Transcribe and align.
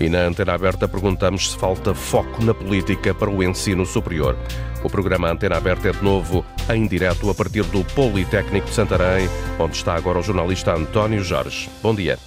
E 0.00 0.08
na 0.08 0.20
Antena 0.20 0.54
Aberta 0.54 0.88
perguntamos 0.88 1.50
se 1.50 1.58
falta 1.58 1.94
foco 1.94 2.42
na 2.42 2.54
política 2.54 3.12
para 3.12 3.28
o 3.28 3.42
ensino 3.42 3.84
superior. 3.84 4.34
O 4.82 4.88
programa 4.88 5.30
Antena 5.30 5.58
Aberta 5.58 5.90
é 5.90 5.92
de 5.92 6.02
novo 6.02 6.42
em 6.72 6.86
direto 6.86 7.28
a 7.28 7.34
partir 7.34 7.64
do 7.64 7.84
Politécnico 7.84 8.66
de 8.66 8.72
Santarém, 8.72 9.28
onde 9.58 9.76
está 9.76 9.94
agora 9.94 10.18
o 10.18 10.22
jornalista 10.22 10.72
António 10.72 11.22
Jorge. 11.22 11.68
Bom 11.82 11.94
dia. 11.94 12.18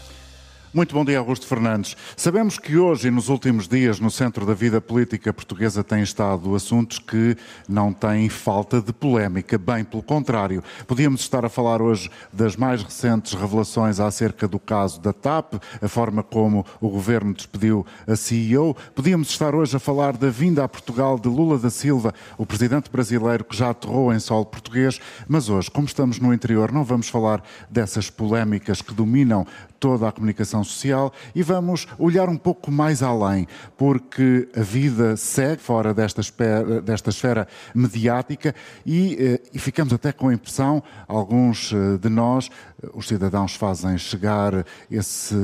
Muito 0.75 0.95
bom 0.95 1.05
dia, 1.05 1.19
Augusto 1.19 1.45
Fernandes. 1.45 1.95
Sabemos 2.17 2.57
que 2.57 2.77
hoje 2.77 3.07
e 3.07 3.11
nos 3.11 3.29
últimos 3.29 3.67
dias 3.67 3.99
no 3.99 4.09
centro 4.09 4.43
da 4.43 4.55
vida 4.55 4.81
política 4.81 5.31
portuguesa 5.31 5.83
têm 5.83 6.01
estado 6.01 6.55
assuntos 6.55 6.97
que 6.97 7.37
não 7.69 7.93
têm 7.93 8.27
falta 8.27 8.81
de 8.81 8.91
polémica, 8.91 9.55
bem 9.55 9.83
pelo 9.83 10.01
contrário. 10.01 10.63
Podíamos 10.87 11.21
estar 11.21 11.45
a 11.45 11.49
falar 11.49 11.79
hoje 11.79 12.09
das 12.31 12.55
mais 12.55 12.81
recentes 12.81 13.33
revelações 13.33 13.99
acerca 13.99 14.47
do 14.47 14.57
caso 14.57 14.99
da 14.99 15.13
TAP, 15.13 15.61
a 15.79 15.87
forma 15.87 16.23
como 16.23 16.65
o 16.81 16.89
governo 16.89 17.35
despediu 17.35 17.85
a 18.07 18.15
CEO. 18.15 18.75
Podíamos 18.95 19.29
estar 19.29 19.53
hoje 19.53 19.75
a 19.75 19.79
falar 19.79 20.17
da 20.17 20.31
vinda 20.31 20.63
a 20.63 20.67
Portugal 20.67 21.19
de 21.19 21.29
Lula 21.29 21.59
da 21.59 21.69
Silva, 21.69 22.15
o 22.35 22.47
presidente 22.47 22.89
brasileiro 22.89 23.43
que 23.43 23.55
já 23.55 23.69
aterrou 23.69 24.11
em 24.11 24.19
solo 24.19 24.47
português. 24.47 24.99
Mas 25.27 25.49
hoje, 25.49 25.69
como 25.69 25.85
estamos 25.85 26.17
no 26.17 26.33
interior, 26.33 26.71
não 26.71 26.83
vamos 26.83 27.09
falar 27.09 27.43
dessas 27.69 28.09
polémicas 28.09 28.81
que 28.81 28.91
dominam 28.91 29.45
toda 29.83 30.07
a 30.07 30.13
comunicação 30.13 30.63
social 30.63 31.11
e 31.35 31.43
vamos 31.43 31.85
olhar 31.99 32.29
um 32.29 32.37
pouco 32.37 32.71
mais 32.71 33.03
além, 33.03 33.45
porque 33.75 34.47
a 34.55 34.61
vida 34.61 35.17
segue 35.17 35.61
fora 35.61 35.93
desta, 35.93 36.21
esfera, 36.21 36.81
desta 36.81 37.09
esfera 37.09 37.45
mediática 37.75 38.55
e, 38.85 39.17
eh, 39.19 39.41
e, 39.53 39.59
ficamos 39.59 39.91
até 39.91 40.13
com 40.13 40.29
a 40.29 40.33
impressão, 40.33 40.81
alguns 41.05 41.73
eh, 41.73 41.97
de 41.97 42.07
nós, 42.07 42.49
eh, 42.81 42.87
os 42.93 43.09
cidadãos 43.09 43.55
fazem 43.55 43.97
chegar 43.97 44.65
esse 44.89 45.35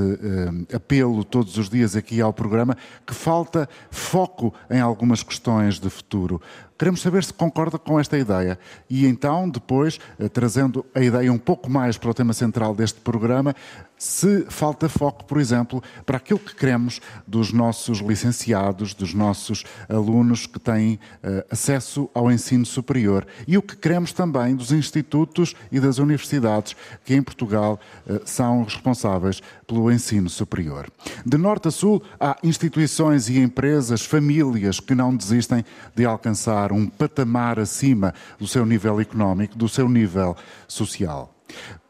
apelo 0.73 1.26
todos 1.26 1.57
os 1.57 1.70
dias 1.70 1.98
aqui 1.98 2.21
ao 2.21 2.31
programa, 2.31 2.77
que 3.05 3.13
falta 3.13 3.67
foco 3.91 4.54
em 4.70 4.79
algumas 4.79 5.21
questões 5.21 5.82
de 5.82 5.90
futuro. 5.90 6.41
Queremos 6.77 7.01
saber 7.01 7.26
se 7.26 7.34
concorda 7.34 7.77
com 7.77 7.99
esta 7.99 8.17
ideia 8.17 8.57
e 8.90 9.05
então, 9.05 9.49
depois, 9.49 9.99
trazendo 10.32 10.85
a 10.95 11.01
ideia 11.01 11.32
um 11.32 11.37
pouco 11.37 11.70
mais 11.70 11.98
para 11.98 12.10
o 12.10 12.13
tema 12.13 12.32
central 12.32 12.73
deste 12.73 13.01
programa, 13.01 13.54
se 13.99 14.45
falta 14.47 14.87
foco, 14.87 15.25
por 15.25 15.39
exemplo, 15.39 15.83
para 16.05 16.15
aquilo 16.15 16.39
que 16.39 16.55
queremos 16.55 17.01
dos 17.27 17.51
nossos 17.51 17.99
licenciados, 17.99 18.93
dos 18.93 19.13
nossos 19.13 19.65
alunos 19.89 20.45
que 20.47 20.57
têm 20.57 20.93
uh, 21.21 21.43
acesso 21.51 22.09
ao 22.13 22.31
ensino 22.31 22.65
superior 22.65 23.27
e 23.45 23.57
o 23.57 23.61
que 23.61 23.75
queremos 23.75 24.13
também 24.13 24.55
dos 24.55 24.71
institutos 24.71 25.53
e 25.70 25.81
das 25.81 25.97
universidades 25.97 26.77
que 27.03 27.13
em 27.13 27.21
Portugal 27.21 27.77
uh, 28.07 28.21
são 28.23 28.63
responsáveis 28.63 29.41
pelo 29.67 29.91
ensino 29.91 30.29
superior. 30.29 30.89
De 31.25 31.37
norte 31.37 31.67
a 31.67 31.71
sul, 31.71 32.01
há 32.17 32.37
instituições 32.41 33.27
e 33.27 33.37
empresas, 33.37 34.05
famílias 34.05 34.79
que 34.79 34.95
não 34.95 35.13
desistem 35.13 35.65
de 35.93 36.05
alcançar 36.05 36.71
um 36.71 36.87
patamar 36.87 37.59
acima 37.59 38.13
do 38.39 38.47
seu 38.47 38.65
nível 38.65 39.01
económico, 39.01 39.57
do 39.57 39.67
seu 39.67 39.89
nível 39.89 40.37
social. 40.70 41.35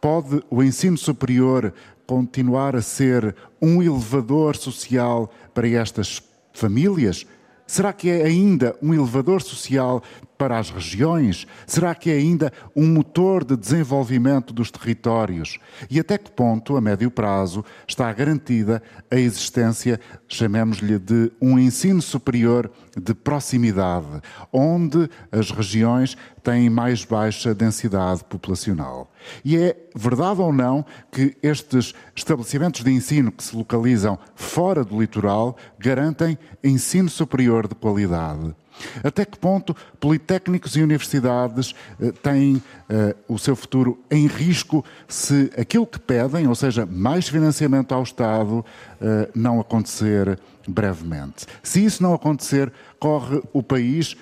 Pode 0.01 0.41
o 0.49 0.63
ensino 0.63 0.97
superior 0.97 1.73
continuar 2.09 2.75
a 2.75 2.81
ser 2.81 3.35
um 3.61 3.83
elevador 3.83 4.55
social 4.55 5.31
para 5.53 5.69
estas 5.69 6.23
famílias? 6.51 7.23
Será 7.67 7.93
que 7.93 8.09
é 8.09 8.25
ainda 8.25 8.75
um 8.81 8.95
elevador 8.95 9.43
social 9.43 10.01
para 10.39 10.57
as 10.57 10.69
regiões? 10.69 11.45
Será 11.67 11.93
que 11.93 12.09
é 12.09 12.13
ainda 12.13 12.51
um 12.73 12.87
motor 12.87 13.43
de 13.43 13.57
desenvolvimento 13.57 14.53
dos 14.53 14.71
territórios? 14.71 15.59
E 15.91 15.99
até 15.99 16.17
que 16.17 16.31
ponto, 16.31 16.77
a 16.77 16.81
médio 16.81 17.11
prazo, 17.11 17.63
está 17.85 18.11
garantida 18.13 18.81
a 19.11 19.17
existência, 19.17 19.99
chamemos-lhe 20.29 20.97
de 20.97 21.29
um 21.41 21.59
ensino 21.59 22.01
superior 22.01 22.71
de 22.97 23.13
proximidade, 23.13 24.21
onde 24.53 25.09
as 25.29 25.51
regiões 25.51 26.15
têm 26.41 26.69
mais 26.69 27.03
baixa 27.03 27.53
densidade 27.53 28.23
populacional? 28.23 29.11
E 29.43 29.57
é 29.57 29.75
verdade 29.93 30.39
ou 30.39 30.53
não 30.53 30.85
que 31.11 31.35
estes 31.43 31.93
estabelecimentos 32.15 32.81
de 32.81 32.91
ensino 32.91 33.29
que 33.29 33.43
se 33.43 33.53
localizam 33.53 34.17
fora 34.35 34.85
do 34.85 35.01
litoral 35.01 35.57
garantem 35.77 36.37
ensino 36.63 37.09
superior 37.09 37.67
de 37.67 37.75
qualidade? 37.75 38.55
Até 39.03 39.25
que 39.25 39.37
ponto 39.37 39.75
politécnicos 39.99 40.75
e 40.75 40.81
universidades 40.81 41.73
eh, 41.99 42.11
têm 42.11 42.61
eh, 42.89 43.15
o 43.27 43.37
seu 43.37 43.55
futuro 43.55 43.99
em 44.09 44.27
risco 44.27 44.83
se 45.07 45.51
aquilo 45.57 45.85
que 45.85 45.99
pedem, 45.99 46.47
ou 46.47 46.55
seja, 46.55 46.85
mais 46.85 47.27
financiamento 47.27 47.93
ao 47.93 48.03
Estado, 48.03 48.65
eh, 49.01 49.29
não 49.35 49.59
acontecer 49.59 50.39
brevemente? 50.67 51.45
Se 51.63 51.83
isso 51.83 52.01
não 52.03 52.13
acontecer, 52.13 52.71
corre 52.99 53.41
o 53.53 53.63
país 53.63 54.15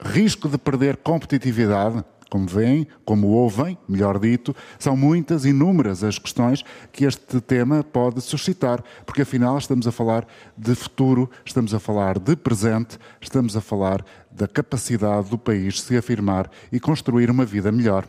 risco 0.00 0.48
de 0.48 0.58
perder 0.58 0.96
competitividade? 0.96 2.04
Como 2.30 2.46
veem, 2.46 2.86
como 3.04 3.26
ouvem, 3.26 3.76
melhor 3.88 4.18
dito, 4.18 4.54
são 4.78 4.96
muitas, 4.96 5.44
inúmeras 5.44 6.04
as 6.04 6.18
questões 6.18 6.64
que 6.92 7.04
este 7.04 7.40
tema 7.40 7.82
pode 7.82 8.20
suscitar, 8.20 8.82
porque 9.04 9.22
afinal 9.22 9.58
estamos 9.58 9.86
a 9.86 9.92
falar 9.92 10.26
de 10.56 10.74
futuro, 10.76 11.28
estamos 11.44 11.74
a 11.74 11.80
falar 11.80 12.20
de 12.20 12.36
presente, 12.36 12.98
estamos 13.20 13.56
a 13.56 13.60
falar 13.60 14.04
da 14.30 14.46
capacidade 14.46 15.28
do 15.28 15.36
país 15.36 15.82
se 15.82 15.96
afirmar 15.96 16.48
e 16.70 16.78
construir 16.78 17.30
uma 17.30 17.44
vida 17.44 17.72
melhor. 17.72 18.06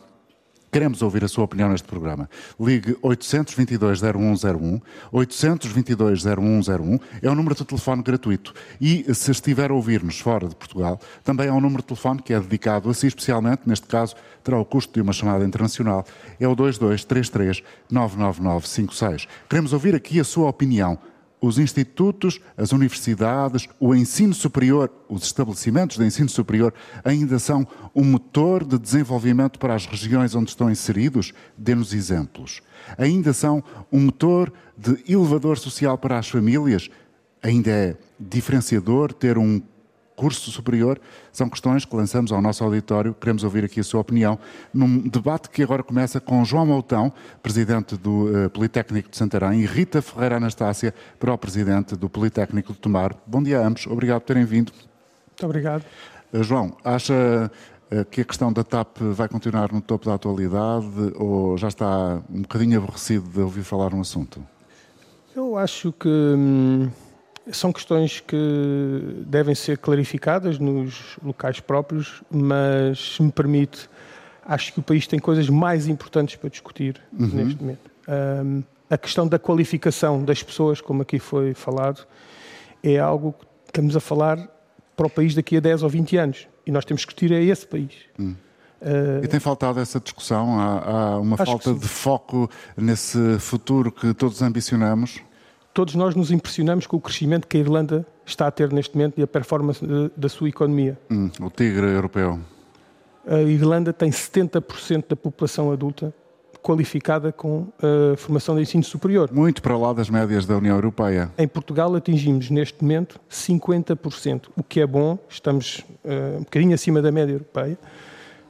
Queremos 0.72 1.02
ouvir 1.02 1.22
a 1.26 1.28
sua 1.28 1.44
opinião 1.44 1.68
neste 1.68 1.86
programa. 1.86 2.30
Ligue 2.58 2.94
822-0101, 3.04 4.82
822-0101 5.14 7.02
é 7.22 7.30
um 7.30 7.36
número 7.36 7.54
de 7.56 7.66
telefone 7.66 8.02
gratuito. 8.02 8.54
E 8.80 9.04
se 9.14 9.32
estiver 9.32 9.70
a 9.70 9.74
ouvir-nos 9.74 10.18
fora 10.22 10.48
de 10.48 10.56
Portugal, 10.56 10.98
também 11.26 11.50
é 11.50 11.52
um 11.52 11.60
número 11.60 11.82
de 11.82 11.88
telefone 11.90 12.22
que 12.22 12.34
é 12.34 12.40
dedicado 12.40 12.90
a 12.90 12.94
si 12.94 13.08
especialmente, 13.08 13.64
neste 13.66 13.86
caso 13.86 14.16
terá 14.42 14.58
o 14.58 14.64
custo 14.64 14.94
de 14.94 15.02
uma 15.02 15.12
chamada 15.12 15.44
internacional, 15.44 16.06
é 16.40 16.48
o 16.48 16.56
2233 16.56 17.62
99956. 17.92 19.28
Queremos 19.50 19.74
ouvir 19.74 19.94
aqui 19.94 20.22
a 20.22 20.24
sua 20.24 20.48
opinião 20.48 20.98
os 21.42 21.58
institutos, 21.58 22.40
as 22.56 22.72
universidades, 22.72 23.68
o 23.80 23.96
ensino 23.96 24.34
superior, 24.34 24.92
os 25.10 25.24
estabelecimentos 25.24 25.98
de 25.98 26.06
ensino 26.06 26.30
superior 26.30 26.72
ainda 27.04 27.40
são 27.40 27.68
um 27.96 28.04
motor 28.04 28.64
de 28.64 28.78
desenvolvimento 28.78 29.58
para 29.58 29.74
as 29.74 29.88
regiões 29.88 30.36
onde 30.36 30.52
estão 30.52 30.70
inseridos? 30.70 31.34
Dê-nos 31.58 31.94
exemplos. 31.94 32.62
Ainda 32.96 33.34
são 33.34 33.64
um 33.92 34.02
motor 34.02 34.54
de 34.78 35.04
elevador 35.12 35.58
social 35.58 35.98
para 35.98 36.20
as 36.20 36.30
famílias? 36.30 36.90
Ainda 37.42 37.72
é 37.72 37.98
diferenciador 38.20 39.12
ter 39.12 39.36
um 39.38 39.60
curso 40.16 40.52
superior, 40.52 41.00
são 41.32 41.50
questões 41.50 41.86
que 41.86 41.96
lançamos 41.96 42.32
ao 42.32 42.42
nosso 42.42 42.64
auditório. 42.64 43.14
Queremos 43.14 43.44
ouvir 43.44 43.66
aqui 43.66 43.80
a 43.80 43.84
sua 43.84 44.02
opinião 44.02 44.38
num 44.74 45.08
debate 45.08 45.50
que 45.50 45.64
agora 45.64 45.84
começa 45.84 46.20
com 46.20 46.44
João 46.46 46.66
Moutão, 46.66 47.12
presidente 47.42 47.98
do 47.98 48.46
uh, 48.46 48.50
Politécnico 48.50 49.10
de 49.10 49.18
Santarém, 49.18 49.62
e 49.62 49.66
Rita 49.66 50.02
Ferreira 50.02 50.38
Anastácia, 50.38 50.94
para 51.20 51.34
o 51.34 51.38
presidente 51.38 51.96
do 51.96 52.10
Politécnico 52.10 52.74
de 52.74 52.80
Tomar. 52.80 53.16
Bom 53.26 53.42
dia 53.42 53.60
a 53.60 53.68
ambos, 53.68 53.88
obrigado 53.88 54.22
por 54.22 54.28
terem 54.28 54.46
vindo. 54.46 54.72
Muito 55.28 55.46
obrigado. 55.46 55.84
Uh, 56.32 56.44
João, 56.44 56.78
acha 56.84 57.52
uh, 57.92 58.06
que 58.06 58.22
a 58.22 58.26
questão 58.26 58.54
da 58.54 58.64
TAP 58.64 58.98
vai 59.00 59.28
continuar 59.28 59.72
no 59.72 59.82
topo 59.82 60.06
da 60.06 60.14
atualidade 60.14 60.86
ou 61.16 61.58
já 61.58 61.68
está 61.68 62.22
um 62.30 62.42
bocadinho 62.42 62.78
aborrecido 62.78 63.28
de 63.28 63.40
ouvir 63.40 63.64
falar 63.64 63.92
no 63.92 64.02
assunto? 64.02 64.44
Eu 65.36 65.58
acho 65.58 65.92
que. 65.94 66.08
Hum 66.08 66.90
são 67.52 67.72
questões 67.72 68.20
que 68.20 69.24
devem 69.26 69.56
ser 69.56 69.78
clarificadas 69.78 70.60
nos 70.60 71.18
locais 71.24 71.60
próprios, 71.60 72.22
mas, 72.30 73.16
se 73.16 73.24
me 73.24 73.32
permite, 73.32 73.90
acho 74.46 74.74
que 74.74 74.80
o 74.80 74.84
país 74.84 75.08
tem 75.08 75.20
coisas 75.20 75.50
mais 75.50 75.88
importantes 75.88 76.36
para 76.36 76.50
discutir 76.50 77.02
uhum. 77.18 77.28
neste 77.28 77.62
momento. 77.62 77.92
Um, 78.08 78.64
a 78.90 78.98
questão 78.98 79.28
da 79.28 79.40
qualificação 79.40 80.24
das 80.24 80.44
pessoas, 80.44 80.82
como 80.82 81.02
aqui 81.02 81.18
foi 81.18 81.54
falado, 81.54 82.06
é 82.84 83.00
algo 83.00 83.34
que 83.34 83.46
estamos 83.70 83.96
a 83.96 84.00
falar 84.00 84.38
para 84.96 85.08
o 85.08 85.10
país 85.10 85.34
daqui 85.34 85.58
a 85.58 85.60
10 85.60 85.84
ou 85.84 85.90
20 85.90 86.18
anos. 86.18 86.48
E 86.66 86.72
nós 86.72 86.86
temos 86.86 87.06
que 87.06 87.14
discutir 87.14 87.34
a 87.34 87.42
esse 87.42 87.66
país. 87.66 87.94
Uh, 88.20 89.24
e 89.24 89.28
tem 89.28 89.40
faltado 89.40 89.80
essa 89.80 90.00
discussão? 90.00 90.60
Há, 90.60 90.90
há 90.90 91.20
uma 91.20 91.38
falta 91.38 91.74
de 91.74 91.88
foco 91.88 92.50
nesse 92.76 93.40
futuro 93.40 93.92
que 93.92 94.14
todos 94.14 94.42
ambicionamos? 94.42 95.22
Todos 95.74 95.96
nós 95.96 96.16
nos 96.16 96.32
impressionamos 96.32 96.88
com 96.88 96.98
o 96.98 97.02
crescimento 97.02 97.48
que 97.48 97.58
a 97.58 97.60
Irlanda 97.60 98.06
está 98.26 98.48
a 98.48 98.52
ter 98.52 98.72
neste 98.72 98.96
momento 98.96 99.20
e 99.20 99.24
a 99.24 99.28
performance 99.28 99.84
da 100.16 100.30
sua 100.30 100.50
economia. 100.50 100.98
Hum, 101.10 101.30
o 101.40 101.50
tigre 101.50 101.88
europeu. 101.88 102.40
A 103.28 103.42
Irlanda 103.42 103.94
tem 103.94 104.10
70% 104.10 105.06
da 105.10 105.16
população 105.16 105.72
adulta 105.72 106.14
qualificada 106.62 107.32
com 107.32 107.68
a 107.82 108.16
formação 108.18 108.56
de 108.56 108.62
ensino 108.62 108.84
superior. 108.84 109.30
Muito 109.34 109.62
para 109.62 109.78
lá 109.78 109.94
das 109.94 110.10
médias 110.10 110.46
da 110.46 110.58
União 110.58 110.76
Europeia. 110.76 111.32
Em 111.38 111.48
Portugal 111.48 111.94
atingimos 111.96 112.50
neste 112.50 112.82
momento 112.84 113.20
50%, 113.30 114.50
o 114.56 114.64
que 114.64 114.80
é 114.80 114.86
bom, 114.86 115.18
estamos 115.28 115.80
uh, 116.04 116.38
um 116.38 116.44
bocadinho 116.44 116.74
acima 116.74 117.02
da 117.02 117.12
média 117.12 117.34
europeia, 117.34 117.78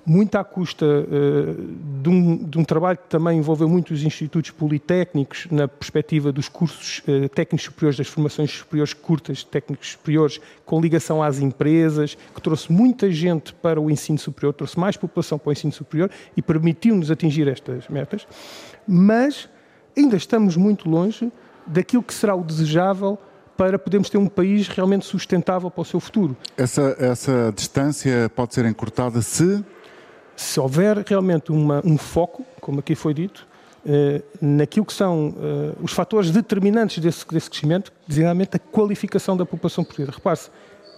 muito 0.06 0.36
à 0.36 0.44
custa 0.44 0.86
uh, 0.86 2.02
de, 2.02 2.10
um, 2.10 2.38
de, 2.38 2.58
um, 2.58 2.64
trabalho 2.64 2.98
que 2.98 3.08
também 3.08 3.38
envolveu 3.38 3.70
muitos 3.70 4.04
institutos 4.04 4.52
politécnicos 4.52 5.48
na 5.52 5.68
perspectiva 5.68 6.32
dos 6.32 6.50
cursos 6.50 7.00
uh, 7.08 7.30
técnicos 7.30 7.66
superiores, 7.66 7.98
das 7.98 8.08
formações 8.08 8.52
superiores 8.52 8.94
curtas, 8.94 9.44
técnicos 9.44 9.92
superiores, 9.92 10.40
com 10.66 10.82
ligação 10.82 11.22
às 11.22 11.40
empresas, 11.40 12.18
que 12.34 12.42
trouxe 12.42 12.72
muita 12.72 13.12
gente 13.12 13.54
para 13.54 13.80
o 13.80 13.90
ensino 13.90 14.18
superior, 14.18 14.54
trouxe 14.54 14.80
mais 14.80 14.98
população 14.98 15.38
para 15.38 15.50
o 15.50 15.52
ensino 15.52 15.74
superior 15.74 16.10
e 16.36 16.42
permitiu-nos 16.42 17.12
atingir 17.12 17.48
estas 17.48 17.88
metas, 17.88 18.28
mas 18.88 19.50
ainda 19.96 20.16
estamos 20.16 20.56
muito 20.56 20.90
longe 20.90 21.32
daquilo 21.68 22.04
que 22.04 22.14
será 22.14 22.36
o 22.36 22.44
desejável 22.44 23.18
para 23.56 23.78
podermos 23.78 24.10
ter 24.10 24.18
um 24.18 24.28
país 24.28 24.68
realmente 24.68 25.06
sustentável 25.06 25.70
para 25.70 25.82
o 25.82 25.86
seu 25.86 26.00
futuro. 26.00 26.36
Essa, 26.58 26.96
essa 26.98 27.54
distância 27.56 28.32
pode 28.36 28.56
ser 28.56 28.66
encurtada 28.66 29.22
se 29.22 29.64
se 30.36 30.60
houver 30.60 30.98
realmente 31.08 31.52
uma, 31.52 31.82
um 31.86 31.98
foco, 31.98 32.46
como 32.60 32.80
aqui 32.80 32.96
foi 32.96 33.14
dito, 33.14 33.48
eh, 33.86 34.22
naquilo 34.42 34.86
que 34.86 34.94
são 34.94 35.34
eh, 35.38 35.74
os 35.82 35.92
fatores 35.92 36.32
determinantes 36.32 37.00
desse, 37.00 37.28
desse 37.28 37.50
crescimento, 37.50 37.92
designadamente 38.08 38.56
a 38.56 38.60
qualificação 38.60 39.36
da 39.36 39.46
população 39.46 39.84
portuguesa. 39.84 40.12
Repare-se, 40.12 40.50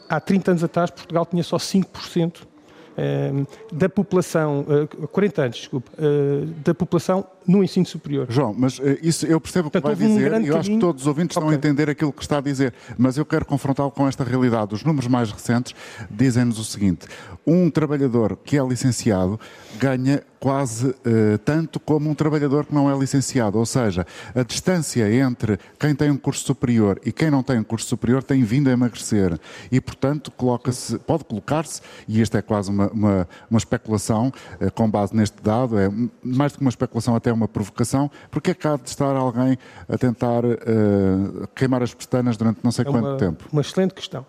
há 0.09 0.19
30 0.19 0.51
anos 0.51 0.63
atrás 0.63 0.89
Portugal 0.91 1.25
tinha 1.25 1.43
só 1.43 1.57
5% 1.57 2.47
Ehm, 2.95 3.45
da 3.71 3.89
população, 3.89 4.65
40 5.11 5.41
eh, 5.41 5.45
anos, 5.45 5.57
desculpe, 5.57 5.89
eh, 5.97 6.45
da 6.63 6.75
população 6.75 7.25
no 7.47 7.63
ensino 7.63 7.85
superior. 7.85 8.27
João, 8.29 8.53
mas 8.57 8.79
eh, 8.79 8.99
isso 9.01 9.25
eu 9.25 9.39
percebo 9.39 9.67
o 9.67 9.71
que 9.71 9.79
vai 9.79 9.95
dizer 9.95 10.33
um 10.33 10.41
e 10.41 10.47
eu 10.47 10.57
acho 10.57 10.69
que 10.69 10.79
todos 10.79 11.03
os 11.03 11.07
ouvintes 11.07 11.37
okay. 11.37 11.47
estão 11.47 11.49
a 11.49 11.55
entender 11.57 11.89
aquilo 11.89 12.11
que 12.11 12.21
está 12.21 12.37
a 12.37 12.41
dizer, 12.41 12.73
mas 12.97 13.17
eu 13.17 13.25
quero 13.25 13.45
confrontá-lo 13.45 13.91
com 13.91 14.07
esta 14.07 14.23
realidade. 14.23 14.73
Os 14.73 14.83
números 14.83 15.07
mais 15.07 15.31
recentes 15.31 15.75
dizem-nos 16.09 16.59
o 16.59 16.63
seguinte: 16.63 17.07
um 17.45 17.69
trabalhador 17.69 18.37
que 18.43 18.57
é 18.57 18.65
licenciado 18.65 19.39
ganha 19.79 20.23
quase 20.43 20.87
uh, 20.87 21.37
tanto 21.45 21.79
como 21.79 22.09
um 22.09 22.13
trabalhador 22.13 22.65
que 22.65 22.75
não 22.75 22.91
é 22.91 22.99
licenciado. 22.99 23.57
Ou 23.57 23.65
seja, 23.65 24.05
a 24.35 24.43
distância 24.43 25.09
entre 25.09 25.57
quem 25.79 25.95
tem 25.95 26.11
um 26.11 26.17
curso 26.17 26.43
superior 26.43 26.99
e 27.05 27.13
quem 27.13 27.31
não 27.31 27.41
tem 27.41 27.59
um 27.59 27.63
curso 27.63 27.87
superior 27.87 28.21
tem 28.21 28.43
vindo 28.43 28.69
a 28.69 28.73
emagrecer. 28.73 29.39
E, 29.71 29.79
portanto, 29.79 30.31
coloca-se, 30.31 30.99
pode 30.99 31.23
colocar-se, 31.23 31.81
e 32.09 32.21
esta 32.21 32.39
é 32.39 32.41
quase 32.41 32.69
uma, 32.69 32.87
uma, 32.89 33.27
uma 33.49 33.57
especulação 33.57 34.33
uh, 34.59 34.69
com 34.73 34.89
base 34.89 35.15
neste 35.15 35.41
dado, 35.41 35.79
é 35.79 35.89
mais 36.21 36.51
do 36.51 36.57
que 36.57 36.61
uma 36.61 36.69
especulação, 36.69 37.15
até 37.15 37.31
uma 37.33 37.47
provocação, 37.47 38.09
porque 38.29 38.51
é 38.51 38.53
que 38.53 38.67
há 38.67 38.75
de 38.75 38.89
estar 38.89 39.15
alguém 39.15 39.57
a 39.87 39.97
tentar 39.97 40.43
uh, 40.45 41.47
queimar 41.55 41.81
as 41.83 41.93
pestanas 41.93 42.37
durante 42.37 42.59
não 42.63 42.71
sei 42.71 42.83
é 42.83 42.85
quanto 42.85 43.07
uma, 43.07 43.17
tempo? 43.17 43.45
Uma 43.51 43.61
excelente 43.61 43.93
questão. 43.93 44.25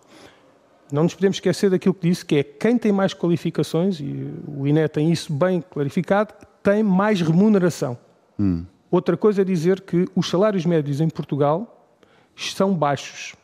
Não 0.93 1.03
nos 1.03 1.15
podemos 1.15 1.37
esquecer 1.37 1.71
daquilo 1.71 1.95
que 1.95 2.09
disse, 2.09 2.25
que 2.25 2.37
é 2.37 2.43
quem 2.43 2.79
tem 2.79 2.93
mais 2.93 3.15
qualificações, 3.15 4.01
e 4.01 4.33
o 4.47 4.67
INE 4.67 4.89
tem 4.89 5.11
isso 5.11 5.33
bem 5.33 5.61
clarificado, 5.61 6.35
tem 6.63 6.83
mais 6.83 7.21
remuneração. 7.21 7.99
Hum. 8.39 8.65
Outra 8.91 9.17
coisa 9.17 9.43
é 9.43 9.45
dizer 9.45 9.81
que 9.81 10.07
os 10.15 10.29
salários 10.29 10.65
médios 10.65 11.01
em 11.01 11.09
Portugal 11.09 11.89
são 12.37 12.75
baixos. 12.75 13.35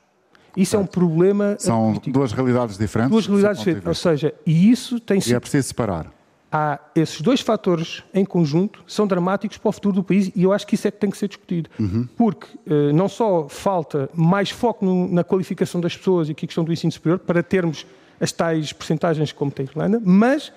Isso 0.57 0.73
certo. 0.73 0.83
é 0.83 0.85
um 0.85 0.87
problema. 0.87 1.57
São 1.59 1.89
político. 1.89 2.12
duas 2.12 2.33
realidades 2.33 2.77
diferentes. 2.77 3.11
Duas 3.12 3.27
realidades 3.27 3.61
diferentes. 3.61 3.87
Ou 3.87 3.95
seja, 3.95 4.35
e 4.47 4.71
isso 4.71 5.01
tem 5.01 5.21
sido. 5.21 5.33
E 5.33 5.37
é 5.37 5.41
preciso 5.41 5.69
separar 5.69 6.19
há 6.50 6.81
esses 6.94 7.20
dois 7.20 7.41
fatores 7.41 8.02
em 8.12 8.25
conjunto 8.25 8.82
são 8.87 9.06
dramáticos 9.06 9.56
para 9.56 9.69
o 9.69 9.73
futuro 9.73 9.97
do 9.97 10.05
país 10.05 10.31
e 10.35 10.43
eu 10.43 10.52
acho 10.52 10.67
que 10.67 10.75
isso 10.75 10.88
é 10.88 10.91
que 10.91 10.99
tem 10.99 11.11
que 11.11 11.17
ser 11.17 11.29
discutido. 11.29 11.70
Uhum. 11.79 12.08
Porque 12.17 12.47
eh, 12.67 12.93
não 12.93 13.08
só 13.08 13.49
falta 13.49 14.11
mais 14.14 14.50
foco 14.50 14.85
no, 14.85 15.08
na 15.08 15.23
qualificação 15.23 15.81
das 15.81 15.97
pessoas 15.97 16.29
e 16.29 16.32
aqui 16.32 16.44
a 16.44 16.49
questão 16.49 16.64
do 16.64 16.73
ensino 16.73 16.93
superior 16.93 17.19
para 17.19 17.43
termos 17.43 17.87
as 18.20 18.32
tais 18.32 18.73
percentagens 18.73 19.32
como 19.32 19.50
tem 19.50 19.67
a 19.67 19.70
Irlanda, 19.70 20.02
mas 20.05 20.52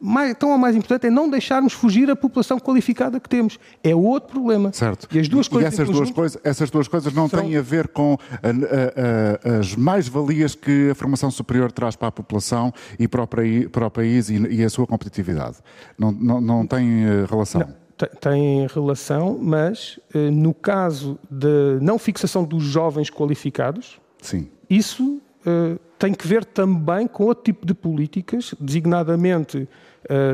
mais, 0.00 0.34
tão 0.36 0.50
ou 0.50 0.58
mais 0.58 0.76
importante 0.76 1.06
é 1.06 1.10
não 1.10 1.28
deixarmos 1.28 1.72
fugir 1.72 2.10
a 2.10 2.16
população 2.16 2.58
qualificada 2.58 3.18
que 3.18 3.28
temos. 3.28 3.58
É 3.82 3.94
outro 3.94 4.30
problema. 4.30 4.72
Certo. 4.72 5.08
E, 5.14 5.18
as 5.18 5.28
duas 5.28 5.46
e 5.46 5.50
coisas 5.50 5.72
essas, 5.72 5.88
duas 5.90 6.10
coisas, 6.10 6.40
essas 6.44 6.70
duas 6.70 6.88
coisas 6.88 7.12
não 7.12 7.28
têm 7.28 7.56
a 7.56 7.62
ver 7.62 7.88
com 7.88 8.16
a, 8.30 8.48
a, 8.48 9.56
a, 9.56 9.58
as 9.58 9.74
mais-valias 9.74 10.54
que 10.54 10.90
a 10.90 10.94
formação 10.94 11.30
superior 11.30 11.72
traz 11.72 11.96
para 11.96 12.08
a 12.08 12.12
população 12.12 12.72
e 12.98 13.08
para 13.08 13.22
o, 13.22 13.28
para 13.70 13.86
o 13.86 13.90
país 13.90 14.28
e, 14.30 14.36
e, 14.36 14.64
a 14.64 14.70
sua 14.70 14.86
competitividade. 14.86 15.56
Não, 15.98 16.12
não, 16.12 16.40
não 16.40 16.66
tem 16.66 17.04
eh, 17.04 17.26
relação. 17.28 17.60
Não 17.60 18.08
tem 18.20 18.66
relação, 18.68 19.38
mas 19.40 19.98
eh, 20.14 20.30
no 20.30 20.54
caso 20.54 21.18
de 21.28 21.78
não 21.80 21.98
fixação 21.98 22.44
dos 22.44 22.62
jovens 22.62 23.10
qualificados, 23.10 24.00
Sim. 24.22 24.48
isso 24.70 25.20
eh, 25.44 25.76
tem 25.98 26.14
que 26.14 26.26
ver 26.26 26.44
também 26.44 27.06
com 27.06 27.24
outro 27.24 27.44
tipo 27.44 27.66
de 27.66 27.74
políticas, 27.74 28.54
designadamente 28.60 29.68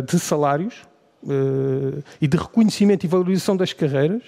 de 0.06 0.18
salários 0.18 0.82
eh, 1.26 2.02
e 2.20 2.28
de 2.28 2.36
reconhecimento 2.36 3.04
e 3.04 3.08
valorização 3.08 3.56
das 3.56 3.72
carreiras, 3.72 4.22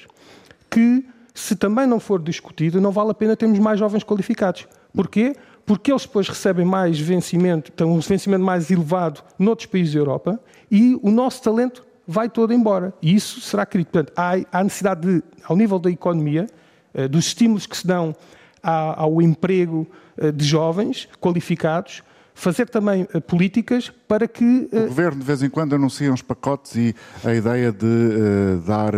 que, 0.71 1.05
se 1.35 1.55
também 1.55 1.87
não 1.87 2.01
for 2.01 2.21
discutido, 2.21 2.81
não 2.81 2.91
vale 2.91 3.11
a 3.11 3.15
pena 3.15 3.37
termos 3.37 3.59
mais 3.59 3.79
jovens 3.79 4.03
qualificados. 4.03 4.67
Porquê? 4.95 5.37
Porque 5.67 5.93
eles 5.93 6.03
depois 6.07 6.27
recebem 6.27 6.65
mais 6.65 6.99
vencimento, 6.99 7.71
têm 7.73 7.87
um 7.87 7.99
vencimento 8.01 8.43
mais 8.43 8.71
elevado 8.71 9.23
noutros 9.39 9.67
países 9.67 9.93
da 9.93 10.01
Europa 10.01 10.41
e 10.71 10.99
o 11.03 11.11
nosso 11.11 11.43
talento 11.43 11.85
vai 12.09 12.31
todo 12.31 12.55
embora. 12.55 12.95
E 13.03 13.15
isso 13.15 13.43
será 13.43 13.67
crítico. 13.67 13.93
Portanto, 13.93 14.15
há, 14.17 14.65
necessidade 14.65 15.01
de, 15.07 15.23
ao 15.45 15.55
nível 15.55 15.79
da 15.79 15.91
economia, 15.91 16.47
eh, 16.95 17.07
dos 17.09 17.27
estímulos 17.27 17.67
que 17.67 17.77
se 17.77 17.87
dão 17.87 18.17
ao 18.63 19.23
emprego 19.23 19.87
de 20.35 20.45
jovens 20.45 21.09
qualificados, 21.21 22.03
fazer 22.37 22.69
também 22.69 23.09
uh, 23.15 23.21
políticas 23.21 23.91
para 24.07 24.29
que. 24.29 24.45
Uh... 24.45 24.85
O 24.85 24.89
governo 24.89 25.19
de 25.21 25.27
vez 25.27 25.43
em 25.43 25.49
quando 25.49 25.75
anuncia 25.75 26.13
uns 26.13 26.21
pacotes 26.21 26.77
e 26.77 26.95
a 27.25 27.35
ideia 27.35 27.73
de 27.73 27.87
uh, 27.87 28.61
dar 28.65 28.93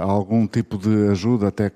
algum 0.00 0.46
tipo 0.46 0.78
de 0.78 1.08
ajuda, 1.08 1.48
até 1.48 1.70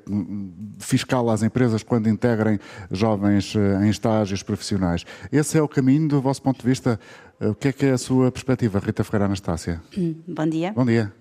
fiscal 0.79 1.29
às 1.29 1.43
empresas, 1.43 1.83
quando 1.83 2.09
integrem 2.09 2.59
jovens 2.91 3.55
em 3.83 3.91
estágios 3.91 4.43
profissionais. 4.43 5.05
Esse 5.31 5.59
é 5.59 5.63
o 5.63 5.69
caminho, 5.69 6.09
do 6.09 6.21
vosso 6.21 6.41
ponto 6.41 6.61
de 6.61 6.67
vista? 6.67 6.99
O 7.41 7.55
que 7.55 7.69
é 7.69 7.73
que 7.73 7.87
é 7.87 7.91
a 7.91 7.99
sua 7.99 8.33
perspectiva, 8.33 8.79
Rita 8.79 9.05
Ferreira 9.05 9.27
Anastácia? 9.27 9.81
Hum, 9.97 10.15
bom 10.27 10.47
dia. 10.47 10.73
Bom 10.73 10.87
dia. 10.87 11.13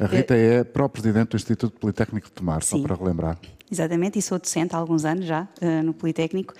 A 0.00 0.06
Rita 0.06 0.34
é 0.34 0.64
pró-presidente 0.64 1.30
do 1.30 1.36
Instituto 1.36 1.78
Politécnico 1.78 2.28
de 2.28 2.32
Tomar, 2.32 2.62
Sim. 2.62 2.78
só 2.78 2.82
para 2.86 2.96
relembrar. 2.96 3.38
Exatamente, 3.70 4.18
e 4.18 4.22
sou 4.22 4.38
docente 4.38 4.74
há 4.74 4.78
alguns 4.78 5.04
anos 5.04 5.26
já 5.26 5.48
no 5.84 5.92
Politécnico. 5.92 6.54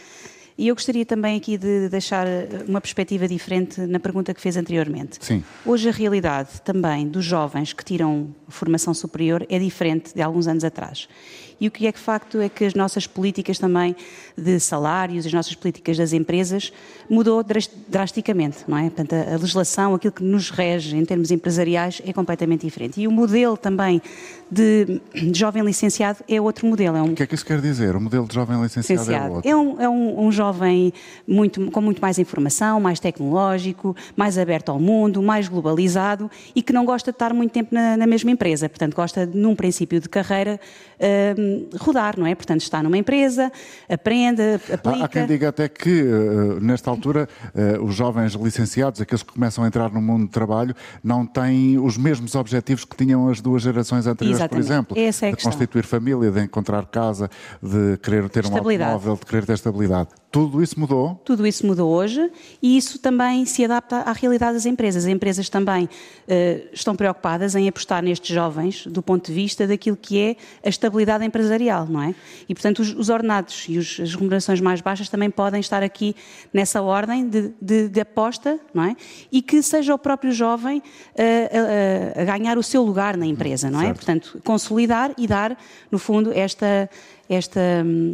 E 0.57 0.69
eu 0.69 0.75
gostaria 0.75 1.05
também 1.05 1.37
aqui 1.37 1.59
de 1.59 1.89
deixar 1.89 2.27
eh, 2.27 2.49
uma 2.69 2.81
perspectiva 2.81 3.27
diferente 3.27 3.81
na 3.81 3.99
pergunta 3.99 4.33
que 4.33 4.41
fez 4.41 4.57
anteriormente. 4.57 5.19
Sim. 5.21 5.43
Hoje 5.67 5.89
a 5.89 5.93
realidade 5.93 6.61
também 6.63 7.09
dos 7.09 7.25
jovens 7.25 7.73
que 7.73 7.85
tiram 7.85 8.33
formação 8.49 8.95
superior 8.95 9.45
é 9.49 9.59
diferente 9.59 10.15
de 10.15 10.23
alguns 10.23 10.47
anos 10.47 10.63
atrás. 10.63 11.09
E 11.61 11.69
o 11.69 11.71
que 11.71 11.87
é 11.87 11.93
que 11.93 11.99
facto 11.99 12.41
é 12.41 12.49
que 12.49 12.65
as 12.65 12.75
nossas 12.75 13.07
políticas 13.07 13.59
também 13.59 13.95
de 14.37 14.59
salários, 14.59 15.27
as 15.27 15.33
nossas 15.33 15.55
políticas 15.55 15.97
das 15.97 16.13
empresas 16.13 16.73
mudou 17.09 17.45
drasticamente, 17.89 18.59
não 18.67 18.79
é? 18.79 18.83
Portanto, 18.91 19.15
a 19.15 19.37
legislação, 19.37 19.95
aquilo 19.95 20.13
que 20.13 20.23
nos 20.23 20.51
rege 20.51 20.97
em 20.97 21.05
termos 21.05 21.31
empresariais 21.31 22.03
é 22.05 22.13
completamente 22.13 22.67
diferente. 22.67 23.01
E 23.01 23.07
o 23.07 23.13
modelo 23.13 23.57
também 23.57 24.03
de, 24.51 25.01
de 25.15 25.39
jovem 25.39 25.65
licenciado 25.65 26.19
é 26.29 26.41
outro 26.41 26.67
modelo. 26.67 26.97
É 26.97 27.03
um... 27.03 27.13
O 27.13 27.15
que 27.15 27.23
é 27.23 27.27
que 27.27 27.35
isso 27.35 27.47
quer 27.47 27.61
dizer? 27.61 27.97
O 27.97 28.01
modelo 28.01 28.27
de 28.27 28.35
jovem 28.35 28.61
licenciado, 28.61 29.01
é 29.01 29.05
licenciado. 29.05 29.33
é 29.33 29.37
outro? 29.37 29.51
É 29.51 29.57
um, 29.57 29.81
é 29.81 29.89
um, 29.89 30.27
um 30.27 30.33
jovem 30.33 30.93
muito, 31.27 31.71
com 31.71 31.81
muito 31.81 32.01
mais 32.01 32.19
informação, 32.19 32.81
mais 32.81 33.01
tecnológico, 33.01 33.97
mais 34.17 34.39
aberto 34.39 34.71
ao 34.71 34.79
mundo, 34.79 35.23
mais 35.23 35.49
globalizado 35.49 36.31
e 36.55 36.63
que 36.63 36.73
não 36.73 36.85
gosta 36.85 37.11
de 37.11 37.17
estar 37.17 37.33
muito 37.33 37.53
tempo 37.53 37.75
na, 37.75 37.97
na 37.97 38.07
mesma 38.07 38.31
empresa. 38.31 38.69
Portanto, 38.69 38.95
gosta, 38.95 39.27
num 39.27 39.55
princípio 39.55 40.01
de 40.01 40.09
carreira, 40.09 40.61
uh, 40.99 41.54
rodar, 41.79 42.19
não 42.19 42.27
é? 42.27 42.35
Portanto, 42.35 42.61
está 42.61 42.83
numa 42.83 42.99
empresa, 42.99 43.51
aprende, 43.89 44.43
aplica. 44.73 45.05
Há, 45.05 45.09
quem 45.09 45.27
diga 45.27 45.49
até 45.49 45.69
que, 45.69 46.03
uh, 46.03 46.61
nesta 46.61 46.91
altura, 46.91 47.29
uh, 47.55 47.85
os 47.85 47.95
jovens 47.95 48.33
licenciados, 48.33 49.01
aqueles 49.01 49.23
que 49.23 49.33
começam 49.33 49.65
a 49.65 49.67
entrar 49.67 49.91
no 49.91 50.01
mundo 50.01 50.27
do 50.27 50.31
trabalho, 50.31 50.75
não 51.03 51.27
têm 51.27 51.79
os 51.79 51.97
mesmos 51.97 52.35
objetivos 52.35 52.85
que 52.85 52.97
tinham 52.97 53.29
as 53.29 53.41
duas 53.41 53.63
gerações 53.63 54.07
anteriores, 54.07 54.41
Exatamente. 54.41 54.67
por 54.67 54.73
exemplo. 54.73 54.99
Essa 54.99 55.27
é 55.27 55.33
de 55.33 55.43
constituir 55.43 55.85
família, 55.85 56.31
de 56.31 56.41
encontrar 56.41 56.87
casa, 56.87 57.31
de 57.63 57.97
querer 57.99 58.29
ter 58.29 58.47
um 58.47 58.57
automóvel, 58.57 59.17
de 59.17 59.27
querer 59.27 59.47
ter 59.47 59.55
estabilidade. 59.55 60.09
Tudo 60.35 60.61
isso 60.61 60.81
mudou? 60.81 61.15
Tudo 61.25 61.47
isso 61.47 61.65
mudou 61.65 61.89
hoje 61.93 62.29
e 62.61 62.77
isso 62.77 62.99
também 62.99 63.47
se 63.47 63.65
adapta 63.65 63.99
à 63.99 64.13
realidade 64.13 64.55
das 64.55 64.67
empresas. 64.67 65.05
As 65.05 65.09
empresas 65.09 65.49
também 65.49 65.85
uh, 65.85 65.89
estão 66.73 66.97
preocupadas 66.97 67.55
em 67.55 67.69
apostar 67.69 68.03
nestes 68.03 68.35
jovens 68.35 68.85
do 68.85 69.01
ponto 69.01 69.27
de 69.27 69.33
vista 69.33 69.65
daquilo 69.65 69.97
que 69.97 70.19
é 70.19 70.37
a 70.65 70.69
estabilidade 70.69 71.25
empresarial, 71.35 71.87
não 71.87 72.03
é? 72.03 72.15
E, 72.49 72.55
portanto, 72.55 72.79
os, 72.81 72.95
os 72.95 73.09
ordenados 73.09 73.67
e 73.69 73.79
os, 73.79 73.99
as 74.01 74.15
remunerações 74.15 74.61
mais 74.61 74.81
baixas 74.81 75.09
também 75.09 75.31
podem 75.31 75.61
estar 75.61 75.83
aqui 75.83 76.15
nessa 76.53 76.81
ordem 76.81 77.29
de, 77.29 77.53
de, 77.61 77.89
de 77.89 78.01
aposta, 78.01 78.59
não 78.73 78.85
é? 78.85 78.97
E 79.33 79.43
que 79.43 79.63
seja 79.63 79.95
o 79.95 79.99
próprio 79.99 80.33
jovem 80.33 80.79
uh, 80.79 82.19
a, 82.19 82.23
a, 82.23 82.25
ganhar 82.25 82.57
o 82.57 82.63
seu 82.63 82.83
lugar 82.83 83.17
na 83.17 83.27
empresa, 83.27 83.71
não 83.71 83.81
é? 83.81 83.87
Certo. 83.87 83.97
Portanto, 83.97 84.41
consolidar 84.45 85.13
e 85.19 85.27
dar, 85.27 85.59
no 85.91 85.99
fundo, 85.99 86.33
esta 86.33 86.89
esta, 87.27 87.61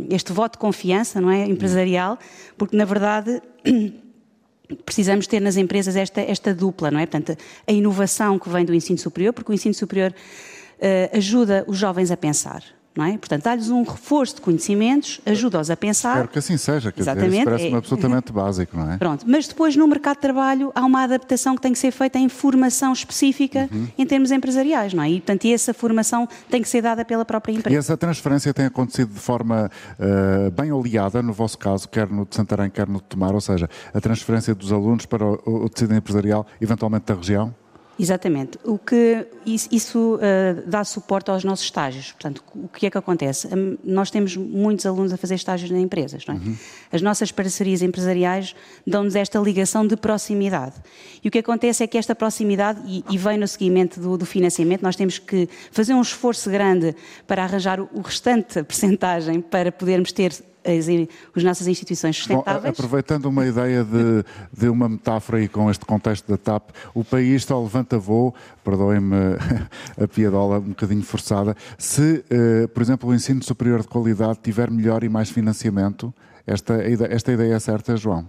este 0.08 0.32
voto 0.32 0.52
de 0.52 0.58
confiança 0.58 1.20
não 1.20 1.28
é, 1.28 1.44
empresarial, 1.44 2.16
porque 2.56 2.76
na 2.76 2.84
verdade 2.84 3.42
precisamos 4.86 5.26
ter 5.26 5.40
nas 5.40 5.56
empresas 5.56 5.96
esta, 5.96 6.20
esta 6.20 6.54
dupla, 6.54 6.92
não 6.92 7.00
é? 7.00 7.06
Portanto, 7.06 7.36
a 7.66 7.72
inovação 7.72 8.38
que 8.38 8.48
vem 8.48 8.64
do 8.64 8.72
ensino 8.72 8.98
superior, 8.98 9.32
porque 9.32 9.50
o 9.50 9.54
ensino 9.54 9.74
superior 9.74 10.12
uh, 10.12 11.16
ajuda 11.16 11.64
os 11.66 11.76
jovens 11.76 12.12
a 12.12 12.16
pensar. 12.16 12.62
Não 13.00 13.06
é? 13.06 13.16
Portanto, 13.16 13.44
dá-lhes 13.44 13.70
um 13.70 13.82
reforço 13.82 14.34
de 14.34 14.40
conhecimentos, 14.42 15.22
ajuda-os 15.24 15.70
a 15.70 15.76
pensar. 15.76 16.10
Espero 16.10 16.28
que 16.28 16.38
assim 16.38 16.58
seja, 16.58 16.92
que 16.92 17.00
Exatamente. 17.00 17.44
parece-me 17.44 17.72
é... 17.72 17.76
absolutamente 17.78 18.30
básico, 18.30 18.76
não 18.76 18.92
é? 18.92 18.98
Pronto, 18.98 19.24
mas 19.26 19.48
depois 19.48 19.74
no 19.74 19.88
mercado 19.88 20.16
de 20.16 20.20
trabalho 20.20 20.70
há 20.74 20.84
uma 20.84 21.02
adaptação 21.04 21.56
que 21.56 21.62
tem 21.62 21.72
que 21.72 21.78
ser 21.78 21.92
feita 21.92 22.18
em 22.18 22.28
formação 22.28 22.92
específica 22.92 23.70
uhum. 23.72 23.88
em 23.96 24.04
termos 24.04 24.30
empresariais, 24.30 24.92
não 24.92 25.02
é? 25.02 25.08
E, 25.12 25.14
portanto, 25.18 25.46
essa 25.46 25.72
formação 25.72 26.28
tem 26.50 26.60
que 26.60 26.68
ser 26.68 26.82
dada 26.82 27.02
pela 27.02 27.24
própria 27.24 27.54
empresa. 27.54 27.74
E 27.74 27.78
essa 27.78 27.96
transferência 27.96 28.52
tem 28.52 28.66
acontecido 28.66 29.14
de 29.14 29.20
forma 29.20 29.70
uh, 29.98 30.50
bem 30.50 30.70
oleada, 30.70 31.22
no 31.22 31.32
vosso 31.32 31.56
caso, 31.56 31.88
quer 31.88 32.06
no 32.06 32.26
de 32.26 32.36
Santarém, 32.36 32.68
quer 32.68 32.86
no 32.86 32.98
de 32.98 33.04
Tomar, 33.04 33.32
ou 33.32 33.40
seja, 33.40 33.66
a 33.94 34.00
transferência 34.00 34.54
dos 34.54 34.74
alunos 34.74 35.06
para 35.06 35.24
o, 35.24 35.40
o 35.46 35.68
tecido 35.70 35.94
empresarial, 35.94 36.46
eventualmente 36.60 37.06
da 37.06 37.14
região? 37.14 37.54
Exatamente. 38.00 38.58
O 38.64 38.78
que 38.78 39.26
isso, 39.44 39.68
isso 39.70 40.14
uh, 40.16 40.66
dá 40.66 40.82
suporte 40.84 41.30
aos 41.30 41.44
nossos 41.44 41.66
estágios. 41.66 42.12
Portanto, 42.12 42.42
o 42.54 42.68
que 42.68 42.86
é 42.86 42.90
que 42.90 42.96
acontece? 42.96 43.46
Um, 43.48 43.76
nós 43.84 44.10
temos 44.10 44.36
muitos 44.36 44.86
alunos 44.86 45.12
a 45.12 45.18
fazer 45.18 45.34
estágios 45.34 45.70
em 45.70 45.82
empresas. 45.82 46.24
É? 46.26 46.32
Uhum. 46.32 46.56
As 46.90 47.02
nossas 47.02 47.30
parcerias 47.30 47.82
empresariais 47.82 48.54
dão-nos 48.86 49.14
esta 49.14 49.38
ligação 49.38 49.86
de 49.86 49.96
proximidade. 49.96 50.76
E 51.22 51.28
o 51.28 51.30
que 51.30 51.38
acontece 51.38 51.84
é 51.84 51.86
que 51.86 51.98
esta 51.98 52.14
proximidade, 52.14 52.80
e, 52.86 53.04
e 53.10 53.18
vem 53.18 53.36
no 53.36 53.46
seguimento 53.46 54.00
do, 54.00 54.16
do, 54.16 54.24
financiamento, 54.24 54.82
nós 54.82 54.96
temos 54.96 55.18
que 55.18 55.48
fazer 55.70 55.92
um 55.92 56.00
esforço 56.00 56.50
grande 56.50 56.96
para 57.26 57.42
arranjar 57.44 57.80
o 57.80 58.00
restante 58.00 58.62
percentagem 58.64 59.40
para 59.40 59.70
podermos 59.70 60.10
ter 60.10 60.32
as, 60.64 60.86
as 61.34 61.42
nossas 61.42 61.66
instituições 61.66 62.16
sustentáveis. 62.16 62.62
Bom, 62.76 62.84
aproveitando 62.84 63.26
uma 63.26 63.46
ideia 63.46 63.84
de, 63.84 64.24
de 64.52 64.68
uma 64.68 64.88
metáfora 64.88 65.38
aí 65.38 65.48
com 65.48 65.70
este 65.70 65.84
contexto 65.84 66.28
da 66.28 66.36
TAP, 66.36 66.70
o 66.94 67.04
país 67.04 67.44
só 67.44 67.60
levanta 67.60 67.98
voo, 67.98 68.34
perdoem-me 68.64 69.36
a 70.02 70.08
piadola 70.08 70.58
um 70.58 70.70
bocadinho 70.70 71.02
forçada, 71.02 71.56
se, 71.78 72.24
uh, 72.30 72.68
por 72.68 72.82
exemplo, 72.82 73.08
o 73.08 73.14
ensino 73.14 73.42
superior 73.42 73.82
de 73.82 73.88
qualidade 73.88 74.38
tiver 74.42 74.70
melhor 74.70 75.04
e 75.04 75.08
mais 75.08 75.30
financiamento, 75.30 76.12
esta, 76.46 76.74
esta 76.74 77.32
ideia 77.32 77.54
é 77.54 77.58
certa, 77.58 77.96
João? 77.96 78.28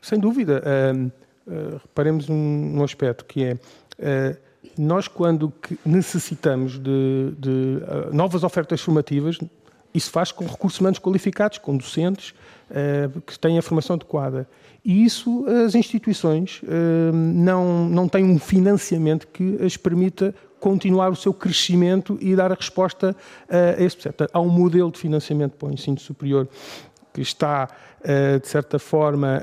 Sem 0.00 0.18
dúvida. 0.18 0.62
Uh, 0.64 1.12
uh, 1.46 1.80
reparemos 1.82 2.28
um, 2.28 2.78
um, 2.78 2.82
aspecto 2.82 3.24
que 3.24 3.44
é 3.44 3.58
eh, 3.98 4.36
nós, 4.76 5.06
quando 5.06 5.52
necessitamos 5.84 6.78
de, 6.78 7.34
de 7.38 7.50
uh, 7.50 8.14
novas 8.14 8.42
ofertas 8.42 8.80
formativas, 8.80 9.38
isso 9.94 10.10
faz 10.10 10.32
com 10.32 10.46
recursos 10.46 10.80
humanos 10.80 10.98
qualificados, 10.98 11.58
com 11.58 11.76
docentes 11.76 12.30
uh, 12.70 13.20
que 13.22 13.38
têm 13.38 13.58
a 13.58 13.62
formação 13.62 13.94
adequada. 13.94 14.48
E 14.84 15.04
isso 15.04 15.44
as 15.64 15.74
instituições 15.74 16.60
uh, 16.62 17.12
não, 17.12 17.88
não 17.88 18.08
têm 18.08 18.24
um 18.24 18.38
financiamento 18.38 19.28
que 19.28 19.58
as 19.62 19.76
permita 19.76 20.34
continuar 20.58 21.10
o 21.10 21.16
seu 21.16 21.34
crescimento 21.34 22.16
e 22.20 22.34
dar 22.34 22.52
a 22.52 22.54
resposta 22.54 23.14
uh, 23.48 23.80
a 23.80 23.82
esse 23.82 23.96
processo. 23.96 24.30
Há 24.32 24.40
um 24.40 24.48
modelo 24.48 24.90
de 24.90 24.98
financiamento 24.98 25.52
para 25.52 25.68
o 25.68 25.72
ensino 25.72 25.98
superior 25.98 26.48
que 27.12 27.20
está, 27.20 27.68
de 28.40 28.48
certa 28.48 28.78
forma, 28.78 29.42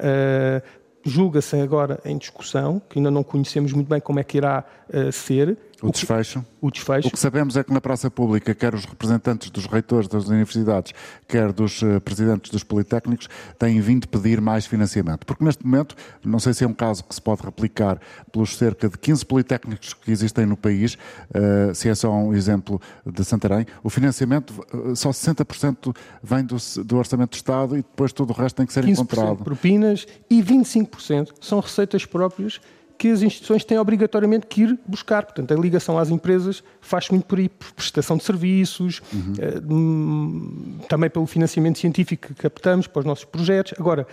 julga-se 1.04 1.56
agora 1.62 2.00
em 2.04 2.18
discussão, 2.18 2.82
que 2.90 2.98
ainda 2.98 3.12
não 3.12 3.22
conhecemos 3.22 3.72
muito 3.74 3.88
bem 3.88 4.02
como 4.02 4.20
é 4.20 4.24
que 4.24 4.38
irá 4.38 4.64
ser, 5.12 5.56
o 5.82 5.92
desfecho. 5.92 6.46
O 6.60 6.70
desfecho. 6.70 7.08
O 7.08 7.12
que 7.12 7.20
sabemos 7.20 7.56
é 7.56 7.64
que 7.64 7.74
na 7.74 7.80
praça 7.80 8.12
pública, 8.12 8.54
quer 8.54 8.74
os 8.74 8.86
representantes 8.86 9.50
dos 9.50 9.66
reitores 9.66 10.08
das 10.08 10.28
universidades, 10.28 10.94
quer 11.28 11.54
dos 11.54 11.82
uh, 11.82 12.02
presidentes 12.02 12.52
dos 12.52 12.64
politécnicos, 12.64 13.30
têm 13.58 13.80
vindo 13.80 14.08
pedir 14.08 14.42
mais 14.42 14.66
financiamento. 14.66 15.26
Porque 15.26 15.44
neste 15.44 15.66
momento, 15.66 15.96
não 16.24 16.40
sei 16.40 16.54
se 16.54 16.64
é 16.64 16.68
um 16.68 16.74
caso 16.74 17.04
que 17.04 17.16
se 17.16 17.22
pode 17.22 17.44
replicar 17.44 18.00
pelos 18.32 18.58
cerca 18.58 18.90
de 18.90 18.98
15 18.98 19.26
politécnicos 19.26 19.94
que 19.94 20.12
existem 20.12 20.46
no 20.46 20.58
país, 20.58 20.96
uh, 20.96 21.74
se 21.74 21.88
é 21.88 21.96
só 21.96 22.12
um 22.12 22.34
exemplo 22.34 22.82
de 23.06 23.24
Santarém, 23.24 23.66
o 23.84 23.90
financiamento, 23.90 24.54
uh, 24.74 24.96
só 24.96 25.12
60% 25.12 25.96
vem 26.22 26.44
do, 26.44 26.58
do, 26.84 26.98
Orçamento 26.98 27.32
do 27.32 27.36
Estado 27.36 27.78
e 27.78 27.82
depois 27.82 28.12
todo 28.12 28.32
o 28.32 28.34
resto 28.34 28.58
tem 28.58 28.66
que 28.66 28.74
ser 28.74 28.84
15% 28.84 28.90
encontrado. 28.92 29.44
propinas 29.44 30.06
e 30.30 30.44
25% 30.44 31.30
são 31.40 31.60
receitas 31.62 32.06
próprias 32.06 32.60
que 33.00 33.10
as 33.10 33.22
instituições 33.22 33.64
têm 33.64 33.80
obrigatoriamente 33.80 34.46
que 34.46 34.64
ir 34.64 34.78
buscar. 34.86 35.24
Portanto, 35.24 35.54
a 35.54 35.58
ligação 35.58 35.98
às 35.98 36.10
empresas 36.10 36.62
faz 36.82 37.10
muito 37.10 37.26
por 37.26 37.40
aí, 37.40 37.48
por 37.48 37.72
prestação 37.72 38.18
de 38.18 38.26
serviços, 38.26 39.02
uhum. 39.14 40.82
uh, 40.82 40.88
também 40.90 41.10
pelo 41.10 41.26
financiamento 41.26 41.80
científico 41.80 42.28
que 42.28 42.34
captamos 42.34 42.88
para 42.88 43.00
os 43.00 43.06
nossos 43.06 43.24
projetos. 43.24 43.74
Agora, 43.80 44.06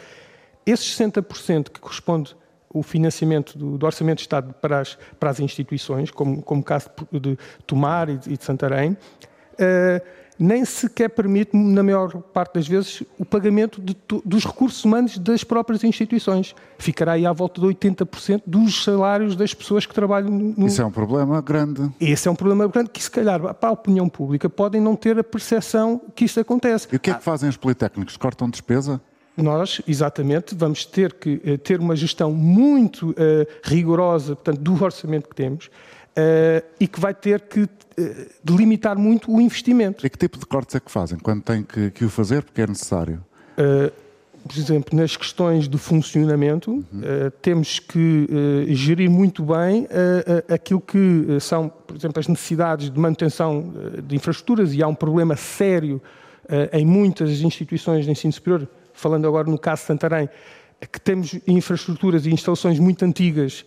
esses 0.64 0.86
60% 0.96 1.70
que 1.70 1.80
corresponde 1.80 2.36
o 2.72 2.80
financiamento 2.80 3.58
do, 3.58 3.76
do, 3.76 3.86
Orçamento 3.86 4.18
de 4.18 4.22
Estado 4.22 4.54
para 4.62 4.78
as, 4.78 4.96
para 5.18 5.30
as 5.30 5.40
instituições, 5.40 6.12
como, 6.12 6.40
como 6.40 6.60
o 6.60 6.64
caso 6.64 6.88
de 7.10 7.36
Tomar 7.66 8.08
e 8.08 8.18
de, 8.18 8.34
e 8.34 8.36
de 8.36 8.44
Santarém, 8.44 8.92
uh, 8.92 8.96
nem 10.38 10.64
sequer 10.64 11.08
permite, 11.10 11.56
na 11.56 11.82
maior 11.82 12.12
parte 12.32 12.54
das 12.54 12.68
vezes, 12.68 13.02
o 13.18 13.24
pagamento 13.24 13.80
de, 13.80 13.96
dos 14.24 14.44
recursos 14.44 14.84
humanos 14.84 15.18
das 15.18 15.42
próprias 15.42 15.82
instituições. 15.84 16.54
Ficará 16.78 17.12
aí 17.12 17.24
à 17.24 17.32
volta 17.32 17.60
de 17.60 17.66
80% 17.66 18.42
dos 18.46 18.84
salários 18.84 19.34
das 19.34 19.54
pessoas 19.54 19.86
que 19.86 19.94
trabalham 19.94 20.30
no. 20.30 20.66
Isso 20.66 20.82
é 20.82 20.84
um 20.84 20.90
problema 20.90 21.40
grande. 21.40 21.90
Esse 22.00 22.28
é 22.28 22.30
um 22.30 22.36
problema 22.36 22.66
grande 22.68 22.90
que, 22.90 23.02
se 23.02 23.10
calhar, 23.10 23.54
para 23.54 23.68
a 23.68 23.72
opinião 23.72 24.08
pública, 24.08 24.48
podem 24.48 24.80
não 24.80 24.94
ter 24.94 25.18
a 25.18 25.24
percepção 25.24 26.00
que 26.14 26.24
isso 26.24 26.38
acontece. 26.38 26.88
E 26.92 26.96
o 26.96 27.00
que 27.00 27.10
é 27.10 27.14
que 27.14 27.24
fazem 27.24 27.48
os 27.48 27.56
politécnicos? 27.56 28.16
Cortam 28.16 28.48
despesa? 28.50 29.00
nós, 29.36 29.82
exatamente, 29.86 30.54
vamos 30.54 30.86
ter 30.86 31.12
que 31.12 31.34
uh, 31.44 31.58
ter 31.58 31.78
uma 31.78 31.94
gestão 31.94 32.32
muito 32.32 33.10
uh, 33.10 33.14
rigorosa 33.62 34.34
portanto, 34.34 34.60
do 34.60 34.82
orçamento 34.82 35.28
que 35.28 35.34
temos 35.34 35.70
uh, 36.16 36.64
e 36.80 36.88
que 36.88 36.98
vai 36.98 37.14
ter 37.14 37.40
que 37.42 37.60
uh, 37.60 37.68
delimitar 38.42 38.98
muito 38.98 39.32
o 39.32 39.40
investimento. 39.40 40.06
E 40.06 40.10
que 40.10 40.18
tipo 40.18 40.38
de 40.38 40.46
cortes 40.46 40.74
é 40.74 40.80
que 40.80 40.90
fazem 40.90 41.18
quando 41.18 41.42
têm 41.42 41.62
que, 41.62 41.90
que 41.90 42.04
o 42.04 42.10
fazer 42.10 42.42
porque 42.42 42.62
é 42.62 42.66
necessário? 42.66 43.24
Uh, 43.58 43.92
por 44.46 44.56
exemplo, 44.56 44.96
nas 44.96 45.16
questões 45.16 45.68
de 45.68 45.76
funcionamento, 45.76 46.70
uhum. 46.70 46.84
temos 47.42 47.80
que 47.80 48.28
gerir 48.68 49.10
muito 49.10 49.42
bem 49.42 49.88
aquilo 50.48 50.80
que 50.80 51.40
são, 51.40 51.68
por 51.68 51.96
exemplo, 51.96 52.20
as 52.20 52.28
necessidades 52.28 52.88
de 52.88 52.96
manutenção 52.96 53.74
de 54.06 54.14
infraestruturas 54.14 54.72
e 54.72 54.80
há 54.84 54.86
um 54.86 54.94
problema 54.94 55.34
sério 55.34 56.00
em 56.72 56.86
muitas 56.86 57.40
instituições 57.40 58.04
de 58.04 58.10
ensino 58.12 58.32
superior, 58.32 58.68
falando 58.94 59.26
agora 59.26 59.50
no 59.50 59.58
caso 59.58 59.82
de 59.82 59.86
Santarém, 59.88 60.28
que 60.92 61.00
temos 61.00 61.34
infraestruturas 61.44 62.24
e 62.24 62.30
instalações 62.30 62.78
muito 62.78 63.04
antigas 63.04 63.64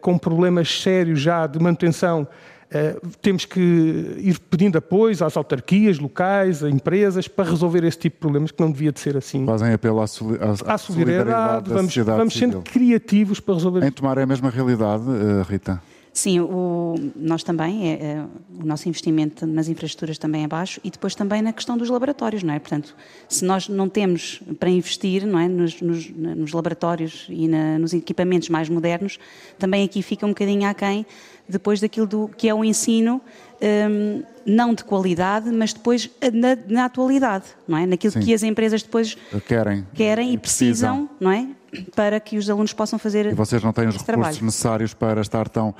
com 0.00 0.18
problemas 0.18 0.80
sérios 0.80 1.20
já 1.20 1.46
de 1.46 1.58
manutenção, 1.58 2.26
eh, 2.72 2.96
temos 3.20 3.44
que 3.44 3.60
ir 3.60 4.38
pedindo 4.48 4.78
apoios 4.78 5.20
às 5.20 5.36
autarquias 5.36 5.98
locais, 5.98 6.62
a 6.62 6.70
empresas, 6.70 7.26
para 7.26 7.50
resolver 7.50 7.82
esse 7.82 7.98
tipo 7.98 8.16
de 8.16 8.20
problemas, 8.20 8.52
que 8.52 8.62
não 8.62 8.70
devia 8.70 8.92
de 8.92 9.00
ser 9.00 9.16
assim. 9.16 9.44
Fazem 9.44 9.72
apelo 9.72 10.00
à, 10.00 10.06
soli 10.06 10.38
à, 10.40 10.74
à 10.74 10.78
solidariedade, 10.78 11.68
vamos, 11.68 11.96
vamos 11.96 12.34
sendo 12.34 12.62
criativos 12.62 13.40
para 13.40 13.54
resolver 13.54 13.84
Em 13.84 13.90
tomar 13.90 14.18
é 14.18 14.22
a 14.22 14.26
mesma 14.26 14.50
realidade, 14.50 15.02
eh, 15.02 15.42
Rita? 15.50 15.82
Sim, 16.12 16.40
o, 16.40 16.96
nós 17.14 17.44
também, 17.44 17.88
é, 17.88 17.92
é, 17.92 18.26
o 18.60 18.66
nosso 18.66 18.88
investimento 18.88 19.46
nas 19.46 19.68
infraestruturas 19.68 20.18
também 20.18 20.42
é 20.42 20.48
baixo 20.48 20.80
e 20.82 20.90
depois 20.90 21.14
também 21.14 21.40
na 21.40 21.52
questão 21.52 21.78
dos 21.78 21.88
laboratórios, 21.88 22.42
não 22.42 22.52
é? 22.52 22.58
Portanto, 22.58 22.96
se 23.28 23.44
nós 23.44 23.68
não 23.68 23.88
temos 23.88 24.42
para 24.58 24.68
investir 24.68 25.24
não 25.24 25.38
é, 25.38 25.48
nos, 25.48 25.80
nos, 25.80 26.10
nos 26.10 26.52
laboratórios 26.52 27.26
e 27.28 27.46
na, 27.46 27.78
nos 27.78 27.94
equipamentos 27.94 28.48
mais 28.48 28.68
modernos, 28.68 29.18
também 29.56 29.84
aqui 29.84 30.02
fica 30.02 30.26
um 30.26 30.30
bocadinho 30.30 30.68
aquém 30.68 31.06
depois 31.48 31.80
daquilo 31.80 32.06
do, 32.06 32.28
que 32.28 32.48
é 32.48 32.54
o 32.54 32.64
ensino, 32.64 33.20
um, 33.60 34.22
não 34.46 34.72
de 34.72 34.84
qualidade, 34.84 35.50
mas 35.50 35.72
depois 35.72 36.08
na, 36.32 36.56
na 36.68 36.84
atualidade, 36.86 37.44
não 37.68 37.76
é? 37.76 37.86
Naquilo 37.86 38.12
Sim. 38.12 38.20
que 38.20 38.32
as 38.32 38.42
empresas 38.42 38.82
depois 38.82 39.16
querem, 39.46 39.86
querem 39.92 40.32
e 40.32 40.38
precisam, 40.38 41.06
precisam, 41.06 41.10
não 41.20 41.30
é? 41.30 41.48
Para 41.94 42.18
que 42.20 42.36
os 42.36 42.48
alunos 42.48 42.72
possam 42.72 42.98
fazer 42.98 43.26
E 43.26 43.34
vocês 43.34 43.62
não 43.62 43.72
têm 43.72 43.84
os 43.84 43.94
recursos 43.94 44.06
trabalho. 44.06 44.44
necessários 44.44 44.94
para 44.94 45.20
estar 45.20 45.48
tão 45.48 45.70
uh, 45.70 45.74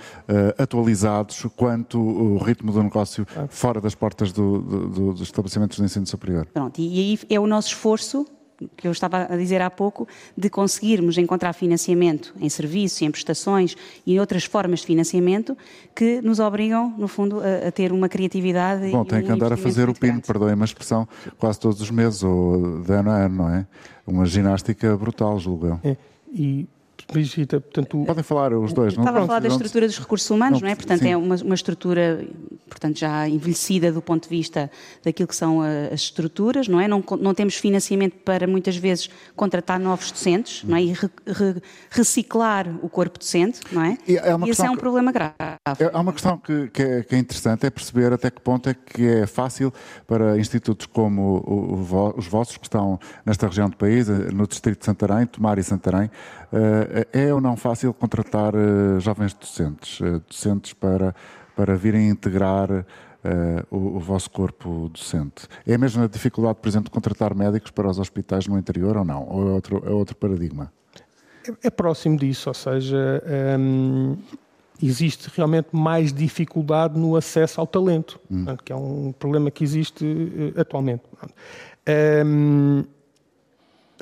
atualizados 0.62 1.47
quanto 1.56 2.00
o 2.00 2.38
ritmo 2.38 2.73
do 2.73 2.82
negócio 2.82 3.26
fora 3.49 3.80
das 3.80 3.94
portas 3.94 4.32
do, 4.32 4.61
do, 4.61 5.12
dos 5.12 5.20
estabelecimentos 5.23 5.76
de 5.76 5.85
ensino 5.85 6.06
superior. 6.06 6.47
Pronto, 6.52 6.80
e 6.80 6.99
aí 6.99 7.18
é 7.28 7.38
o 7.40 7.47
nosso 7.47 7.68
esforço 7.68 8.26
que 8.76 8.87
eu 8.87 8.93
estava 8.93 9.26
a 9.31 9.37
dizer 9.37 9.62
há 9.62 9.71
pouco, 9.71 10.07
de 10.37 10.50
conseguirmos 10.50 11.17
encontrar 11.19 11.52
financiamento 11.52 12.35
em 12.40 12.49
serviços, 12.49 13.00
em 13.02 13.11
prestações 13.11 13.76
e 14.07 14.14
em 14.14 14.21
outras 14.21 14.45
formas 14.45 14.81
de 14.81 14.87
financiamento 14.87 15.57
que 15.95 16.21
nos 16.21 16.38
obrigam, 16.38 16.95
no 16.97 17.09
fundo, 17.09 17.40
a, 17.40 17.69
a 17.69 17.73
ter 17.73 17.93
uma 17.93 18.09
criatividade 18.09 18.90
Bom, 18.90 19.05
tem 19.05 19.21
um 19.21 19.23
que 19.23 19.33
andar 19.33 19.52
a 19.52 19.57
fazer 19.57 19.88
o 19.88 19.95
PIN, 19.95 20.21
perdoem-me 20.21 20.62
a 20.62 20.64
expressão, 20.64 21.09
quase 21.38 21.59
todos 21.59 21.81
os 21.81 21.90
meses, 21.90 22.23
ou 22.23 22.81
de 22.81 22.93
ano 22.93 23.11
a 23.11 23.17
ano, 23.17 23.37
não 23.37 23.49
é? 23.50 23.67
Uma 24.07 24.26
ginástica 24.26 24.97
brutal, 24.97 25.38
julgo 25.38 25.67
eu. 25.67 25.81
É, 25.85 25.97
e 26.33 26.69
Brigitte, 27.12 27.61
portanto... 27.61 28.05
Podem 28.05 28.25
falar 28.25 28.52
os 28.52 28.73
dois, 28.73 28.95
não? 28.97 29.05
Estava 29.05 29.25
a 29.25 29.26
falar 29.26 29.40
da 29.40 29.49
estrutura 29.49 29.87
dos 29.87 29.99
recursos 29.99 30.31
humanos, 30.31 30.61
não, 30.61 30.67
não 30.67 30.73
é? 30.73 30.75
Portanto, 30.75 31.00
sim. 31.00 31.11
é 31.11 31.17
uma, 31.17 31.37
uma, 31.37 31.55
estrutura 31.55 32.26
portanto, 32.71 32.99
já 32.99 33.29
envelhecida 33.29 33.93
do 33.93 34.00
ponto 34.00 34.23
de 34.25 34.29
vista 34.29 34.71
daquilo 35.05 35.29
que 35.29 35.37
são 35.37 35.61
as 35.61 36.00
estruturas, 36.00 36.69
não 36.69 36.81
é? 36.81 36.87
Não, 36.87 37.05
não 37.21 37.35
temos 37.35 37.57
financiamento 37.57 38.14
para, 38.25 38.47
muitas 38.47 38.76
vezes, 38.76 39.11
contratar 39.37 39.79
novos 39.79 40.11
docentes, 40.11 40.64
não 40.64 40.76
é? 40.76 40.83
E 40.83 40.93
re, 40.93 41.11
re, 41.26 41.62
reciclar 41.90 42.69
o 42.83 42.88
corpo 42.88 43.19
docente, 43.19 43.61
não 43.73 43.83
é? 43.83 43.99
E, 44.07 44.17
é 44.17 44.37
e 44.47 44.50
esse 44.50 44.64
é 44.64 44.71
um 44.71 44.75
que, 44.75 44.81
problema 44.81 45.12
grave. 45.12 45.35
É, 45.79 45.90
há 45.93 46.00
uma 46.00 46.12
questão 46.12 46.38
que, 46.38 46.69
que, 46.69 46.83
é, 46.83 47.02
que, 47.02 47.14
é, 47.14 47.19
interessante, 47.19 47.67
é 47.67 47.71
perceber 47.71 48.12
até 48.12 48.31
que 48.31 48.40
ponto 48.40 48.69
é 48.69 48.75
que 48.75 49.07
é 49.07 49.26
fácil 49.26 49.73
para 50.07 50.38
institutos 50.38 50.87
como 50.87 51.43
o, 51.47 51.75
o, 51.75 52.14
os 52.17 52.26
vossos, 52.26 52.57
que 52.57 52.67
estão 52.67 52.99
nesta 53.26 53.47
região 53.47 53.69
do 53.69 53.76
país, 53.76 54.09
no 54.09 54.47
distrito 54.47 54.79
de 54.79 54.85
Santarém, 54.85 55.26
Tomar 55.26 55.59
e 55.59 55.62
Santarém, 55.62 56.05
eh, 56.05 56.39
é 57.12 57.33
ou 57.33 57.40
não 57.40 57.57
fácil 57.57 57.92
contratar 57.95 58.54
eh, 58.54 58.99
jovens 59.00 59.33
docentes, 59.35 60.00
eh, 60.00 60.21
docentes 60.28 60.73
para, 60.73 61.14
para 61.57 61.76
virem 61.76 62.09
integrar 62.09 62.85
o, 63.71 63.76
o, 63.76 64.00
vosso 64.00 64.30
corpo 64.30 64.88
docente? 64.88 65.47
É 65.66 65.75
a 65.75 65.78
mesma 65.78 66.09
dificuldade, 66.09 66.59
por 66.61 66.69
exemplo, 66.69 66.87
de 66.87 66.90
contratar 66.90 67.35
médicos 67.35 67.71
para 67.71 67.88
os 67.88 67.99
hospitais 67.99 68.47
no 68.47 68.59
interior 68.59 68.97
ou 68.97 69.04
não? 69.04 69.28
Ou 69.28 69.49
é 69.49 69.52
outro, 69.52 69.83
é 69.87 69.90
outro 69.90 70.16
paradigma? 70.16 70.73
É, 71.47 71.69
é 71.69 71.71
próximo 71.71 72.16
disso, 72.16 72.49
ou 72.49 72.54
seja, 72.54 73.23
hum, 73.59 74.16
existe 74.83 75.30
realmente 75.37 75.69
mais 75.71 76.14
dificuldade 76.14 76.99
no 76.99 77.14
acesso 77.14 77.61
ao 77.61 77.66
talento, 77.66 78.19
hum. 78.30 78.47
que 78.64 78.73
é 78.73 78.76
um 78.76 79.12
problema 79.12 79.50
que 79.50 79.62
existe 79.62 80.54
atualmente. 80.57 81.02
Hum, 82.25 82.85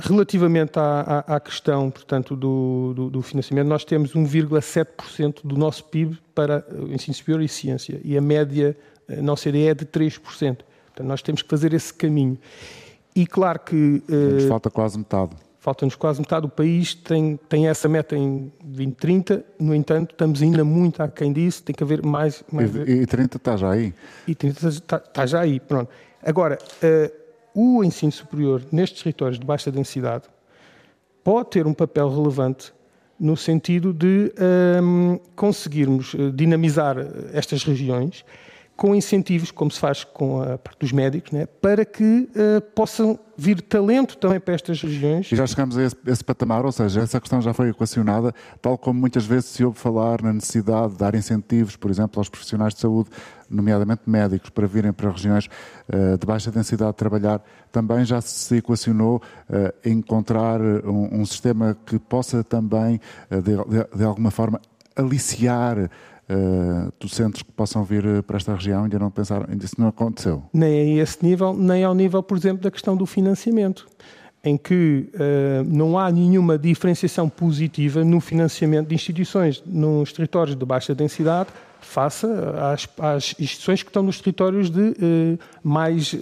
Relativamente 0.00 0.78
à, 0.78 1.25
à, 1.26 1.37
à, 1.37 1.40
questão, 1.40 1.90
portanto, 1.90 2.37
do, 2.37 2.93
do, 2.95 3.11
do 3.11 3.23
financiamento, 3.23 3.67
nós 3.67 3.85
temos 3.85 4.12
1,7% 4.12 5.40
do 5.43 5.57
nosso 5.57 5.85
PIB 5.85 6.17
para 6.35 6.64
o 6.73 6.93
ensino 6.93 7.14
superior 7.14 7.43
e 7.43 7.49
ciência, 7.49 8.00
e 8.05 8.17
a 8.17 8.21
média 8.21 8.76
na 9.09 9.33
OCDE 9.33 9.67
é 9.67 9.75
de 9.75 9.85
3%. 9.85 10.21
Portanto, 10.21 11.02
nós 11.02 11.21
temos 11.23 11.43
que 11.43 11.49
fazer 11.49 11.73
esse 11.73 11.93
caminho. 11.93 12.38
E 13.14 13.26
claro 13.26 13.59
que... 13.59 14.02
Nos 14.09 14.45
uh, 14.45 14.49
falta 14.49 14.71
quase 14.71 14.99
metade. 14.99 15.33
Falta-nos 15.59 15.97
quase 15.97 16.21
metade. 16.21 16.47
O 16.47 16.49
país 16.49 16.95
tem, 16.95 17.37
tem 17.49 17.67
essa 17.67 17.88
meta 17.88 18.17
em 18.17 18.52
2030, 18.62 19.45
no 19.59 19.75
entanto, 19.75 20.12
estamos 20.12 20.40
ainda 20.40 20.64
muito 20.64 21.02
aquém 21.02 21.33
disso, 21.33 21.62
tem 21.64 21.75
que 21.75 21.83
haver 21.83 22.05
mais... 22.05 22.45
mais... 22.52 22.73
E, 22.75 23.02
e 23.02 23.07
30 23.07 23.37
está 23.37 23.57
já 23.57 23.71
aí. 23.71 23.93
E 24.28 24.35
30 24.35 24.69
está, 24.69 24.97
está 24.99 25.26
já 25.26 25.40
aí, 25.40 25.59
pronto. 25.59 25.90
Agora... 26.23 26.57
Uh, 26.83 27.18
o 27.61 27.83
ensino 27.83 28.12
superior 28.12 28.62
nestes 28.71 29.03
territórios 29.03 29.37
de 29.37 29.45
baixa 29.45 29.73
densidade 29.73 30.27
pode 31.25 31.50
ter 31.50 31.67
um 31.67 31.75
papel 31.75 32.09
relevante 32.09 32.73
no 33.19 33.37
sentido 33.37 33.93
de 33.93 34.33
um, 34.81 35.19
conseguirmos 35.35 36.15
eh, 36.15 36.31
dinamizar 36.33 36.97
estas 37.33 37.65
regiões 37.65 38.25
com 38.79 38.95
incentivos, 38.95 39.50
como 39.50 39.73
se 39.73 39.81
faz 39.81 40.05
com 40.05 40.41
a 40.41 40.57
parte 40.57 40.79
dos 40.79 40.93
médicos, 40.93 41.33
né, 41.33 41.47
para 41.47 41.85
que 41.85 42.05
uh, 42.31 42.61
possam 42.77 43.19
vir 43.37 43.61
talento 43.61 44.17
também 44.17 44.38
para 44.38 44.55
estas 44.55 44.81
regiões. 44.81 45.33
E 45.33 45.35
já 45.35 45.45
chegamos 45.49 45.77
a 45.77 45.83
esse, 45.83 45.97
esse, 46.07 46.23
patamar, 46.23 46.65
ou 46.65 46.71
seja, 46.71 47.00
essa 47.00 47.21
questão 47.21 47.43
já 47.43 47.53
foi 47.53 47.71
equacionada, 47.71 48.33
tal 48.62 48.79
como 48.79 49.00
muitas 49.00 49.27
vezes 49.27 49.47
se 49.47 49.65
ouve 49.65 49.77
falar 49.77 50.23
na 50.23 50.33
necessidade 50.33 50.93
de 50.93 50.99
dar 50.99 51.17
incentivos, 51.17 51.75
por 51.75 51.91
exemplo, 51.91 52.21
aos 52.21 52.29
profissionais 52.29 52.73
de 52.73 52.79
saúde, 52.79 53.11
nomeadamente 53.50 54.02
médicos, 54.07 54.50
para 54.50 54.67
virem 54.67 54.93
para 54.93 55.11
regiões 55.11 55.47
uh, 55.47 56.19
de 56.19 56.26
baixa 56.26 56.50
densidade 56.50 56.95
trabalhar, 56.95 57.43
também 57.73 58.05
já 58.05 58.21
se 58.21 58.57
equacionou 58.57 59.17
uh, 59.49 59.88
encontrar 59.88 60.61
um, 60.61 61.21
um, 61.21 61.26
sistema 61.26 61.76
que 61.87 61.99
possa 61.99 62.43
também, 62.43 63.00
de, 63.95 64.05
alguma 64.05 64.31
forma, 64.31 64.61
aliciar 64.97 65.90
docentes 67.00 67.43
que 67.43 67.50
possam 67.52 67.85
vir 67.85 68.05
eh, 68.05 68.23
para 68.23 68.37
esta 68.37 68.55
região 68.55 68.85
ainda 68.85 68.99
não 68.99 69.11
pensaram, 69.11 69.47
ainda 69.49 69.64
isso 69.64 69.76
não 69.78 69.88
aconteceu? 69.88 70.43
Nem 70.52 70.99
a 70.99 71.02
esse 71.02 71.25
nível, 71.25 71.55
nem 71.55 71.85
ao 71.85 71.95
nível, 71.95 72.23
por 72.23 72.37
exemplo, 72.37 72.62
da 72.62 72.71
questão 72.71 72.97
do 72.97 73.07
financiamento 73.07 73.87
em 74.49 74.57
que 74.57 75.11
uh, 75.14 75.64
não 75.67 75.99
há 75.99 76.11
nenhuma 76.11 76.59
diferenciação 76.59 77.28
positiva 77.28 78.02
no 78.02 78.19
financiamento 78.21 78.88
de 78.88 78.95
instituições 78.95 79.62
nos 79.67 80.12
territórios 80.12 80.57
de 80.57 80.64
baixa 80.64 80.95
densidade 80.95 81.50
face 81.81 82.26
às, 82.73 82.88
às 82.99 83.35
instituições 83.38 83.83
que 83.83 83.90
estão 83.90 84.02
nos 84.02 84.19
territórios 84.21 84.71
de 84.71 84.81
uh, 84.81 85.38
mais 85.62 86.12
uh, 86.14 86.19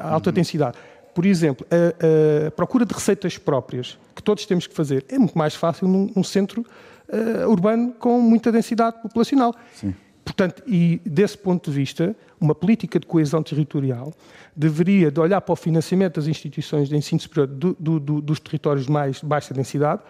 alta 0.00 0.30
uhum. 0.30 0.34
densidade. 0.34 0.76
Por 1.14 1.24
exemplo, 1.24 1.66
a, 1.70 2.46
a, 2.46 2.50
procura 2.50 2.84
de 2.84 2.94
receitas 2.94 3.38
próprias, 3.38 3.98
que 4.14 4.22
todos 4.22 4.44
temos 4.46 4.66
que 4.66 4.74
fazer, 4.74 5.04
é 5.08 5.18
muito 5.18 5.36
mais 5.36 5.54
fácil 5.54 5.88
num, 5.88 6.10
num 6.14 6.22
centro 6.22 6.64
urbano 7.48 7.94
com 7.98 8.20
muita 8.20 8.52
densidade 8.52 9.00
populacional. 9.02 9.54
Sim. 9.74 9.94
Portanto, 10.22 10.62
e 10.66 11.00
desse 11.06 11.38
ponto 11.38 11.70
de 11.70 11.76
vista, 11.76 12.14
uma 12.40 12.54
política 12.54 12.98
de 12.98 13.06
coesão 13.06 13.42
territorial 13.42 14.12
deveria 14.54 15.10
de 15.10 15.20
olhar 15.20 15.40
para 15.40 15.52
o 15.52 15.56
financiamento 15.56 16.16
das 16.16 16.26
instituições 16.26 16.88
de 16.88 16.96
ensino 16.96 17.20
superior 17.20 17.46
do, 17.46 17.76
do, 17.78 18.00
do, 18.00 18.20
dos 18.20 18.40
territórios 18.40 18.86
de 18.86 18.92
mais 18.92 19.20
baixa 19.20 19.52
densidade 19.52 20.02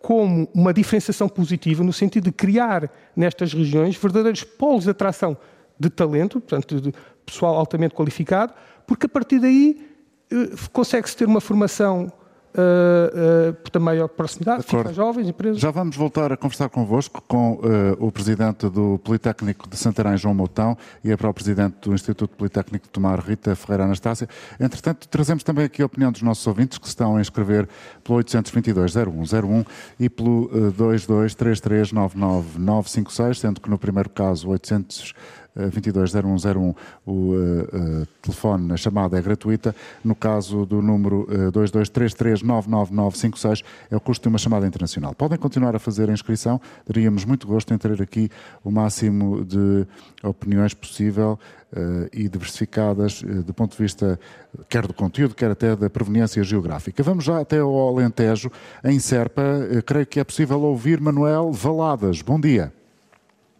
como 0.00 0.48
uma 0.54 0.72
diferenciação 0.72 1.28
positiva 1.28 1.84
no 1.84 1.92
sentido 1.92 2.24
de 2.24 2.32
criar 2.32 2.90
nestas 3.14 3.52
regiões 3.52 3.96
verdadeiros 3.96 4.42
polos 4.42 4.84
de 4.84 4.90
atração 4.90 5.36
de 5.78 5.90
talento, 5.90 6.40
portanto, 6.40 6.80
de 6.80 6.92
pessoal 7.24 7.56
altamente 7.56 7.94
qualificado, 7.94 8.52
porque 8.86 9.06
a 9.06 9.08
partir 9.08 9.38
daí 9.38 9.86
eh, 10.30 10.50
consegue-se 10.72 11.16
ter 11.16 11.26
uma 11.26 11.40
formação 11.40 12.10
uh, 12.54 13.50
uh, 13.50 13.54
por 13.54 13.80
maior 13.80 14.08
proximidade, 14.08 14.62
fica 14.62 14.92
jovens, 14.92 15.28
empresas. 15.28 15.60
Já 15.60 15.70
vamos 15.70 15.96
voltar 15.96 16.30
a 16.32 16.36
conversar 16.36 16.68
convosco 16.68 17.22
com 17.26 17.54
uh, 17.54 17.96
o 17.98 18.12
Presidente 18.12 18.68
do 18.68 18.98
Politécnico 18.98 19.66
de 19.68 19.76
Santarém, 19.76 20.16
João 20.16 20.34
Moutão, 20.34 20.78
e 21.02 21.10
a 21.12 21.18
própria 21.18 21.44
Presidente 21.44 21.76
do 21.82 21.94
Instituto 21.94 22.36
Politécnico 22.36 22.84
de 22.86 22.90
Tomar, 22.90 23.18
Rita 23.20 23.56
Ferreira 23.56 23.84
Anastácia. 23.84 24.28
Entretanto, 24.58 25.06
trazemos 25.08 25.42
também 25.42 25.64
aqui 25.64 25.80
a 25.82 25.86
opinião 25.86 26.12
dos 26.12 26.20
nossos 26.22 26.46
ouvintes 26.46 26.78
que 26.78 26.86
estão 26.86 27.16
a 27.16 27.20
inscrever 27.20 27.68
pelo 28.04 28.18
822-0101 28.18 29.66
e 29.98 30.10
pelo 30.10 30.44
uh, 30.46 30.72
22339956, 30.72 33.34
sendo 33.34 33.60
que 33.60 33.70
no 33.70 33.78
primeiro 33.78 34.10
caso 34.10 34.48
800 34.48 35.14
220101 35.56 36.74
o 37.06 37.34
uh, 37.34 38.06
telefone, 38.22 38.72
a 38.72 38.76
chamada 38.76 39.18
é 39.18 39.22
gratuita. 39.22 39.74
No 40.04 40.14
caso 40.14 40.64
do 40.64 40.80
número 40.80 41.22
uh, 41.22 41.50
2233999956 41.52 43.64
é 43.90 43.96
o 43.96 44.00
custo 44.00 44.22
de 44.22 44.28
uma 44.28 44.38
chamada 44.38 44.64
internacional. 44.66 45.14
Podem 45.14 45.38
continuar 45.38 45.74
a 45.74 45.78
fazer 45.78 46.08
a 46.08 46.12
inscrição, 46.12 46.60
teríamos 46.84 47.24
muito 47.24 47.46
gosto 47.46 47.72
em 47.74 47.78
ter 47.78 48.00
aqui 48.00 48.30
o 48.64 48.70
máximo 48.70 49.44
de 49.44 49.86
opiniões 50.22 50.74
possível 50.74 51.38
uh, 51.72 52.08
e 52.12 52.28
diversificadas 52.28 53.22
uh, 53.22 53.42
do 53.42 53.54
ponto 53.54 53.76
de 53.76 53.82
vista 53.82 54.20
quer 54.68 54.86
do 54.86 54.94
conteúdo, 54.94 55.34
quer 55.34 55.50
até 55.50 55.74
da 55.74 55.90
proveniência 55.90 56.42
geográfica. 56.42 57.02
Vamos 57.02 57.24
já 57.24 57.40
até 57.40 57.58
ao 57.58 57.88
Alentejo, 57.88 58.50
em 58.84 58.98
Serpa. 58.98 59.42
Uh, 59.42 59.82
creio 59.82 60.06
que 60.06 60.20
é 60.20 60.24
possível 60.24 60.60
ouvir 60.62 61.00
Manuel 61.00 61.52
Valadas. 61.52 62.22
Bom 62.22 62.40
dia. 62.40 62.72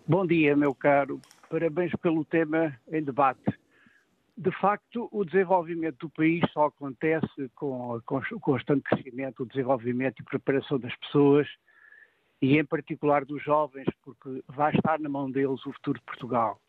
Bom 0.06 0.26
dia, 0.26 0.56
meu 0.56 0.74
caro 0.74 1.20
Parabéns 1.50 1.90
pelo 2.00 2.24
tema 2.24 2.78
em 2.92 3.02
debate. 3.02 3.42
De 4.36 4.52
facto, 4.52 5.08
o 5.10 5.24
desenvolvimento 5.24 6.06
do 6.06 6.10
país 6.10 6.40
só 6.52 6.66
acontece 6.66 7.50
com 7.56 7.96
o 7.96 8.40
constante 8.40 8.82
crescimento, 8.82 9.42
o 9.42 9.46
desenvolvimento 9.46 10.20
e 10.20 10.24
preparação 10.24 10.78
das 10.78 10.94
pessoas 10.96 11.48
e, 12.40 12.56
em 12.56 12.64
particular, 12.64 13.24
dos 13.24 13.42
jovens, 13.42 13.88
porque 14.04 14.44
vai 14.46 14.72
estar 14.72 15.00
na 15.00 15.08
mão 15.08 15.28
deles 15.28 15.66
o 15.66 15.72
futuro 15.72 15.98
de 15.98 16.04
Portugal. 16.04 16.60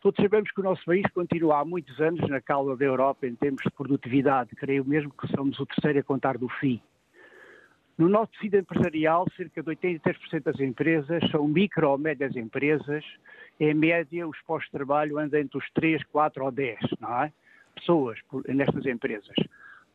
Todos 0.00 0.20
sabemos 0.20 0.50
que 0.50 0.60
o 0.60 0.64
nosso 0.64 0.84
país 0.84 1.06
continua 1.14 1.60
há 1.60 1.64
muitos 1.64 2.00
anos 2.00 2.28
na 2.28 2.40
cauda 2.40 2.76
da 2.76 2.84
Europa 2.84 3.24
em 3.24 3.36
termos 3.36 3.62
de 3.62 3.70
produtividade. 3.70 4.50
Creio 4.56 4.84
mesmo 4.84 5.12
que 5.12 5.28
somos 5.28 5.60
o 5.60 5.66
terceiro 5.66 6.00
a 6.00 6.02
contar 6.02 6.36
do 6.36 6.48
FI. 6.48 6.82
No 7.96 8.08
nosso 8.08 8.32
tecido 8.32 8.56
empresarial, 8.56 9.26
cerca 9.36 9.62
de 9.62 9.70
83% 9.70 10.42
das 10.42 10.58
empresas 10.58 11.22
são 11.30 11.46
micro 11.46 11.88
ou 11.90 11.98
médias 11.98 12.34
empresas. 12.34 13.04
Em 13.60 13.74
média, 13.74 14.26
os 14.26 14.40
postos 14.42 14.70
de 14.70 14.78
trabalho 14.78 15.18
andam 15.18 15.40
entre 15.40 15.58
os 15.58 15.70
3, 15.72 16.02
4 16.04 16.44
ou 16.44 16.50
10, 16.50 16.78
não 17.00 17.22
é? 17.22 17.32
Pessoas 17.74 18.18
nestas 18.48 18.86
empresas. 18.86 19.36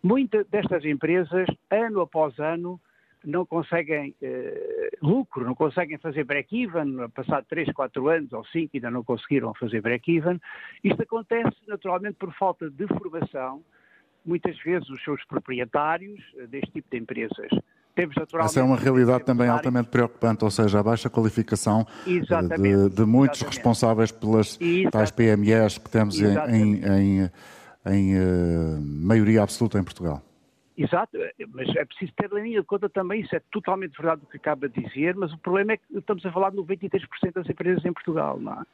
Muitas 0.01 0.45
destas 0.47 0.83
empresas, 0.83 1.47
ano 1.69 2.01
após 2.01 2.37
ano, 2.39 2.79
não 3.23 3.45
conseguem 3.45 4.13
eh, 4.21 4.89
lucro, 5.01 5.45
não 5.45 5.55
conseguem 5.55 5.97
fazer 5.97 6.25
break-even, 6.25 7.07
passado 7.15 7.45
3, 7.47 7.71
4 7.71 8.09
anos 8.09 8.33
ou 8.33 8.43
5 8.45 8.71
ainda 8.73 8.91
não 8.91 9.03
conseguiram 9.03 9.53
fazer 9.53 9.81
break-even. 9.81 10.41
Isto 10.83 11.03
acontece 11.03 11.55
naturalmente 11.67 12.15
por 12.15 12.33
falta 12.33 12.69
de 12.69 12.85
formação, 12.87 13.63
muitas 14.25 14.57
vezes 14.59 14.89
os 14.89 15.01
seus 15.03 15.23
proprietários 15.25 16.21
eh, 16.37 16.47
deste 16.47 16.71
tipo 16.71 16.89
de 16.91 16.97
empresas 16.97 17.49
temos 17.93 18.15
naturalmente. 18.15 18.51
Essa 18.51 18.59
é 18.59 18.63
uma 18.63 18.77
realidade 18.77 19.23
também 19.23 19.47
altamente 19.47 19.89
preocupante, 19.89 20.43
ou 20.43 20.51
seja, 20.51 20.79
a 20.79 20.83
baixa 20.83 21.09
qualificação 21.09 21.85
de, 22.05 22.19
de, 22.89 23.05
muitos 23.05 23.39
exatamente. 23.39 23.43
responsáveis 23.45 24.11
pelas 24.11 24.57
exatamente. 24.59 24.91
tais 24.91 25.11
PMEs 25.11 25.77
que 25.77 25.89
temos 25.89 26.19
em, 26.19 26.35
em, 26.49 26.83
em, 26.85 27.31
em 27.85 28.17
uh, 28.17 28.81
maioria 28.81 29.43
absoluta 29.43 29.79
em 29.79 29.83
Portugal. 29.83 30.21
Exato, 30.75 31.15
mas 31.53 31.69
é 31.75 31.85
preciso 31.85 32.11
ter 32.17 32.31
em 32.33 32.41
linha 32.41 32.61
de 32.61 32.65
conta 32.65 32.89
também, 32.89 33.21
isso 33.21 33.35
é 33.35 33.41
totalmente 33.51 33.95
verdade 33.95 34.23
o 34.23 34.25
que 34.25 34.37
acaba 34.37 34.67
de 34.67 34.81
dizer, 34.81 35.15
mas 35.15 35.31
o 35.31 35.37
problema 35.37 35.73
é 35.73 35.77
que 35.77 35.83
estamos 35.95 36.25
a 36.25 36.31
falar 36.31 36.49
de 36.49 36.57
93% 36.57 37.31
das 37.31 37.47
empresas 37.47 37.85
em 37.85 37.93
Portugal, 37.93 38.39
não 38.39 38.53
é? 38.53 38.65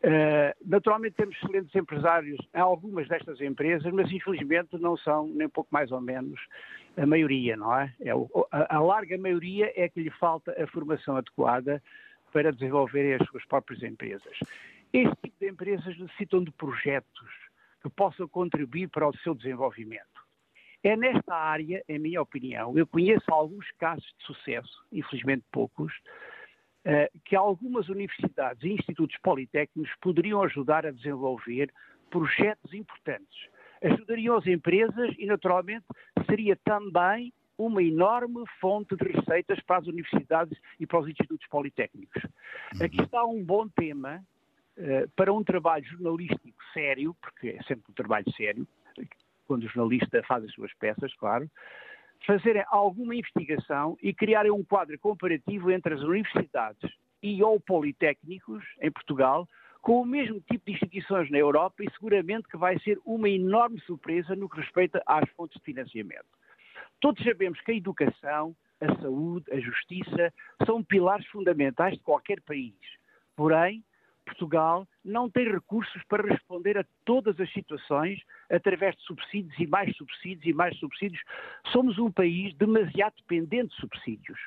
Uh, 0.00 0.54
naturalmente 0.64 1.16
temos 1.16 1.34
excelentes 1.36 1.74
empresários 1.74 2.38
em 2.54 2.60
algumas 2.60 3.08
destas 3.08 3.40
empresas, 3.40 3.92
mas 3.92 4.10
infelizmente 4.12 4.78
não 4.78 4.96
são 4.96 5.26
nem 5.26 5.48
pouco 5.48 5.68
mais 5.72 5.90
ou 5.90 6.00
menos 6.00 6.40
a 6.96 7.04
maioria, 7.04 7.56
não 7.56 7.76
é? 7.76 7.92
é 8.00 8.14
o, 8.14 8.28
a, 8.52 8.76
a, 8.76 8.80
larga 8.80 9.18
maioria 9.18 9.72
é 9.74 9.88
que 9.88 10.00
lhe 10.00 10.10
falta 10.10 10.54
a 10.62 10.66
formação 10.68 11.16
adequada 11.16 11.82
para 12.32 12.52
desenvolverem 12.52 13.14
as 13.14 13.26
suas 13.28 13.44
próprias 13.46 13.82
empresas. 13.82 14.38
Este 14.92 15.16
tipo 15.16 15.36
de 15.40 15.48
empresas 15.48 15.98
necessitam 15.98 16.44
de 16.44 16.52
projetos 16.52 17.30
que 17.82 17.90
possam 17.90 18.28
contribuir 18.28 18.88
para 18.88 19.08
o 19.08 19.16
seu 19.18 19.34
desenvolvimento. 19.34 20.06
É 20.82 20.96
nesta 20.96 21.34
área, 21.34 21.82
em 21.88 21.98
minha 21.98 22.22
opinião, 22.22 22.78
eu 22.78 22.86
conheço 22.86 23.24
alguns 23.28 23.68
casos 23.72 24.04
de 24.18 24.24
sucesso, 24.24 24.84
infelizmente 24.92 25.44
poucos, 25.50 25.92
eh, 25.92 26.37
que 27.24 27.36
algumas 27.36 27.88
universidades 27.88 28.62
e 28.62 28.72
institutos 28.72 29.16
politécnicos 29.22 29.92
poderiam 30.00 30.42
ajudar 30.42 30.86
a 30.86 30.90
desenvolver 30.90 31.72
projetos 32.10 32.72
importantes. 32.72 33.48
Ajudariam 33.82 34.36
as 34.36 34.46
empresas 34.46 35.14
e, 35.18 35.26
naturalmente, 35.26 35.84
seria 36.26 36.56
também 36.64 37.32
uma 37.58 37.82
enorme 37.82 38.44
fonte 38.60 38.96
de 38.96 39.04
receitas 39.12 39.60
para 39.60 39.78
as 39.78 39.86
universidades 39.86 40.56
e 40.78 40.86
para 40.86 41.00
os 41.00 41.08
institutos 41.08 41.46
politécnicos. 41.48 42.22
Uhum. 42.74 42.86
Aqui 42.86 43.02
está 43.02 43.24
um 43.24 43.44
bom 43.44 43.68
tema 43.68 44.24
uh, 44.78 45.08
para 45.16 45.32
um 45.32 45.42
trabalho 45.42 45.84
jornalístico 45.84 46.62
sério, 46.72 47.14
porque 47.20 47.48
é 47.48 47.62
sempre 47.64 47.84
um 47.90 47.94
trabalho 47.94 48.30
sério, 48.32 48.66
quando 49.46 49.64
o 49.64 49.68
jornalista 49.68 50.22
faz 50.22 50.44
as 50.44 50.52
suas 50.52 50.72
peças, 50.74 51.12
claro, 51.14 51.50
fazerem 52.26 52.64
alguma 52.68 53.14
investigação 53.14 53.96
e 54.02 54.12
criarem 54.12 54.50
um 54.50 54.64
quadro 54.64 54.98
comparativo 54.98 55.70
entre 55.70 55.94
as 55.94 56.02
universidades 56.02 56.90
e 57.22 57.42
ou 57.42 57.58
politécnicos 57.60 58.64
em 58.80 58.90
Portugal 58.90 59.48
com 59.80 60.02
o 60.02 60.04
mesmo 60.04 60.40
tipo 60.40 60.66
de 60.66 60.72
instituições 60.72 61.30
na 61.30 61.38
Europa 61.38 61.82
e 61.82 61.90
seguramente 61.92 62.48
que 62.48 62.56
vai 62.56 62.78
ser 62.80 62.98
uma 63.04 63.28
enorme 63.28 63.80
surpresa 63.80 64.34
no 64.34 64.48
que 64.48 64.60
respeita 64.60 65.02
às 65.06 65.28
fontes 65.30 65.58
de 65.58 65.64
financiamento. 65.64 66.26
Todos 67.00 67.22
sabemos 67.24 67.60
que 67.60 67.72
a 67.72 67.74
educação, 67.74 68.54
a 68.80 68.94
saúde, 69.00 69.50
a 69.52 69.60
justiça 69.60 70.32
são 70.66 70.82
pilares 70.82 71.26
fundamentais 71.28 71.94
de 71.94 72.02
qualquer 72.02 72.40
país. 72.42 72.74
Porém, 73.36 73.84
Portugal 74.28 74.86
não 75.04 75.30
tem 75.30 75.50
recursos 75.50 76.02
para 76.08 76.28
responder 76.28 76.76
a 76.78 76.84
todas 77.04 77.38
as 77.40 77.50
situações 77.52 78.20
através 78.50 78.94
de 78.96 79.02
subsídios 79.02 79.58
e 79.58 79.66
mais 79.66 79.96
subsídios 79.96 80.46
e 80.46 80.52
mais 80.52 80.76
subsídios. 80.78 81.22
Somos 81.72 81.98
um 81.98 82.10
país 82.10 82.54
demasiado 82.54 83.14
dependente 83.16 83.74
de 83.74 83.80
subsídios. 83.80 84.38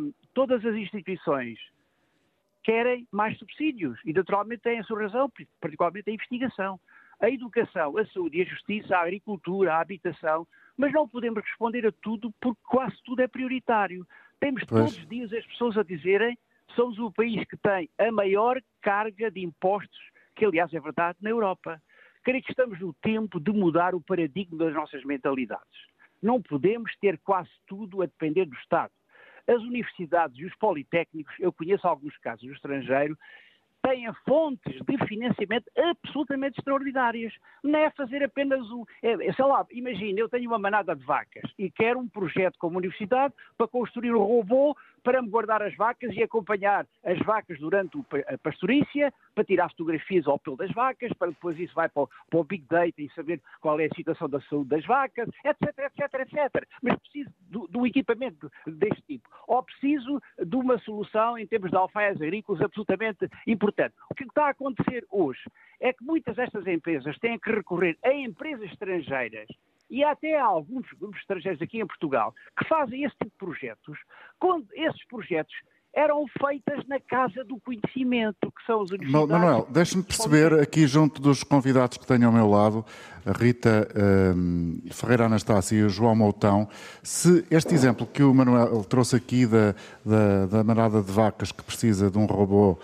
Um, 0.00 0.12
todas 0.34 0.64
as 0.64 0.74
instituições 0.74 1.58
querem 2.62 3.06
mais 3.12 3.38
subsídios 3.38 3.98
e, 4.04 4.12
naturalmente, 4.12 4.62
têm 4.62 4.80
a 4.80 4.84
sua 4.84 5.02
razão, 5.02 5.30
particularmente 5.60 6.10
a 6.10 6.12
investigação. 6.12 6.80
A 7.20 7.28
educação, 7.28 7.96
a 7.98 8.06
saúde 8.06 8.38
e 8.38 8.42
a 8.42 8.44
justiça, 8.44 8.96
a 8.96 9.02
agricultura, 9.02 9.74
a 9.74 9.80
habitação, 9.80 10.46
mas 10.76 10.92
não 10.92 11.08
podemos 11.08 11.42
responder 11.42 11.84
a 11.86 11.92
tudo 11.92 12.32
porque 12.40 12.60
quase 12.68 12.96
tudo 13.04 13.20
é 13.22 13.26
prioritário. 13.26 14.06
Temos 14.38 14.62
pois. 14.64 14.84
todos 14.84 14.98
os 14.98 15.08
dias 15.08 15.32
as 15.32 15.44
pessoas 15.46 15.76
a 15.76 15.82
dizerem 15.82 16.38
somos 16.78 16.96
o 17.00 17.10
país 17.10 17.44
que 17.48 17.56
tem 17.56 17.90
a 17.98 18.12
maior 18.12 18.62
carga 18.80 19.32
de 19.32 19.40
impostos, 19.40 19.98
que 20.36 20.44
aliás 20.44 20.72
é 20.72 20.78
verdade, 20.78 21.18
na 21.20 21.30
Europa. 21.30 21.82
Creio 22.22 22.40
que 22.40 22.52
estamos 22.52 22.78
no 22.78 22.94
tempo 23.02 23.40
de 23.40 23.50
mudar 23.50 23.96
o 23.96 24.00
paradigma 24.00 24.58
das 24.58 24.72
nossas 24.72 25.02
mentalidades. 25.02 25.66
Não 26.22 26.40
podemos 26.40 26.94
ter 27.00 27.18
quase 27.18 27.50
tudo 27.66 28.00
a 28.00 28.06
depender 28.06 28.44
do 28.44 28.54
Estado. 28.54 28.92
As 29.48 29.60
universidades 29.62 30.38
e 30.38 30.44
os 30.44 30.54
politécnicos, 30.56 31.34
eu 31.40 31.52
conheço 31.52 31.88
alguns 31.88 32.16
casos 32.18 32.46
no 32.46 32.52
estrangeiro, 32.52 33.18
têm 33.82 34.12
fontes 34.26 34.80
de 34.84 35.06
financiamento 35.06 35.70
absolutamente 35.76 36.58
extraordinárias. 36.58 37.32
Não 37.64 37.78
é 37.78 37.90
fazer 37.90 38.22
apenas 38.22 38.60
um. 38.70 38.84
É, 39.02 39.12
é, 39.26 39.32
sei 39.32 39.44
lá, 39.44 39.66
imagina, 39.70 40.20
eu 40.20 40.28
tenho 40.28 40.48
uma 40.48 40.58
manada 40.58 40.94
de 40.94 41.04
vacas 41.04 41.50
e 41.58 41.70
quero 41.70 41.98
um 41.98 42.08
projeto 42.08 42.56
como 42.58 42.78
universidade 42.78 43.34
para 43.56 43.66
construir 43.66 44.14
um 44.14 44.22
robô 44.22 44.76
para 45.02 45.22
me 45.22 45.28
guardar 45.28 45.62
as 45.62 45.74
vacas 45.76 46.14
e 46.14 46.22
acompanhar 46.22 46.86
as 47.04 47.18
vacas 47.20 47.58
durante 47.58 47.98
a 48.28 48.38
pastorícia, 48.38 49.12
para 49.34 49.44
tirar 49.44 49.68
fotografias 49.70 50.26
ao 50.26 50.38
pelo 50.38 50.56
das 50.56 50.70
vacas, 50.72 51.12
para 51.14 51.30
depois 51.30 51.58
isso 51.58 51.74
vai 51.74 51.88
para 51.88 52.02
o, 52.02 52.08
para 52.28 52.40
o, 52.40 52.44
Big 52.44 52.64
Data 52.68 52.94
e 52.98 53.08
saber 53.10 53.40
qual 53.60 53.78
é 53.80 53.86
a 53.86 53.94
situação 53.94 54.28
da 54.28 54.40
saúde 54.42 54.70
das 54.70 54.84
vacas, 54.84 55.28
etc, 55.44 55.78
etc, 55.78 56.14
etc. 56.20 56.68
Mas 56.82 56.98
preciso 56.98 57.30
de 57.48 57.78
um 57.78 57.86
equipamento 57.86 58.50
deste 58.66 59.02
tipo. 59.02 59.28
Ou 59.46 59.62
preciso 59.62 60.20
de 60.44 60.56
uma 60.56 60.78
solução 60.78 61.38
em 61.38 61.46
termos 61.46 61.70
de 61.70 61.76
alfaias 61.76 62.20
agrícolas 62.20 62.62
absolutamente 62.62 63.28
importante. 63.46 63.94
O 64.10 64.14
que 64.14 64.24
está 64.24 64.46
a 64.46 64.50
acontecer 64.50 65.06
hoje 65.10 65.40
é 65.80 65.92
que 65.92 66.04
muitas 66.04 66.36
destas 66.36 66.66
empresas 66.66 67.18
têm 67.18 67.38
que 67.38 67.50
recorrer 67.50 67.96
a 68.02 68.12
empresas 68.12 68.70
estrangeiras 68.70 69.48
e 69.90 70.04
há 70.04 70.12
até 70.12 70.38
alguns 70.38 70.86
grupos 70.98 71.20
estrangeiros 71.20 71.60
aqui 71.62 71.80
em 71.80 71.86
Portugal 71.86 72.34
que 72.58 72.68
fazem 72.68 73.04
esse 73.04 73.14
tipo 73.16 73.30
de 73.30 73.36
projetos, 73.38 73.98
quando 74.38 74.66
esses 74.72 75.04
projetos 75.06 75.54
eram 75.94 76.26
feitas 76.40 76.86
na 76.86 77.00
Casa 77.00 77.42
do 77.44 77.58
Conhecimento, 77.60 78.52
que 78.52 78.64
são 78.66 78.82
as 78.82 78.90
universidades... 78.90 79.28
Manuel, 79.28 79.66
deixe-me 79.70 80.02
perceber 80.02 80.52
aqui 80.60 80.86
junto 80.86 81.20
dos 81.20 81.42
convidados 81.42 81.98
que 81.98 82.06
tenho 82.06 82.26
ao 82.26 82.32
meu 82.32 82.48
lado, 82.48 82.84
a 83.26 83.32
Rita 83.32 83.88
um, 84.36 84.80
Ferreira 84.92 85.24
Anastácio 85.26 85.76
e 85.76 85.82
o 85.82 85.88
João 85.88 86.14
Moutão, 86.14 86.68
se 87.02 87.44
este 87.50 87.74
exemplo 87.74 88.06
que 88.06 88.22
o 88.22 88.32
Manuel 88.32 88.84
trouxe 88.84 89.16
aqui 89.16 89.46
da, 89.46 89.74
da, 90.04 90.46
da 90.46 90.64
manada 90.64 91.02
de 91.02 91.10
vacas 91.10 91.50
que 91.50 91.62
precisa 91.64 92.10
de 92.10 92.18
um 92.18 92.26
robô, 92.26 92.78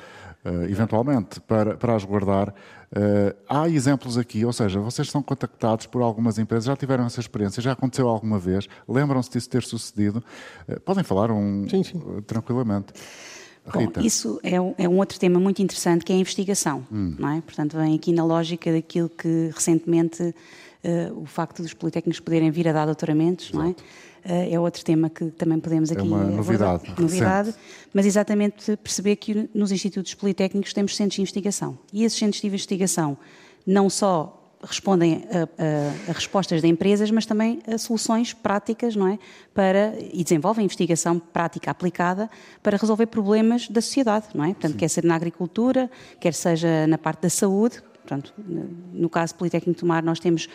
eventualmente, 0.68 1.40
para, 1.40 1.76
para 1.76 1.96
as 1.96 2.04
guardar, 2.04 2.54
Uh, 2.94 3.34
há 3.48 3.68
exemplos 3.68 4.16
aqui, 4.16 4.44
ou 4.44 4.52
seja, 4.52 4.78
vocês 4.78 5.10
são 5.10 5.20
contactados 5.20 5.84
por 5.84 6.00
algumas 6.00 6.38
empresas, 6.38 6.66
já 6.66 6.76
tiveram 6.76 7.04
essa 7.04 7.18
experiência, 7.18 7.60
já 7.60 7.72
aconteceu 7.72 8.08
alguma 8.08 8.38
vez, 8.38 8.68
lembram-se 8.86 9.32
disso 9.32 9.50
ter 9.50 9.64
sucedido? 9.64 10.22
Uh, 10.68 10.78
podem 10.78 11.02
falar 11.02 11.28
um, 11.32 11.68
sim, 11.68 11.82
sim. 11.82 12.00
Tranquilamente. 12.24 12.92
Bom, 13.72 13.90
isso 14.00 14.38
é 14.44 14.60
um, 14.60 14.74
é 14.78 14.88
um, 14.88 14.98
outro 14.98 15.18
tema 15.18 15.40
muito 15.40 15.60
interessante 15.60 16.04
que 16.04 16.12
é 16.12 16.14
a 16.14 16.18
investigação, 16.18 16.86
hum. 16.92 17.16
não 17.18 17.30
é? 17.30 17.40
Portanto, 17.40 17.76
vem 17.76 17.96
aqui 17.96 18.12
na 18.12 18.24
lógica 18.24 18.70
daquilo 18.70 19.08
que 19.08 19.50
recentemente 19.52 20.32
o 21.16 21.24
facto 21.24 21.62
dos 21.62 21.72
politécnicos 21.72 22.20
poderem 22.20 22.50
vir 22.50 22.68
a 22.68 22.72
dar 22.72 22.86
doutoramentos, 22.86 23.46
Exato. 23.46 23.58
não 23.58 23.70
é? 23.70 23.74
Eh, 24.24 24.54
é 24.54 24.60
outro 24.60 24.82
tema 24.84 25.10
que 25.10 25.26
também 25.32 25.60
podemos 25.60 25.90
é 25.90 25.94
aqui. 25.94 26.02
É 26.02 26.04
uma 26.04 26.24
novidade. 26.24 26.94
novidade 26.98 27.54
mas 27.92 28.06
exatamente 28.06 28.76
perceber 28.78 29.16
que 29.16 29.48
nos 29.54 29.70
institutos 29.70 30.14
politécnicos 30.14 30.72
temos 30.72 30.96
centros 30.96 31.16
de 31.16 31.20
investigação. 31.20 31.78
E 31.92 32.04
esses 32.04 32.18
centros 32.18 32.40
de 32.40 32.46
investigação 32.46 33.16
não 33.66 33.90
só 33.90 34.40
respondem 34.62 35.24
a, 35.30 35.42
a, 35.42 36.10
a, 36.10 36.12
respostas 36.12 36.62
de 36.62 36.68
empresas, 36.68 37.10
mas 37.10 37.26
também 37.26 37.60
a 37.66 37.76
soluções 37.76 38.32
práticas, 38.32 38.96
não 38.96 39.06
é? 39.08 39.18
Para, 39.52 39.94
e 40.12 40.24
desenvolvem 40.24 40.64
investigação 40.64 41.18
prática 41.18 41.70
aplicada 41.70 42.30
para 42.62 42.78
resolver 42.78 43.06
problemas 43.06 43.68
da 43.68 43.82
sociedade, 43.82 44.28
não 44.34 44.42
é? 44.42 44.48
Portanto, 44.48 44.72
Sim. 44.72 44.78
quer 44.78 44.88
ser 44.88 45.04
na 45.04 45.14
agricultura, 45.14 45.90
quer 46.18 46.32
seja 46.32 46.86
na 46.86 46.96
parte 46.96 47.22
da 47.22 47.30
saúde. 47.30 47.82
Portanto, 48.04 48.34
no 48.92 49.08
caso 49.08 49.34
Politécnico 49.34 49.80
Tomar, 49.80 50.04
nós 50.04 50.20
temos 50.20 50.46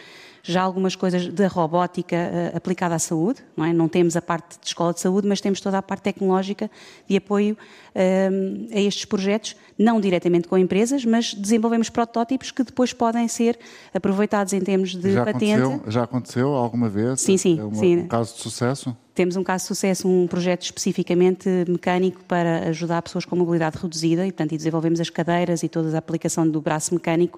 já 0.43 0.61
algumas 0.61 0.95
coisas 0.95 1.27
da 1.27 1.47
robótica 1.47 2.15
uh, 2.15 2.57
aplicada 2.57 2.95
à 2.95 2.99
saúde, 2.99 3.41
não 3.55 3.65
é? 3.65 3.73
Não 3.73 3.87
temos 3.87 4.15
a 4.15 4.21
parte 4.21 4.59
de 4.59 4.67
escola 4.67 4.93
de 4.93 4.99
saúde, 4.99 5.27
mas 5.27 5.41
temos 5.41 5.59
toda 5.61 5.77
a 5.77 5.81
parte 5.81 6.03
tecnológica 6.03 6.69
de 7.07 7.17
apoio 7.17 7.57
uh, 7.95 8.75
a 8.75 8.79
estes 8.79 9.05
projetos, 9.05 9.55
não 9.77 9.99
diretamente 9.99 10.47
com 10.47 10.57
empresas, 10.57 11.05
mas 11.05 11.33
desenvolvemos 11.33 11.89
protótipos 11.89 12.51
que 12.51 12.63
depois 12.63 12.93
podem 12.93 13.27
ser 13.27 13.59
aproveitados 13.93 14.53
em 14.53 14.61
termos 14.61 14.95
de 14.95 15.13
já 15.13 15.25
patente. 15.25 15.61
Aconteceu, 15.61 15.91
já 15.91 16.03
aconteceu 16.03 16.49
alguma 16.49 16.89
vez? 16.89 17.21
Sim, 17.21 17.37
sim. 17.37 17.59
É 17.59 17.63
uma, 17.63 17.75
sim. 17.75 17.97
um 17.99 18.07
caso 18.07 18.35
de 18.35 18.41
sucesso? 18.41 18.95
Temos 19.13 19.35
um 19.35 19.43
caso 19.43 19.63
de 19.63 19.67
sucesso, 19.67 20.07
um 20.07 20.27
projeto 20.27 20.63
especificamente 20.63 21.49
mecânico 21.67 22.23
para 22.25 22.69
ajudar 22.69 23.01
pessoas 23.01 23.25
com 23.25 23.35
mobilidade 23.35 23.77
reduzida 23.77 24.25
e, 24.25 24.31
portanto, 24.31 24.53
e 24.53 24.57
desenvolvemos 24.57 25.01
as 25.01 25.09
cadeiras 25.09 25.61
e 25.61 25.67
toda 25.67 25.93
a 25.93 25.99
aplicação 25.99 26.47
do 26.49 26.61
braço 26.61 26.93
mecânico 26.93 27.37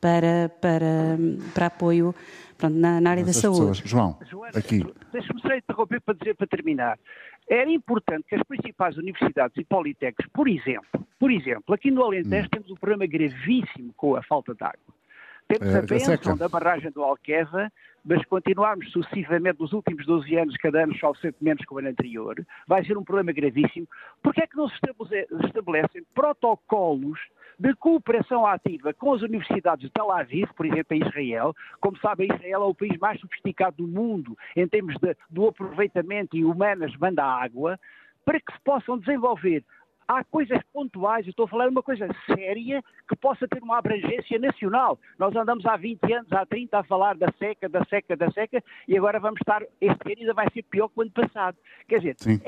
para, 0.00 0.50
para, 0.60 1.18
para 1.54 1.66
apoio 1.66 2.12
pronto, 2.60 2.76
na, 2.76 3.00
na 3.00 3.10
área 3.10 3.24
da 3.24 3.32
saúde. 3.32 3.60
Pessoas. 3.60 3.78
João, 3.78 4.18
aqui. 4.54 4.84
Deixa-me 5.12 5.40
só 5.40 5.54
interromper 5.54 6.00
para 6.00 6.14
dizer, 6.14 6.34
para 6.34 6.46
terminar. 6.46 6.98
Era 7.48 7.70
importante 7.70 8.26
que 8.28 8.34
as 8.34 8.42
principais 8.42 8.96
universidades 8.96 9.56
e 9.56 9.64
politécnicos, 9.64 10.26
por 10.32 10.48
exemplo, 10.48 11.04
por 11.18 11.30
exemplo, 11.30 11.74
aqui 11.74 11.90
no 11.90 12.04
Alentejo 12.04 12.46
hum. 12.46 12.50
temos 12.50 12.70
um 12.70 12.76
problema 12.76 13.06
gravíssimo 13.06 13.92
com 13.96 14.16
a 14.16 14.22
falta 14.22 14.54
de 14.54 14.62
água. 14.62 14.94
Temos 15.48 15.74
é, 15.74 15.78
a 15.78 15.82
bênção 15.82 16.36
da 16.36 16.48
barragem 16.48 16.92
do 16.92 17.02
Alqueva, 17.02 17.72
mas 18.04 18.24
continuarmos 18.26 18.90
sucessivamente 18.92 19.58
nos 19.58 19.72
últimos 19.72 20.06
12 20.06 20.36
anos, 20.36 20.56
cada 20.56 20.84
ano 20.84 20.94
chove 20.94 21.18
sempre 21.18 21.44
menos 21.44 21.64
que 21.64 21.74
o 21.74 21.78
ano 21.78 21.88
anterior, 21.88 22.36
vai 22.68 22.84
ser 22.84 22.96
um 22.96 23.02
problema 23.02 23.32
gravíssimo. 23.32 23.86
Porque 24.22 24.42
é 24.42 24.46
que 24.46 24.56
não 24.56 24.68
se 24.68 24.76
estabelecem 25.44 26.04
protocolos 26.14 27.18
de 27.60 27.74
cooperação 27.74 28.46
ativa 28.46 28.94
com 28.94 29.12
as 29.12 29.20
universidades 29.20 29.84
de 29.84 29.92
Tel 29.92 30.10
Aviv, 30.10 30.48
por 30.56 30.64
exemplo, 30.64 30.96
em 30.96 31.06
Israel. 31.06 31.54
Como 31.78 31.98
sabem, 31.98 32.26
Israel 32.32 32.62
é 32.62 32.66
o 32.66 32.74
país 32.74 32.98
mais 32.98 33.20
sofisticado 33.20 33.76
do 33.76 33.86
mundo 33.86 34.34
em 34.56 34.66
termos 34.66 34.96
de, 34.96 35.14
do 35.28 35.46
aproveitamento 35.46 36.38
e 36.38 36.44
humanas 36.44 36.96
banda 36.96 37.22
água, 37.22 37.78
para 38.24 38.40
que 38.40 38.52
se 38.52 38.60
possam 38.64 38.98
desenvolver 38.98 39.62
há 40.08 40.24
coisas 40.24 40.58
pontuais, 40.72 41.24
eu 41.24 41.30
estou 41.30 41.44
a 41.44 41.48
falar 41.48 41.66
de 41.66 41.70
uma 41.70 41.82
coisa 41.82 42.08
séria 42.26 42.82
que 43.08 43.14
possa 43.14 43.46
ter 43.46 43.62
uma 43.62 43.78
abrangência 43.78 44.38
nacional. 44.40 44.98
Nós 45.18 45.36
andamos 45.36 45.64
há 45.66 45.76
20 45.76 46.12
anos, 46.12 46.32
há 46.32 46.44
30 46.44 46.78
a 46.78 46.82
falar 46.82 47.16
da 47.16 47.30
seca, 47.38 47.68
da 47.68 47.84
seca, 47.84 48.16
da 48.16 48.28
seca, 48.32 48.64
e 48.88 48.96
agora 48.96 49.20
vamos 49.20 49.38
estar, 49.40 49.62
este 49.80 50.12
ano 50.12 50.20
ainda 50.20 50.34
vai 50.34 50.48
ser 50.52 50.62
pior 50.64 50.88
que 50.88 50.98
o 50.98 51.02
ano 51.02 51.12
passado. 51.12 51.56
Quer 51.86 51.98
dizer, 51.98 52.16
sim, 52.18 52.40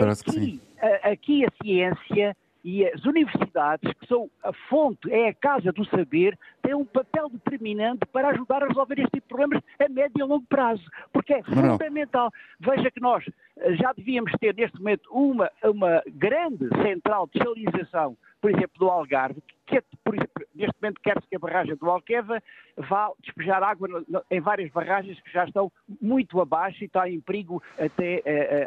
aqui, 0.81 1.05
aqui 1.05 1.45
a 1.45 1.51
ciência 1.63 2.37
e 2.65 2.87
as 2.87 3.05
universidades, 3.05 3.93
que 3.95 4.07
são 4.07 4.31
a 4.43 4.53
fonte, 4.69 5.11
é 5.13 5.29
a 5.29 5.35
casa 5.35 5.73
do 5.73 5.85
saber, 5.87 6.39
têm 6.63 6.75
um 6.75 6.85
papel 6.85 7.29
determinante 7.29 8.07
para 8.07 8.29
ajudar 8.29 8.63
a 8.63 8.69
resolver 8.69 8.99
este 8.99 9.11
tipo 9.11 9.27
de 9.27 9.29
problemas 9.29 9.63
a 9.81 9.89
médio 9.89 10.19
e 10.19 10.23
a 10.23 10.27
longo 10.27 10.47
prazo, 10.49 10.85
porque 11.13 11.35
é 11.35 11.43
fundamental. 11.43 12.31
Veja 12.61 12.91
que 12.91 13.01
nós 13.01 13.25
eh, 13.59 13.75
já 13.75 13.93
devíamos 13.93 14.33
ter 14.41 14.55
neste 14.55 14.79
momento 14.79 15.09
uma, 15.11 15.51
uma 15.65 16.03
grande 16.07 16.69
central 16.83 17.27
de 17.27 17.39
dessalinização, 17.39 18.17
por 18.41 18.51
exemplo, 18.51 18.79
do 18.79 18.89
Algarve, 18.89 19.43
que 19.67 19.83
por 20.05 20.15
exemplo, 20.15 20.45
neste 20.55 20.75
momento 20.81 21.01
quer-se 21.01 21.27
que 21.29 21.37
a 21.37 21.39
barragem 21.39 21.77
do 21.77 21.91
Alqueva 21.91 22.43
vá 22.77 23.11
despejar 23.21 23.63
água 23.63 24.05
em 24.31 24.41
várias 24.41 24.71
barragens 24.71 25.21
que 25.21 25.33
já 25.33 25.45
estão 25.45 25.71
muito 26.01 26.41
abaixo 26.41 26.83
e 26.83 26.87
está 26.87 27.09
em 27.09 27.21
perigo 27.21 27.63
até 27.79 28.23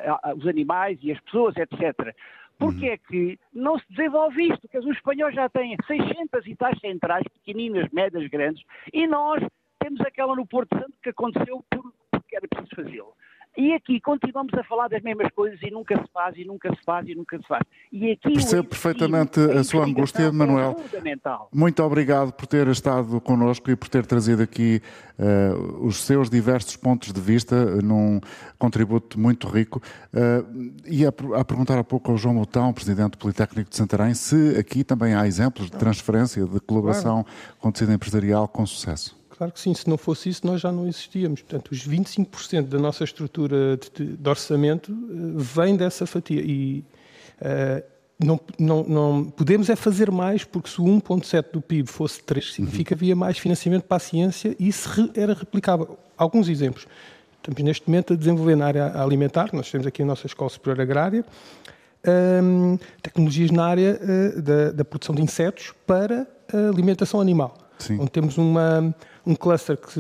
uh, 0.09 0.31
uh, 0.31 0.37
os 0.37 0.47
animais 0.47 0.97
e 1.01 1.11
as 1.11 1.19
pessoas, 1.21 1.55
etc. 1.57 2.15
Porque 2.57 2.87
uhum. 2.87 2.93
é 2.93 2.97
que 2.97 3.39
não 3.53 3.77
se 3.79 3.85
desenvolve 3.89 4.47
isto? 4.47 4.61
Porque 4.61 4.77
os 4.77 4.85
espanhóis 4.95 5.35
já 5.35 5.49
têm 5.49 5.75
600 5.85 6.47
e 6.47 6.55
tais 6.55 6.79
centrais, 6.79 7.25
pequeninas, 7.27 7.89
médias, 7.91 8.27
grandes, 8.29 8.63
e 8.93 9.05
nós 9.07 9.43
temos 9.79 10.01
aquela 10.01 10.35
no 10.35 10.47
Porto 10.47 10.75
Santo 10.77 10.93
que 11.03 11.09
aconteceu 11.09 11.63
porque 11.69 12.35
era 12.35 12.47
preciso 12.47 12.75
fazê-lo. 12.75 13.13
E 13.57 13.73
aqui 13.73 14.01
continuamos 14.01 14.53
a 14.53 14.63
falar 14.65 14.89
das 14.89 15.01
mesmas 15.01 15.31
coisas 15.33 15.57
e 15.61 15.71
nunca 15.71 15.95
se 15.95 16.11
faz, 16.11 16.35
e 16.37 16.43
nunca 16.43 16.69
se 16.69 16.83
faz, 16.83 17.07
e 17.07 17.15
nunca 17.15 17.37
se 17.37 17.47
faz. 17.47 17.63
E 17.91 18.11
aqui 18.11 18.33
Percebo 18.33 18.67
perfeitamente 18.67 19.39
a, 19.39 19.63
sua 19.63 19.85
angústia, 19.85 20.29
Manuel. 20.31 20.75
É 20.93 21.37
Muito 21.53 21.81
obrigado 21.81 22.33
por 22.33 22.47
ter 22.47 22.67
estado 22.67 23.21
connosco 23.21 23.71
e 23.71 23.75
por 23.75 23.87
ter 23.87 24.05
trazido 24.05 24.43
aqui 24.43 24.81
uh, 25.17 25.85
os 25.85 26.03
seus 26.03 26.29
diversos 26.29 26.75
pontos 26.75 27.13
de 27.13 27.21
vista 27.21 27.55
num 27.81 28.19
contributo 28.59 29.17
muito 29.17 29.47
rico. 29.47 29.81
Uh, 30.13 30.73
e 30.85 31.05
a, 31.05 31.09
a, 31.39 31.45
perguntar 31.45 31.79
há 31.79 31.83
pouco 31.83 32.11
ao 32.11 32.17
João 32.17 32.35
Moutão, 32.35 32.73
Presidente 32.73 33.11
do 33.11 33.17
Politécnico 33.17 33.69
de 33.69 33.77
Santarém, 33.77 34.13
se 34.13 34.57
aqui 34.59 34.83
também 34.83 35.15
há 35.15 35.25
exemplos 35.25 35.71
de 35.71 35.77
transferência, 35.77 36.45
de 36.45 36.59
colaboração 36.59 37.23
claro. 37.23 37.57
com 37.59 37.69
o 37.69 37.71
tecido 37.71 37.93
empresarial 37.93 38.49
com 38.49 38.65
sucesso. 38.65 39.24
Claro 39.37 39.51
que 39.51 39.59
sim, 39.59 39.73
se 39.73 39.89
não 39.89 39.97
fosse 39.97 40.29
isso, 40.29 40.47
nós 40.47 40.61
já 40.61 40.71
não 40.71 40.87
existíamos. 40.87 41.41
Portanto, 41.41 41.71
os 41.71 41.85
25% 41.85 42.67
da 42.67 42.79
nossa 42.79 43.03
estrutura 43.03 43.77
de, 43.77 44.15
de, 44.15 44.29
orçamento 44.29 44.93
uh, 44.93 45.39
vem 45.39 45.75
dessa 45.75 46.05
fatia. 46.05 46.41
E 46.41 46.85
uh, 47.41 47.83
não, 48.17 48.39
não, 48.57 48.83
não, 48.83 49.25
podemos 49.25 49.69
é 49.69 49.75
fazer 49.75 50.09
mais, 50.09 50.45
porque 50.45 50.69
se 50.69 50.79
o 50.79 50.85
1,7% 50.85 51.51
do 51.51 51.61
PIB 51.61 51.89
fosse 51.89 52.21
3%, 52.21 52.35
uhum. 52.35 52.41
significa 52.41 52.87
que 52.89 52.93
havia 52.93 53.15
mais 53.15 53.37
financiamento 53.37 53.83
para 53.83 53.97
a 53.97 53.99
ciência 53.99 54.55
e 54.57 54.69
isso 54.69 55.11
era 55.13 55.33
replicável. 55.33 55.99
Alguns 56.17 56.47
exemplos. 56.47 56.87
Estamos 57.37 57.61
neste 57.61 57.87
momento 57.89 58.13
a 58.13 58.15
desenvolver 58.15 58.55
na 58.55 58.65
área 58.65 59.01
alimentar, 59.01 59.49
nós 59.53 59.69
temos 59.69 59.85
aqui 59.85 60.01
a 60.01 60.05
nossa 60.05 60.25
Escola 60.25 60.49
Superior 60.49 60.81
Agrária, 60.81 61.25
um, 62.07 62.73
ehm, 62.73 62.79
tecnologias 63.03 63.51
na 63.51 63.65
área 63.65 63.99
uh, 64.01 64.41
da, 64.41 64.71
da, 64.71 64.85
produção 64.85 65.13
de 65.13 65.21
insetos 65.21 65.73
para 65.85 66.25
a 66.51 66.69
alimentação 66.69 67.19
animal. 67.21 67.64
Sim. 67.77 67.99
Onde 67.99 68.11
temos 68.11 68.37
uma 68.37 68.93
um 69.25 69.35
cluster 69.35 69.75
que 69.75 69.99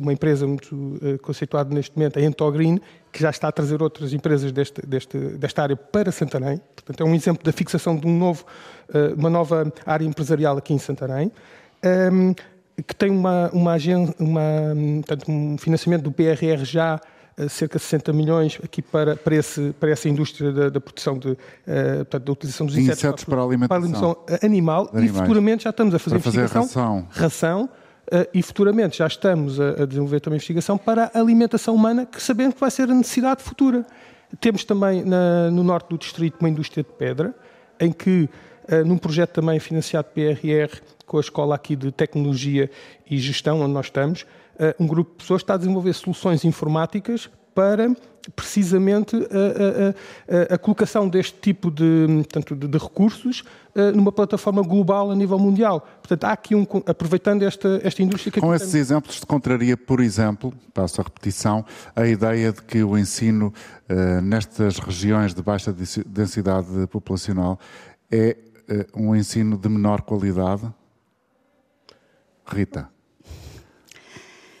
uma 0.00 0.12
empresa 0.12 0.46
muito 0.46 0.74
uh, 0.74 1.18
conceituada 1.22 1.72
neste 1.72 1.96
momento, 1.96 2.18
a 2.18 2.22
Entogreen, 2.22 2.80
que 3.12 3.20
já 3.20 3.30
está 3.30 3.48
a 3.48 3.52
trazer 3.52 3.80
outras 3.80 4.12
empresas 4.12 4.50
deste, 4.50 4.84
deste, 4.84 5.16
desta 5.16 5.62
área 5.62 5.76
para 5.76 6.10
Santarém. 6.10 6.60
Portanto, 6.74 7.00
é 7.00 7.04
um 7.04 7.14
exemplo 7.14 7.44
da 7.44 7.52
fixação 7.52 7.96
de 7.96 8.06
um 8.06 8.18
novo, 8.18 8.44
uh, 8.88 9.14
uma 9.16 9.30
nova 9.30 9.72
área 9.86 10.04
empresarial 10.04 10.56
aqui 10.56 10.74
em 10.74 10.78
Santarém. 10.78 11.30
Um, 11.84 12.30
ehm, 12.30 12.34
que 12.88 12.94
tem 12.96 13.08
uma, 13.08 13.50
uma, 13.52 13.76
uma, 14.18 14.42
portanto, 15.06 15.30
um 15.30 15.56
financiamento 15.56 16.02
do 16.02 16.10
PRR 16.10 16.64
já 16.64 17.00
cerca 17.48 17.78
de 17.78 17.84
60 17.84 18.12
milhões 18.12 18.58
aqui 18.62 18.80
para, 18.80 19.16
para, 19.16 19.34
esse, 19.34 19.74
para 19.78 19.90
essa 19.90 20.08
indústria 20.08 20.52
da, 20.52 20.68
da 20.68 20.80
produção 20.80 21.18
de, 21.18 21.30
uh, 21.30 21.36
portanto, 21.98 22.24
da 22.24 22.32
utilização 22.32 22.66
dos 22.66 22.76
insetos, 22.76 23.02
insetos 23.02 23.24
para, 23.24 23.40
a 23.40 23.44
alimentação, 23.44 24.14
para 24.14 24.36
a 24.36 24.46
animal 24.46 24.90
e 24.94 25.08
futuramente 25.08 25.64
já 25.64 25.70
estamos 25.70 25.94
a 25.94 25.98
fazer 25.98 26.18
para 26.18 26.28
investigação, 26.28 26.62
fazer 26.62 26.80
ração, 26.80 27.08
ração 27.10 27.68
Uh, 28.04 28.28
e 28.34 28.42
futuramente 28.42 28.98
já 28.98 29.06
estamos 29.06 29.58
a, 29.58 29.82
a, 29.82 29.86
desenvolver 29.86 30.20
também 30.20 30.36
investigação 30.36 30.76
para 30.76 31.10
a 31.14 31.18
alimentação 31.18 31.74
humana, 31.74 32.04
que 32.04 32.22
sabemos 32.22 32.52
que 32.52 32.60
vai 32.60 32.70
ser 32.70 32.90
a 32.90 32.94
necessidade 32.94 33.42
futura. 33.42 33.82
Temos 34.38 34.62
também 34.62 35.02
na, 35.02 35.50
no 35.50 35.64
norte 35.64 35.88
do 35.88 35.96
distrito 35.96 36.36
uma 36.38 36.50
indústria 36.50 36.84
de 36.84 36.90
pedra, 36.90 37.34
em 37.80 37.90
que, 37.90 38.28
num 38.84 38.96
projeto 38.96 39.30
também 39.30 39.58
financiado 39.58 40.08
PRR, 40.14 40.80
com 41.06 41.18
a 41.18 41.20
escola 41.20 41.54
aqui 41.54 41.76
de 41.76 41.92
tecnologia 41.92 42.70
e 43.08 43.18
gestão, 43.18 43.60
onde 43.60 43.72
nós 43.72 43.86
estamos, 43.86 44.22
uh, 44.22 44.82
um 44.82 44.86
grupo 44.86 45.12
de 45.12 45.18
pessoas 45.18 45.42
está 45.42 45.54
a 45.54 45.56
desenvolver 45.56 45.92
soluções 45.92 46.44
informáticas 46.44 47.30
para 47.54 47.94
precisamente 48.34 49.14
a, 49.16 50.50
a, 50.50 50.54
a, 50.54 50.58
colocação 50.58 51.06
deste 51.06 51.38
tipo 51.40 51.70
de, 51.70 52.06
portanto, 52.08 52.56
de, 52.56 52.66
de 52.66 52.78
recursos 52.78 53.44
uh, 53.76 53.94
numa 53.94 54.10
plataforma 54.10 54.62
global 54.62 55.10
a 55.10 55.14
nível 55.14 55.38
mundial. 55.38 55.86
Portanto, 56.00 56.24
há 56.24 56.32
aqui 56.32 56.54
um, 56.54 56.66
aproveitando 56.86 57.42
esta, 57.42 57.80
esta 57.84 58.02
indústria 58.02 58.32
que 58.32 58.40
Com 58.40 58.54
esses 58.54 58.74
exemplos, 58.74 59.20
se 59.20 59.26
contraria, 59.26 59.76
por 59.76 60.00
exemplo, 60.00 60.54
passo 60.72 61.02
a 61.02 61.04
repetição, 61.04 61.64
a 61.94 62.06
ideia 62.06 62.50
de 62.50 62.62
que 62.62 62.82
o 62.82 62.96
ensino 62.96 63.52
uh, 63.90 64.20
nestas 64.22 64.78
regiões 64.78 65.34
de 65.34 65.42
baixa 65.42 65.72
densidade 66.06 66.86
populacional 66.90 67.60
é 68.10 68.36
um 68.94 69.14
ensino 69.14 69.56
de 69.56 69.68
menor 69.68 70.02
qualidade? 70.02 70.72
Rita. 72.46 72.88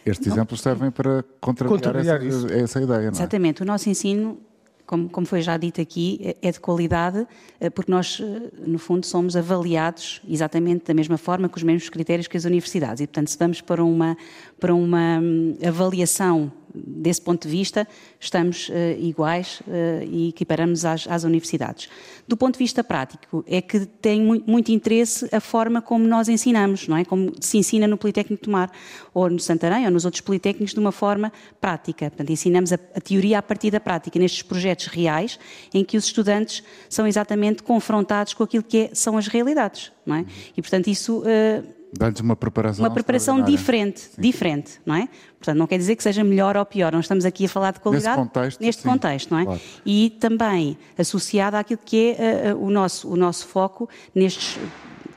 Estes 0.04 0.26
não. 0.26 0.34
exemplos 0.34 0.60
servem 0.60 0.90
para 0.90 1.24
contrariar, 1.40 2.24
essa, 2.24 2.52
essa, 2.52 2.82
ideia, 2.82 3.00
não 3.00 3.08
é? 3.08 3.12
Exatamente. 3.12 3.62
O 3.62 3.64
nosso 3.64 3.88
ensino, 3.88 4.38
como, 4.86 5.08
como 5.08 5.26
foi 5.26 5.40
já 5.40 5.56
dito 5.56 5.80
aqui, 5.80 6.36
é 6.42 6.52
de 6.52 6.60
qualidade, 6.60 7.26
eh, 7.58 7.70
porque 7.70 7.90
nós, 7.90 8.20
eh, 8.22 8.50
no 8.66 8.78
fundo, 8.78 9.06
somos 9.06 9.34
avaliados 9.34 10.20
exatamente 10.28 10.84
da 10.84 10.94
mesma 10.94 11.16
forma, 11.16 11.48
com 11.48 11.56
os 11.56 11.62
mesmos 11.62 11.88
critérios 11.88 12.28
que 12.28 12.36
as 12.36 12.44
universidades. 12.44 13.00
E, 13.00 13.06
portanto, 13.06 13.28
se 13.28 13.38
vamos 13.38 13.62
para 13.62 13.82
uma, 13.82 14.16
para 14.60 14.74
uma 14.74 15.18
hum, 15.22 15.56
avaliação 15.66 16.52
desse 16.74 17.22
ponto 17.22 17.46
de 17.46 17.48
vista, 17.48 17.86
estamos 18.18 18.68
uh, 18.68 18.72
iguais 18.98 19.60
uh, 19.60 20.04
e 20.10 20.28
equiparamos 20.30 20.84
às, 20.84 21.06
às, 21.08 21.22
universidades. 21.22 21.88
Do 22.26 22.36
ponto 22.36 22.54
de 22.54 22.58
vista 22.58 22.82
prático, 22.82 23.44
é 23.46 23.62
que 23.62 23.86
tem 23.86 24.20
muito, 24.20 24.50
muito, 24.50 24.72
interesse 24.72 25.28
a 25.32 25.40
forma 25.40 25.80
como 25.80 26.06
nós 26.06 26.28
ensinamos, 26.28 26.88
não 26.88 26.96
é? 26.96 27.04
Como 27.04 27.32
se 27.40 27.58
ensina 27.58 27.86
no 27.86 27.96
Politécnico 27.96 28.42
de 28.42 28.46
Tomar, 28.46 28.72
ou 29.12 29.30
no 29.30 29.38
Santarém, 29.38 29.84
ou 29.84 29.90
nos 29.92 30.04
outros 30.04 30.20
politécnicos, 30.20 30.74
de 30.74 30.80
uma 30.80 30.92
forma 30.92 31.32
prática. 31.60 32.10
Portanto, 32.10 32.30
ensinamos 32.30 32.72
a, 32.72 32.76
a 32.94 33.00
teoria 33.00 33.38
a 33.38 33.42
partir 33.42 33.70
da 33.70 33.78
prática, 33.78 34.18
nestes 34.18 34.42
projetos 34.42 34.86
reais, 34.86 35.38
em 35.72 35.84
que 35.84 35.96
os 35.96 36.04
estudantes 36.04 36.64
são 36.88 37.06
exatamente 37.06 37.62
confrontados 37.62 38.34
com 38.34 38.42
aquilo 38.42 38.64
que 38.64 38.78
é, 38.78 38.90
são 38.94 39.16
as 39.16 39.28
realidades, 39.28 39.92
não 40.04 40.16
é? 40.16 40.26
E, 40.56 40.60
portanto, 40.60 40.88
isso... 40.88 41.20
Uh, 41.20 41.83
Dá-lhes 41.96 42.20
uma 42.20 42.34
preparação. 42.34 42.84
Uma 42.84 42.92
preparação 42.92 43.42
diferente, 43.42 44.00
sim. 44.00 44.20
diferente, 44.20 44.80
não 44.84 44.94
é? 44.94 45.08
Portanto, 45.38 45.56
não 45.56 45.66
quer 45.66 45.78
dizer 45.78 45.94
que 45.96 46.02
seja 46.02 46.24
melhor 46.24 46.56
ou 46.56 46.64
pior, 46.64 46.92
não 46.92 47.00
estamos 47.00 47.24
aqui 47.24 47.44
a 47.44 47.48
falar 47.48 47.72
de 47.72 47.80
qualidade 47.80 48.16
neste 48.16 48.32
contexto, 48.32 48.60
neste 48.60 48.82
sim, 48.82 48.88
contexto 48.88 49.30
não 49.30 49.38
é? 49.38 49.44
Claro. 49.44 49.60
E 49.86 50.10
também 50.18 50.76
associado 50.98 51.56
àquilo 51.56 51.80
que 51.84 52.16
é 52.18 52.52
uh, 52.52 52.64
o, 52.64 52.70
nosso, 52.70 53.08
o 53.08 53.16
nosso 53.16 53.46
foco 53.46 53.88
nestes 54.14 54.58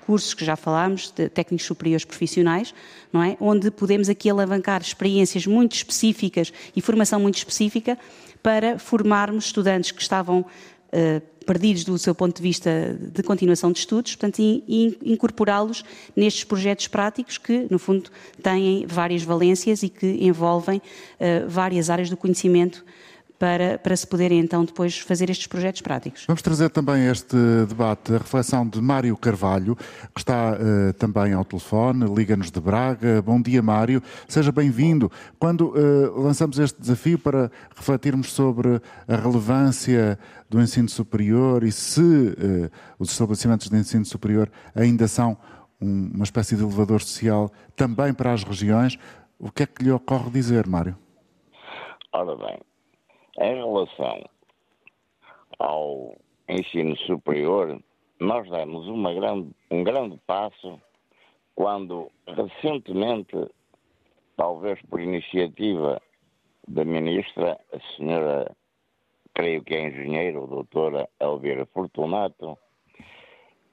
cursos 0.06 0.34
que 0.34 0.46
já 0.46 0.56
falámos, 0.56 1.12
de 1.12 1.28
técnicos 1.28 1.66
superiores 1.66 2.06
profissionais, 2.06 2.74
não 3.12 3.22
é? 3.22 3.36
Onde 3.42 3.70
podemos 3.70 4.08
aqui 4.08 4.30
alavancar 4.30 4.82
experiências 4.82 5.46
muito 5.46 5.76
específicas 5.76 6.54
e 6.76 6.82
formação 6.82 7.20
muito 7.20 7.38
específica 7.38 7.98
para 8.42 8.80
formarmos 8.80 9.48
estudantes 9.48 9.92
que 9.92 10.02
estavam 10.02 10.42
uh, 10.42 11.22
perdidos 11.48 11.86
do 11.86 11.98
seu 11.98 12.14
ponto 12.14 12.36
de 12.36 12.44
vista 12.44 12.96
de 13.00 13.24
continuação 13.24 13.72
de 13.72 13.80
estudos, 13.80 14.16
portanto, 14.16 14.40
e, 14.40 14.98
incorporá-los 15.02 15.84
nestes 16.16 16.44
projetos 16.44 16.88
práticos 16.90 17.38
que, 17.38 17.66
no 17.72 17.80
fundo, 17.80 18.12
têm 18.44 18.86
várias 18.86 19.24
valências 19.24 19.82
e 19.82 19.90
que 19.90 20.06
envolvem 20.22 20.78
uh, 20.78 21.50
várias 21.50 21.90
áreas 21.90 22.10
do 22.10 22.18
conhecimento 22.18 22.84
para, 23.40 23.78
para 23.78 23.96
se 23.96 24.06
poderem 24.06 24.40
então 24.40 24.66
depois 24.66 24.98
fazer 25.00 25.30
estes 25.30 25.48
projetos 25.48 25.82
práticos. 25.82 26.26
Vamos 26.28 26.42
trazer 26.42 26.70
também 26.70 27.08
este 27.08 27.36
debate, 27.68 28.14
a 28.14 28.18
reflexão 28.18 28.68
de 28.68 28.82
Mário 28.82 29.16
Carvalho, 29.18 29.76
que 29.76 30.20
está 30.20 30.54
uh, 30.54 30.94
também 30.94 31.34
ao 31.34 31.46
telefone, 31.46 32.06
liga-nos 32.14 32.52
de 32.52 32.60
Braga. 32.60 33.22
Bom 33.22 33.42
dia, 33.42 33.62
Mário, 33.62 34.02
seja 34.28 34.52
bem-vindo. 34.52 35.12
Quando 35.40 35.70
uh, 35.70 36.20
lançamos 36.20 36.60
este 36.60 36.80
desafio 36.82 37.20
para 37.20 37.52
refletirmos 37.76 38.32
sobre 38.32 38.82
a 39.08 39.16
relevância 39.16 40.18
do 40.50 40.62
ensino 40.62 40.90
superior 40.90 41.64
e 41.64 41.72
se 41.72 42.02
uh, 42.02 42.72
os 42.98 43.12
estabelecimentos 43.12 43.70
de 43.70 43.78
ensino 43.78 44.06
superior 44.06 44.50
ainda 44.76 45.08
são 45.08 45.38
um, 45.80 46.12
uma 46.14 46.24
espécie 46.24 46.56
de 46.56 46.64
elevador 46.64 47.02
social 47.02 47.52
também 47.76 48.14
para 48.14 48.34
as 48.34 48.44
regiões. 48.44 48.98
O 49.40 49.52
que 49.52 49.64
é 49.64 49.66
que 49.68 49.84
lhe 49.84 49.92
ocorre 49.92 50.32
dizer, 50.32 50.68
Mário? 50.68 50.98
Ora 52.12 52.36
bem, 52.36 52.60
em 53.40 53.56
relação 53.56 54.30
ao 55.60 56.16
ensino 56.50 56.96
superior, 56.98 57.80
nós 58.20 58.50
demos 58.50 58.88
grande, 59.16 59.52
um 59.70 59.84
grande 59.84 60.18
passo 60.26 60.80
quando 61.56 62.12
recentemente, 62.28 63.36
talvez 64.36 64.80
por 64.84 65.00
iniciativa 65.00 66.02
da 66.68 66.84
ministra, 66.84 67.60
a 67.74 67.80
senhora, 67.96 68.56
creio 69.34 69.64
que 69.64 69.74
é 69.74 69.88
engenheira, 69.88 70.40
doutora 70.40 71.10
Elvira 71.20 71.66
Fortunato, 71.68 72.58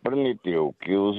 permitiu 0.02 0.74
que 0.80 0.94
os, 0.94 1.16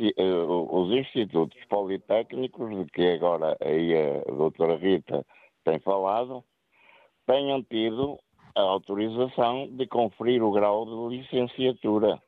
eh, 0.00 0.14
os, 0.16 0.90
institutos 0.92 1.58
politécnicos, 1.68 2.70
de 2.70 2.84
que 2.92 3.08
agora 3.10 3.56
aí 3.60 3.94
a 3.96 4.32
doutora 4.32 4.76
Rita 4.76 5.26
tem 5.64 5.78
falado, 5.80 6.44
tenham 7.28 7.62
tido 7.62 8.18
a 8.56 8.62
autorização 8.62 9.68
de 9.70 9.86
conferir 9.86 10.42
o 10.42 10.50
grau 10.50 10.86
de 10.86 11.16
licenciatura. 11.16 12.20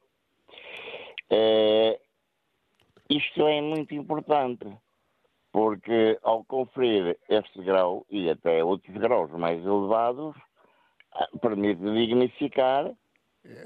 É, 1.31 1.99
isto 3.09 3.47
é 3.47 3.63
muito 3.63 3.95
importante, 3.95 4.67
porque 5.51 6.19
ao 6.23 6.45
conferir 6.45 7.19
este 7.29 7.63
grau 7.63 8.05
e 8.11 8.29
até 8.29 8.63
outros 8.63 8.95
graus 8.97 9.31
mais 9.33 9.65
elevados, 9.65 10.37
ah, 11.15 11.29
permite 11.41 11.83
dignificar 11.83 12.93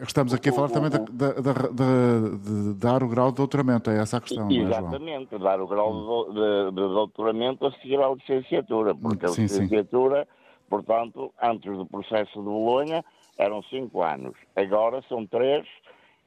Estamos 0.01 0.33
aqui 0.33 0.51
a 0.51 0.53
falar 0.53 0.71
também 0.71 0.89
de, 0.89 0.99
de, 0.99 1.43
de, 1.43 2.73
de, 2.73 2.75
dar 2.79 3.03
o 3.03 3.09
grau 3.09 3.31
de 3.31 3.39
doutoramento, 3.39 3.91
é 3.91 3.99
essa 3.99 4.19
a 4.19 4.21
questão, 4.21 4.49
Exatamente, 4.49 5.35
é, 5.35 5.39
dar 5.39 5.61
o 5.61 5.67
grau 5.67 6.31
de, 6.33 6.71
doutoramento 6.71 7.67
a 7.67 7.73
seguir 7.73 8.01
à 8.01 8.09
licenciatura, 8.09 8.95
porque 8.95 9.27
sim, 9.27 9.41
a 9.41 9.45
licenciatura, 9.45 10.23
sim. 10.23 10.44
Portanto, 10.75 11.33
antes 11.41 11.71
do 11.71 11.87
processo 11.87 12.33
de 12.33 12.45
Bolonha, 12.45 13.05
eram 13.39 13.63
cinco 13.65 14.03
anos, 14.03 14.35
agora 14.57 15.03
são 15.09 15.25
três 15.25 15.65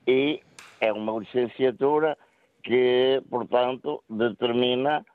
e 0.08 0.42
é 0.80 0.94
uma 0.94 1.20
licenciatura 1.20 2.18
que, 2.64 3.22
portanto, 3.30 4.02
determina 4.10 5.06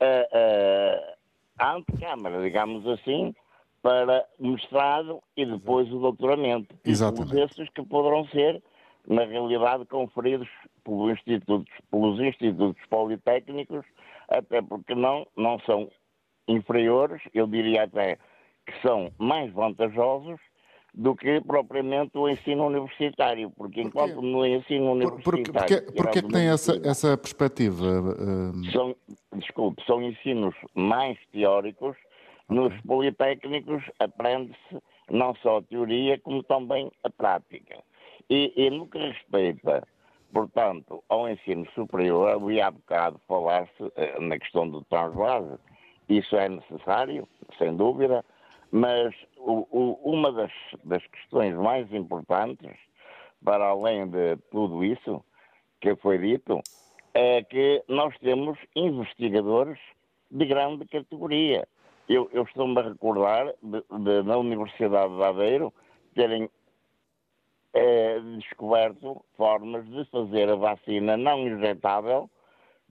a, 0.00 1.64
a, 1.64 1.74
antecâmara, 1.74 2.40
digamos 2.40 2.86
assim, 2.86 3.34
para 3.82 4.24
o 4.38 4.46
mestrado 4.46 5.20
e 5.36 5.44
depois 5.44 5.92
o 5.92 5.98
doutoramento. 5.98 6.72
Exatamente. 6.84 7.34
E 7.34 7.40
esses 7.40 7.68
que 7.70 7.82
poderão 7.82 8.28
ser, 8.28 8.62
na 9.08 9.24
realidade, 9.24 9.86
conferidos 9.86 10.48
pelos 10.84 11.12
institutos, 11.12 11.72
pelos 11.90 12.20
institutos 12.20 12.82
politécnicos, 12.88 13.84
até 14.28 14.62
porque 14.62 14.94
não, 14.94 15.26
não 15.36 15.58
são 15.60 15.90
inferiores, 16.46 17.20
eu 17.34 17.46
diria 17.46 17.84
até 17.84 18.18
que 18.70 18.82
são 18.82 19.12
mais 19.18 19.52
vantajosos 19.52 20.38
do 20.94 21.14
que 21.14 21.40
propriamente 21.40 22.16
o 22.18 22.28
ensino 22.28 22.66
universitário, 22.66 23.50
porque 23.56 23.82
enquanto 23.82 24.14
por 24.14 24.22
no 24.22 24.44
ensino 24.44 24.92
universitário... 24.92 25.44
Porquê, 25.52 25.92
porquê 25.92 26.22
que 26.22 26.28
tem 26.28 26.48
essa, 26.48 26.80
essa 26.84 27.16
perspectiva? 27.16 27.84
São, 28.72 28.96
desculpe, 29.34 29.82
são 29.84 30.02
ensinos 30.02 30.54
mais 30.74 31.18
teóricos 31.32 31.96
nos 32.48 32.74
politécnicos 32.80 33.82
aprende-se 33.98 34.82
não 35.10 35.34
só 35.36 35.58
a 35.58 35.62
teoria, 35.62 36.18
como 36.18 36.42
também 36.42 36.90
a 37.04 37.10
prática. 37.10 37.78
E, 38.30 38.52
e 38.56 38.70
no 38.70 38.86
que 38.86 38.98
respeita, 38.98 39.86
portanto, 40.32 41.04
ao 41.08 41.28
ensino 41.28 41.66
superior, 41.74 42.30
havia 42.30 42.66
há 42.66 42.70
bocado 42.70 43.20
falar-se 43.28 43.92
eh, 43.96 44.18
na 44.20 44.38
questão 44.38 44.68
do 44.68 44.82
transvase. 44.84 45.58
Isso 46.08 46.36
é 46.36 46.48
necessário, 46.48 47.28
sem 47.58 47.76
dúvida, 47.76 48.24
mas 48.70 49.14
o, 49.36 49.66
o, 49.70 50.12
uma 50.12 50.32
das, 50.32 50.52
das 50.84 51.06
questões 51.06 51.54
mais 51.54 51.92
importantes, 51.92 52.76
para 53.44 53.66
além 53.66 54.08
de 54.08 54.36
tudo 54.50 54.84
isso 54.84 55.24
que 55.80 55.94
foi 55.96 56.18
dito, 56.18 56.60
é 57.14 57.42
que 57.42 57.82
nós 57.88 58.16
temos 58.18 58.58
investigadores 58.74 59.78
de 60.30 60.44
grande 60.44 60.86
categoria 60.86 61.66
eu, 62.08 62.28
eu 62.32 62.44
estou-me 62.44 62.78
a 62.80 62.88
recordar 62.88 63.52
de, 63.62 63.82
de, 63.82 64.22
na 64.22 64.38
Universidade 64.38 65.14
de 65.14 65.22
Aveiro 65.22 65.72
terem 66.14 66.48
é, 67.74 68.18
descoberto 68.38 69.22
formas 69.36 69.86
de 69.86 70.04
fazer 70.06 70.48
a 70.48 70.56
vacina 70.56 71.16
não 71.16 71.46
injetável 71.46 72.30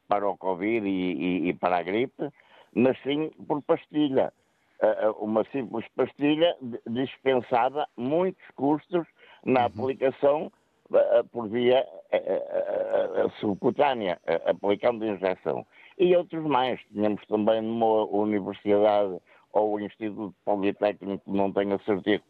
para 0.07 0.29
o 0.29 0.37
Covid 0.37 0.87
e, 0.87 0.91
e, 0.91 1.49
e 1.49 1.53
para 1.53 1.77
a 1.77 1.83
gripe, 1.83 2.29
mas 2.73 2.97
sim 3.01 3.31
por 3.47 3.61
pastilha. 3.63 4.31
Uh, 4.79 5.11
uma 5.23 5.43
simples 5.45 5.87
pastilha 5.95 6.55
dispensada 6.85 7.87
muitos 7.97 8.45
custos 8.55 9.07
na 9.43 9.61
uhum. 9.61 9.65
aplicação 9.65 10.51
uh, 10.91 11.27
por 11.31 11.49
via 11.49 11.83
subcutânea, 13.39 14.19
aplicando 14.45 15.03
injeção 15.03 15.65
e 15.97 16.15
outros 16.15 16.45
mais. 16.45 16.79
Tínhamos 16.93 17.25
também 17.25 17.61
numa 17.61 18.05
universidade 18.05 19.19
ou 19.51 19.79
Instituto 19.79 20.35
Politécnico, 20.45 21.23
não 21.25 21.51
tenho 21.51 21.75
a 21.75 21.79
certeza, 21.79 22.23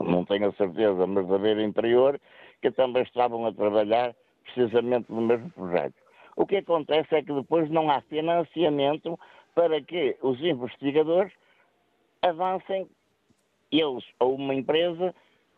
não 0.00 0.24
tenho 0.24 0.48
a 0.48 0.52
certeza, 0.52 1.06
mas 1.06 1.26
da 1.26 1.38
Beira 1.38 1.62
Interior, 1.62 2.20
que 2.60 2.70
também 2.70 3.02
estavam 3.02 3.44
a 3.46 3.52
trabalhar 3.52 4.14
precisamente 4.44 5.10
no 5.10 5.20
mesmo 5.20 5.50
projeto. 5.50 5.94
O 6.36 6.46
que 6.46 6.56
acontece 6.56 7.14
é 7.14 7.22
que 7.22 7.32
depois 7.32 7.68
não 7.70 7.90
há 7.90 8.00
financiamento 8.02 9.18
para 9.54 9.80
que 9.82 10.16
os 10.22 10.40
investigadores 10.40 11.32
avancem, 12.22 12.88
eles 13.70 14.04
ou 14.18 14.34
uma 14.34 14.54
empresa, 14.54 15.14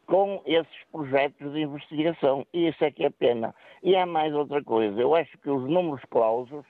com 0.07 0.43
esses 0.47 0.85
projetos 0.93 1.53
de 1.53 1.61
investigação. 1.61 2.47
E 2.53 2.69
isso 2.69 2.85
é 2.85 2.91
que 2.91 3.05
é 3.05 3.11
pena. 3.11 3.55
E 3.83 3.97
há 3.97 4.07
mais 4.07 4.35
outra 4.35 4.63
coisa. 4.63 5.01
Eu 5.01 5.15
acho 5.15 5.37
que 5.39 5.51
os 5.51 5.69
números 5.69 6.03
clausos 6.11 6.65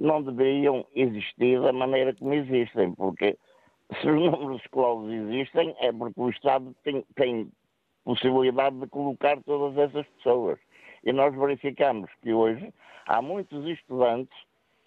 não 0.00 0.22
deveriam 0.22 0.86
existir 0.94 1.60
da 1.60 1.72
maneira 1.72 2.14
como 2.14 2.32
existem, 2.32 2.92
porque 2.94 3.36
se 4.00 4.08
os 4.08 4.14
números 4.30 4.62
clausos 4.70 5.10
existem 5.10 5.74
é 5.80 5.92
porque 5.92 6.20
o 6.20 6.30
Estado 6.30 6.74
tem, 6.84 7.04
tem 7.16 7.50
possibilidade 8.04 8.78
de 8.78 8.86
colocar 8.86 9.40
todas 9.44 9.76
essas 9.76 10.06
pessoas. 10.16 10.58
E 11.04 11.12
nós 11.12 11.34
verificamos 11.34 12.10
que 12.22 12.32
hoje 12.32 12.72
há 13.06 13.22
muitos 13.22 13.66
estudantes 13.66 14.36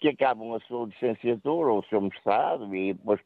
que 0.02 0.08
acabam 0.08 0.52
a 0.52 0.60
sua 0.66 0.86
licenciatura 0.86 1.72
ou 1.72 1.78
o 1.78 1.84
seu 1.84 2.00
mestrado 2.00 2.74
e 2.74 2.92
depois 2.92 3.20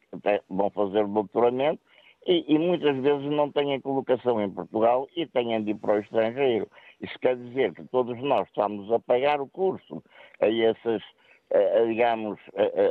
vão 0.47 0.69
fazer 0.69 1.05
o 1.05 1.07
doutoramento 1.07 1.81
e, 2.27 2.45
e, 2.47 2.59
muitas 2.59 2.95
vezes 2.97 3.25
não 3.31 3.51
têm 3.51 3.81
colocação 3.81 4.39
em 4.39 4.51
Portugal 4.51 5.07
e 5.15 5.25
têm 5.25 5.63
de 5.63 5.71
ir 5.71 5.75
para 5.75 5.95
o 5.95 5.99
estrangeiro. 5.99 6.69
Isso 7.01 7.17
quer 7.19 7.35
dizer 7.35 7.73
que 7.73 7.83
todos 7.85 8.21
nós 8.21 8.47
estamos 8.47 8.91
a 8.91 8.99
pagar 8.99 9.41
o 9.41 9.47
curso 9.47 10.03
a 10.39 10.47
esses 10.47 11.01
digamos, 11.87 12.37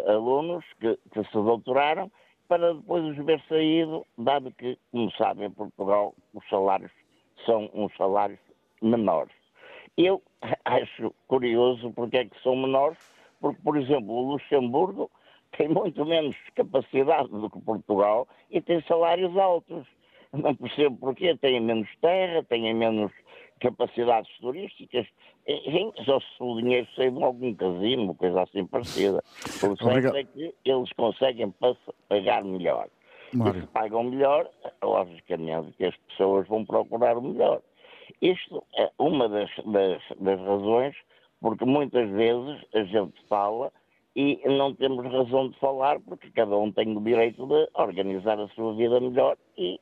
alunos 0.09 0.64
que, 0.81 0.99
que, 1.12 1.22
se 1.25 1.33
doutoraram, 1.33 2.11
para 2.49 2.75
depois 2.75 3.05
os 3.05 3.25
ver 3.25 3.40
saído, 3.49 4.05
dado 4.16 4.51
que, 4.53 4.79
como 4.90 5.12
sabem, 5.12 5.46
em 5.46 5.51
Portugal 5.51 6.14
os 6.35 6.49
salários 6.49 6.90
são 7.44 7.70
uns 7.75 7.94
salários 7.96 8.40
menores. 8.83 9.35
Eu 9.96 10.22
acho 10.64 11.14
curioso 11.29 11.92
porque 11.92 12.16
é 12.16 12.25
que 12.25 12.42
são 12.42 12.57
menores, 12.57 12.99
porque, 13.46 13.62
por 13.62 13.76
exemplo, 13.76 14.12
o 14.12 14.32
Luxemburgo 14.32 15.11
tem 15.56 15.68
muito 15.68 16.04
menos 16.04 16.37
capacidade 16.54 17.28
do 17.28 17.48
que 17.48 17.61
Portugal 17.61 18.26
e 18.50 18.61
tem 18.61 18.82
salários 18.82 19.37
altos. 19.37 19.87
Não 20.32 20.54
percebo 20.54 20.96
porquê, 20.96 21.37
têm 21.37 21.61
menos 21.61 21.88
terra, 22.00 22.42
têm 22.42 22.74
menos 22.74 23.12
capacidades 23.61 24.30
turísticas, 24.38 25.06
enfim, 25.46 25.90
só 26.04 26.20
se 26.20 26.26
o 26.40 26.61
dinheiro 26.61 26.87
sair 26.94 27.11
de 27.11 27.22
algum 27.22 27.54
casino, 27.54 28.14
coisa 28.14 28.42
assim 28.42 28.66
parecida. 28.66 29.22
O 29.62 29.76
certo 29.82 30.16
é 30.16 30.24
que 30.24 30.54
eles 30.64 30.92
conseguem 30.92 31.54
pagar 32.09 32.44
melhor. 32.44 32.88
Mário. 33.32 33.61
E 33.61 33.61
se 33.62 33.66
pagam 33.68 34.04
melhor, 34.04 34.50
logicamente 34.82 35.72
que 35.78 35.87
as 35.87 35.96
pessoas 36.09 36.46
vão 36.48 36.66
procurar 36.66 37.16
o 37.16 37.22
melhor. 37.22 37.62
Isto 38.20 38.62
é 38.76 38.90
uma 38.98 39.28
das, 39.28 39.50
das, 39.64 40.02
das 40.20 40.40
razões 40.40 40.94
porque 41.46 41.64
muitas 41.64 42.11
vezes 42.11 42.61
a 42.74 42.82
gente 42.82 43.14
fala 43.28 43.72
e 44.16 44.42
não 44.48 44.74
temos 44.74 45.04
razão 45.04 45.48
de 45.48 45.56
falar 45.61 46.00
porque 46.00 46.28
cada 46.32 46.59
um 46.59 46.72
tem 46.72 46.96
o 46.96 47.00
direito 47.00 47.46
de 47.46 47.68
organizar 47.74 48.40
a 48.40 48.48
sua 48.48 48.74
vida 48.74 48.98
melhor 48.98 49.37
e, 49.56 49.78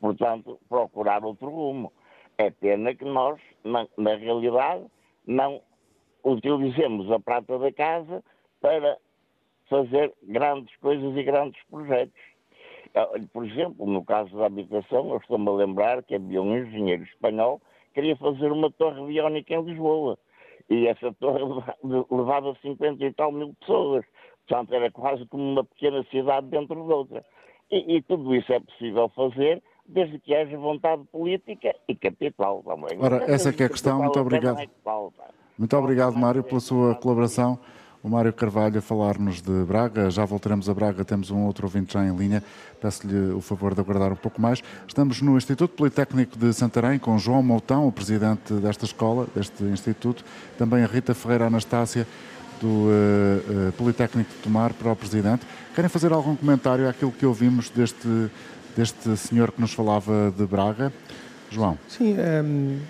portanto, 0.00 0.58
procurar 0.66 1.22
outro 1.22 1.50
rumo. 1.50 1.92
É 2.38 2.48
pena 2.48 2.94
que 2.94 3.04
nós, 3.04 3.38
na, 3.62 3.86
na 3.98 4.14
realidade, 4.14 4.86
não 5.26 5.60
utilizemos 6.24 7.12
a 7.12 7.20
prata 7.20 7.58
da 7.58 7.70
casa 7.70 8.24
para 8.62 8.96
fazer 9.68 10.10
grandes 10.22 10.74
coisas 10.76 11.14
e 11.14 11.22
grandes 11.22 11.62
projetos. 11.64 12.18
Ah, 12.94 13.10
por 13.30 13.44
exemplo, 13.44 13.84
no 13.84 14.02
caso 14.06 14.34
da 14.38 14.46
habitação, 14.46 15.10
eu 15.10 15.18
estou-me 15.18 15.50
a 15.50 15.52
lembrar 15.52 16.02
que 16.02 16.14
havia 16.14 16.40
um 16.40 16.56
engenheiro 16.56 17.02
espanhol 17.02 17.60
que 17.88 18.00
queria 18.00 18.16
fazer 18.16 18.50
uma 18.50 18.70
torre 18.70 19.04
biónica 19.04 19.52
em 19.52 19.64
Lisboa. 19.64 20.18
E 20.70 20.86
essa 20.86 21.12
torre 21.14 21.42
levava 22.10 22.56
50 22.62 23.04
e 23.04 23.12
tal 23.12 23.32
mil 23.32 23.54
pessoas. 23.60 24.04
Portanto, 24.46 24.74
era 24.74 24.90
quase 24.90 25.26
como 25.26 25.42
uma 25.42 25.64
pequena 25.64 26.04
cidade 26.10 26.46
dentro 26.48 26.74
de 26.74 26.92
outra. 26.92 27.24
E, 27.70 27.96
e 27.96 28.02
tudo 28.02 28.34
isso 28.34 28.52
é 28.52 28.60
possível 28.60 29.08
fazer 29.10 29.62
desde 29.86 30.18
que 30.18 30.34
haja 30.34 30.56
vontade 30.56 31.02
política 31.12 31.74
e 31.88 31.94
capital 31.94 32.62
também. 32.62 32.98
Ora, 33.00 33.24
essa 33.30 33.50
é, 33.50 33.62
é 33.62 33.66
a 33.66 33.68
questão. 33.68 34.02
Muito 34.02 34.20
obrigado. 34.20 34.58
Muito 35.58 35.76
obrigado, 35.76 36.16
Mário, 36.16 36.42
pela 36.42 36.60
sua 36.60 36.94
colaboração. 36.96 37.58
O 38.04 38.08
Mário 38.10 38.34
Carvalho 38.34 38.78
a 38.78 38.82
falar-nos 38.82 39.40
de 39.40 39.64
Braga. 39.64 40.10
Já 40.10 40.26
voltaremos 40.26 40.68
a 40.68 40.74
Braga, 40.74 41.02
temos 41.06 41.30
um 41.30 41.46
outro 41.46 41.64
ouvinte 41.64 41.94
já 41.94 42.04
em 42.04 42.14
linha. 42.14 42.44
Peço-lhe 42.78 43.32
o 43.32 43.40
favor 43.40 43.74
de 43.74 43.80
aguardar 43.80 44.12
um 44.12 44.16
pouco 44.16 44.42
mais. 44.42 44.62
Estamos 44.86 45.22
no 45.22 45.38
Instituto 45.38 45.74
Politécnico 45.74 46.38
de 46.38 46.52
Santarém 46.52 46.98
com 46.98 47.16
João 47.16 47.42
Moutão, 47.42 47.88
o 47.88 47.90
presidente 47.90 48.52
desta 48.52 48.84
escola, 48.84 49.26
deste 49.34 49.64
instituto. 49.64 50.22
Também 50.58 50.84
a 50.84 50.86
Rita 50.86 51.14
Ferreira 51.14 51.46
Anastácia, 51.46 52.06
do 52.60 52.66
uh, 52.66 52.90
uh, 53.68 53.72
Politécnico 53.72 54.30
de 54.30 54.36
Tomar, 54.42 54.74
para 54.74 54.92
o 54.92 54.96
presidente. 54.96 55.46
Querem 55.74 55.88
fazer 55.88 56.12
algum 56.12 56.36
comentário 56.36 56.86
àquilo 56.86 57.10
que 57.10 57.24
ouvimos 57.24 57.70
deste, 57.70 58.30
deste 58.76 59.16
senhor 59.16 59.50
que 59.50 59.62
nos 59.62 59.72
falava 59.72 60.30
de 60.36 60.44
Braga? 60.44 60.92
João. 61.50 61.78
Sim, 61.88 62.16
um, 62.18 62.80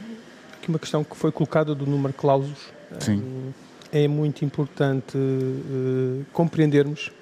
aqui 0.55 0.69
uma 0.69 0.79
questão 0.81 1.05
que 1.05 1.15
foi 1.15 1.31
colocada 1.31 1.73
do 1.73 1.87
número 1.87 2.13
de 2.13 2.19
clausos. 2.19 2.73
Sim. 2.99 3.19
Um, 3.19 3.64
é 3.95 4.09
muito 4.09 4.45
importante 4.45 5.17
uh, 5.17 6.27
compreendermos 6.33 7.13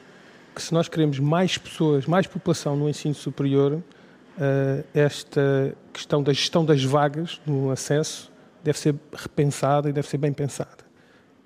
que 0.55 0.63
se 0.63 0.73
nós 0.73 0.89
queremos 0.89 1.19
mais 1.19 1.59
pessoas, 1.59 2.07
mais 2.07 2.27
população 2.27 2.75
no 2.75 2.89
ensino 2.89 3.15
superior, 3.15 3.75
uh, 3.75 4.85
esta 4.95 5.77
questão 5.93 6.23
da 6.23 6.33
gestão 6.33 6.65
das 6.65 6.83
vagas 6.83 7.39
no 7.47 7.71
acesso 7.71 8.33
deve 8.65 8.79
ser 8.79 8.95
repensada 9.13 9.91
e 9.91 9.93
deve 9.93 10.09
ser 10.09 10.17
bem 10.17 10.33
pensada. 10.33 10.79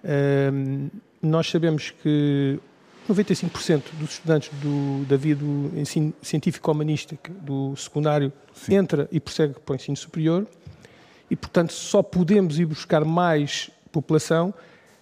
Uh, 0.05 0.91
nós 1.21 1.51
sabemos 1.51 1.91
que 1.91 2.61
95% 3.11 3.83
dos 3.95 4.13
estudantes 4.13 4.51
do, 4.61 5.05
da 5.07 5.17
via 5.17 5.35
do 5.35 5.73
ensino 5.75 6.15
científico-humanístico 6.23 7.33
do 7.33 7.75
secundário 7.75 8.33
Sim. 8.55 8.77
entra 8.77 9.09
e 9.11 9.19
prossegue 9.19 9.55
para 9.55 9.73
o 9.73 9.75
ensino 9.75 9.97
superior 9.97 10.47
e, 11.29 11.35
portanto, 11.35 11.73
só 11.73 12.01
podemos 12.01 12.61
ir 12.61 12.67
buscar 12.67 13.05
mais 13.05 13.71
população 13.91 14.55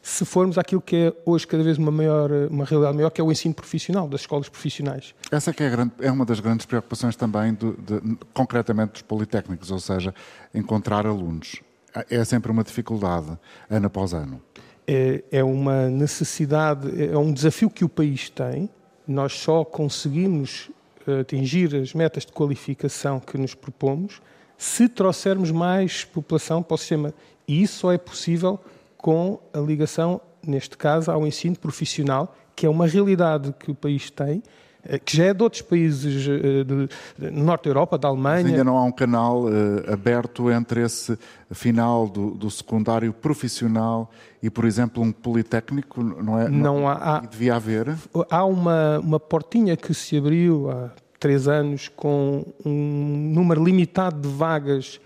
se 0.04 0.22
formos 0.26 0.58
àquilo 0.58 0.82
que 0.82 0.96
é 0.96 1.12
hoje 1.24 1.46
cada 1.46 1.62
vez 1.62 1.78
uma, 1.78 1.90
maior, 1.90 2.30
uma 2.50 2.66
realidade 2.66 2.94
maior, 2.94 3.08
que 3.08 3.22
é 3.22 3.24
o 3.24 3.32
ensino 3.32 3.54
profissional, 3.54 4.06
das 4.06 4.20
escolas 4.20 4.50
profissionais. 4.50 5.14
Essa 5.32 5.50
é, 5.50 5.64
é, 5.64 5.70
grande, 5.70 5.92
é 5.98 6.12
uma 6.12 6.26
das 6.26 6.40
grandes 6.40 6.66
preocupações 6.66 7.16
também, 7.16 7.54
de, 7.54 7.72
de, 7.72 8.18
concretamente 8.34 8.92
dos 8.92 9.02
politécnicos, 9.02 9.70
ou 9.70 9.80
seja, 9.80 10.14
encontrar 10.54 11.06
alunos. 11.06 11.62
É 12.10 12.22
sempre 12.22 12.52
uma 12.52 12.62
dificuldade, 12.62 13.38
ano 13.70 13.86
após 13.86 14.12
ano. 14.12 14.42
É, 14.86 15.24
é 15.32 15.42
uma 15.42 15.88
necessidade, 15.88 17.02
é 17.02 17.16
um 17.16 17.32
desafio 17.32 17.70
que 17.70 17.82
o 17.82 17.88
país 17.88 18.28
tem. 18.28 18.68
Nós 19.08 19.32
só 19.32 19.64
conseguimos 19.64 20.70
eh, 21.06 21.20
atingir 21.20 21.74
as 21.76 21.94
metas 21.94 22.26
de 22.26 22.32
qualificação 22.32 23.18
que 23.18 23.38
nos 23.38 23.54
propomos 23.54 24.20
se 24.58 24.86
trouxermos 24.86 25.50
mais 25.50 26.04
população 26.04 26.62
para 26.62 26.74
o 26.74 26.78
sistema. 26.78 27.14
E 27.48 27.62
isso 27.62 27.78
só 27.78 27.92
é 27.92 27.96
possível 27.98 28.60
com 29.04 29.38
a 29.52 29.58
ligação, 29.58 30.18
neste 30.42 30.78
caso, 30.78 31.10
ao 31.10 31.26
ensino 31.26 31.54
profissional, 31.58 32.34
que 32.56 32.64
é 32.64 32.70
uma 32.70 32.86
realidade 32.86 33.52
que 33.58 33.70
o 33.70 33.74
país 33.74 34.08
tem, 34.08 34.42
eh, 34.82 34.98
que 34.98 35.14
já 35.14 35.24
é 35.24 35.34
de 35.34 35.42
outros 35.42 35.60
países 35.60 36.26
eh, 36.26 36.64
do 36.64 36.88
norte 37.30 37.64
da 37.64 37.68
Europa, 37.68 37.98
da 37.98 38.08
Alemanha. 38.08 38.44
Mas 38.44 38.52
ainda 38.52 38.64
não 38.64 38.78
há 38.78 38.84
um 38.84 38.90
canal 38.90 39.42
uh, 39.42 39.92
aberto 39.92 40.50
entre 40.50 40.80
esse 40.80 41.18
final 41.50 42.08
do, 42.08 42.30
do, 42.30 42.50
secundário 42.50 43.12
profissional 43.12 44.10
e, 44.42 44.48
por 44.48 44.64
exemplo, 44.64 45.02
um 45.02 45.12
politécnico, 45.12 46.02
não 46.02 46.40
é? 46.40 46.48
Não, 46.48 46.88
há, 46.88 46.94
há. 46.94 47.20
Devia 47.20 47.56
haver. 47.56 47.94
Há 48.30 48.46
uma, 48.46 49.00
uma 49.00 49.20
portinha 49.20 49.76
que 49.76 49.92
se 49.92 50.16
abriu 50.16 50.70
há 50.70 50.90
três 51.20 51.46
anos 51.46 51.88
com 51.88 52.42
um 52.64 53.32
número 53.34 53.62
limitado 53.62 54.18
de 54.18 54.34
vagas 54.34 54.98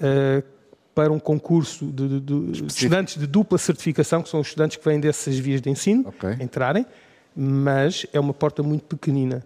uh, 0.00 0.53
para 0.94 1.12
um 1.12 1.18
concurso 1.18 1.86
de, 1.86 2.20
de, 2.20 2.20
de 2.20 2.66
estudantes 2.66 3.18
de 3.18 3.26
dupla 3.26 3.58
certificação, 3.58 4.22
que 4.22 4.28
são 4.28 4.40
os 4.40 4.46
estudantes 4.46 4.76
que 4.76 4.84
vêm 4.84 5.00
dessas 5.00 5.36
vias 5.38 5.60
de 5.60 5.68
ensino, 5.68 6.08
okay. 6.08 6.36
entrarem, 6.40 6.86
mas 7.34 8.06
é 8.12 8.20
uma 8.20 8.32
porta 8.32 8.62
muito 8.62 8.84
pequenina. 8.84 9.44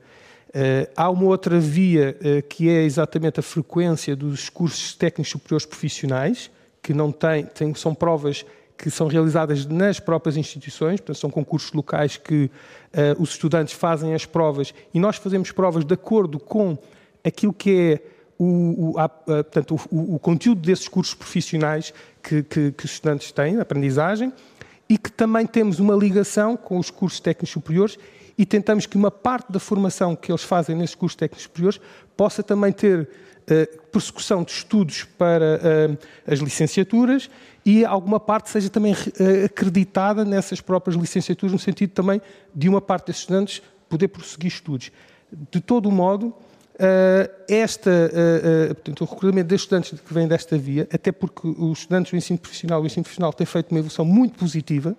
Uh, 0.49 0.91
há 0.97 1.11
uma 1.11 1.25
outra 1.25 1.59
via 1.59 2.17
uh, 2.21 2.43
que 2.49 2.69
é 2.69 2.83
exatamente 2.83 3.41
a 3.41 3.43
frequência 3.43 4.15
dos 4.15 4.49
cursos 4.49 4.95
técnicos 4.95 5.31
superiores 5.31 5.65
profissionais, 5.65 6.51
que 6.83 6.93
não 6.93 7.11
tem, 7.11 7.45
tem, 7.47 7.75
são 7.75 7.95
provas 7.95 8.45
que 8.77 8.91
são 8.91 9.09
realizadas 9.09 9.67
nas 9.67 9.99
próprias 9.99 10.37
instituições, 10.37 11.01
portanto, 11.01 11.19
são 11.19 11.31
concursos 11.31 11.73
locais 11.73 12.17
que 12.17 12.45
uh, 12.45 13.21
os 13.21 13.31
estudantes 13.31 13.75
fazem 13.75 14.15
as 14.15 14.25
provas 14.25 14.73
e 14.95 15.01
nós 15.01 15.17
fazemos 15.17 15.51
provas 15.51 15.85
de 15.85 15.95
acordo 15.95 16.39
com 16.39 16.79
aquilo 17.25 17.53
que 17.53 17.71
é 17.71 18.18
o, 18.39 18.93
o, 18.93 18.99
a, 18.99 19.09
portanto, 19.09 19.81
o, 19.91 20.15
o, 20.15 20.19
conteúdo 20.19 20.61
desses 20.61 20.87
cursos 20.87 21.15
profissionais 21.15 21.93
que, 22.23 22.43
que, 22.43 22.73
que, 22.73 22.85
os 22.85 22.93
estudantes 22.93 23.33
têm, 23.33 23.59
aprendizagem, 23.59 24.33
e 24.89 24.97
que 24.97 25.11
também 25.11 25.47
temos 25.47 25.81
uma 25.81 25.95
ligação 25.95 26.57
com 26.57 26.79
os 26.79 26.91
cursos 26.91 27.21
técnicos 27.21 27.51
superiores 27.51 27.99
e 28.39 28.47
tentamos 28.47 28.87
que 28.87 28.97
uma 28.97 29.11
parte 29.11 29.53
da 29.53 29.59
formação 29.59 30.15
que 30.15 30.31
eles 30.31 30.43
fazem 30.43 30.77
nesses 30.77 30.95
cursos 30.95 31.17
técnicos 31.17 31.43
superiores 31.43 31.81
possa 32.17 32.43
também 32.43 32.73
ter 32.73 33.01
uh, 33.03 33.83
persecução 33.91 34.45
de 34.45 34.53
estudos 34.53 35.03
para 35.03 35.61
uh, 35.91 35.99
as 36.27 36.39
licenciaturas 36.39 37.29
e 37.67 37.85
alguma 37.85 38.21
parte 38.21 38.49
seja 38.49 38.71
também 38.71 38.93
uh, 38.93 39.45
acreditada 39.45 40.25
nessas 40.25 40.61
próprias 40.61 40.97
licenciaturas, 40.97 41.53
no 41.53 41.59
sentido 41.59 41.91
também 41.91 42.23
de 42.55 42.69
uma 42.69 42.81
parte 42.81 43.09
desses 43.09 43.23
estudantes 43.23 43.61
poder 43.89 44.09
prosseguir 44.09 44.49
estudos. 44.49 44.93
De 45.51 45.61
todo 45.61 45.91
modo, 45.91 46.35
esta, 47.49 47.91
uh, 47.91 48.71
uh, 48.71 48.75
portanto, 48.77 49.01
o 49.01 49.05
recrutamento 49.05 49.49
dos 49.49 49.63
estudantes 49.63 49.99
que 49.99 50.15
vêm 50.15 50.29
desta 50.29 50.57
via, 50.57 50.87
até 50.93 51.11
porque 51.11 51.49
os 51.49 51.81
estudantes 51.81 52.13
do 52.13 52.17
ensino 52.17 52.39
profissional, 52.39 52.81
o 52.81 52.87
ensino 52.87 53.03
profissional 53.03 53.33
tem 53.33 53.47
feito 53.47 53.73
uma 53.73 53.81
evolução 53.81 54.05
muito 54.05 54.39
positiva 54.39 54.97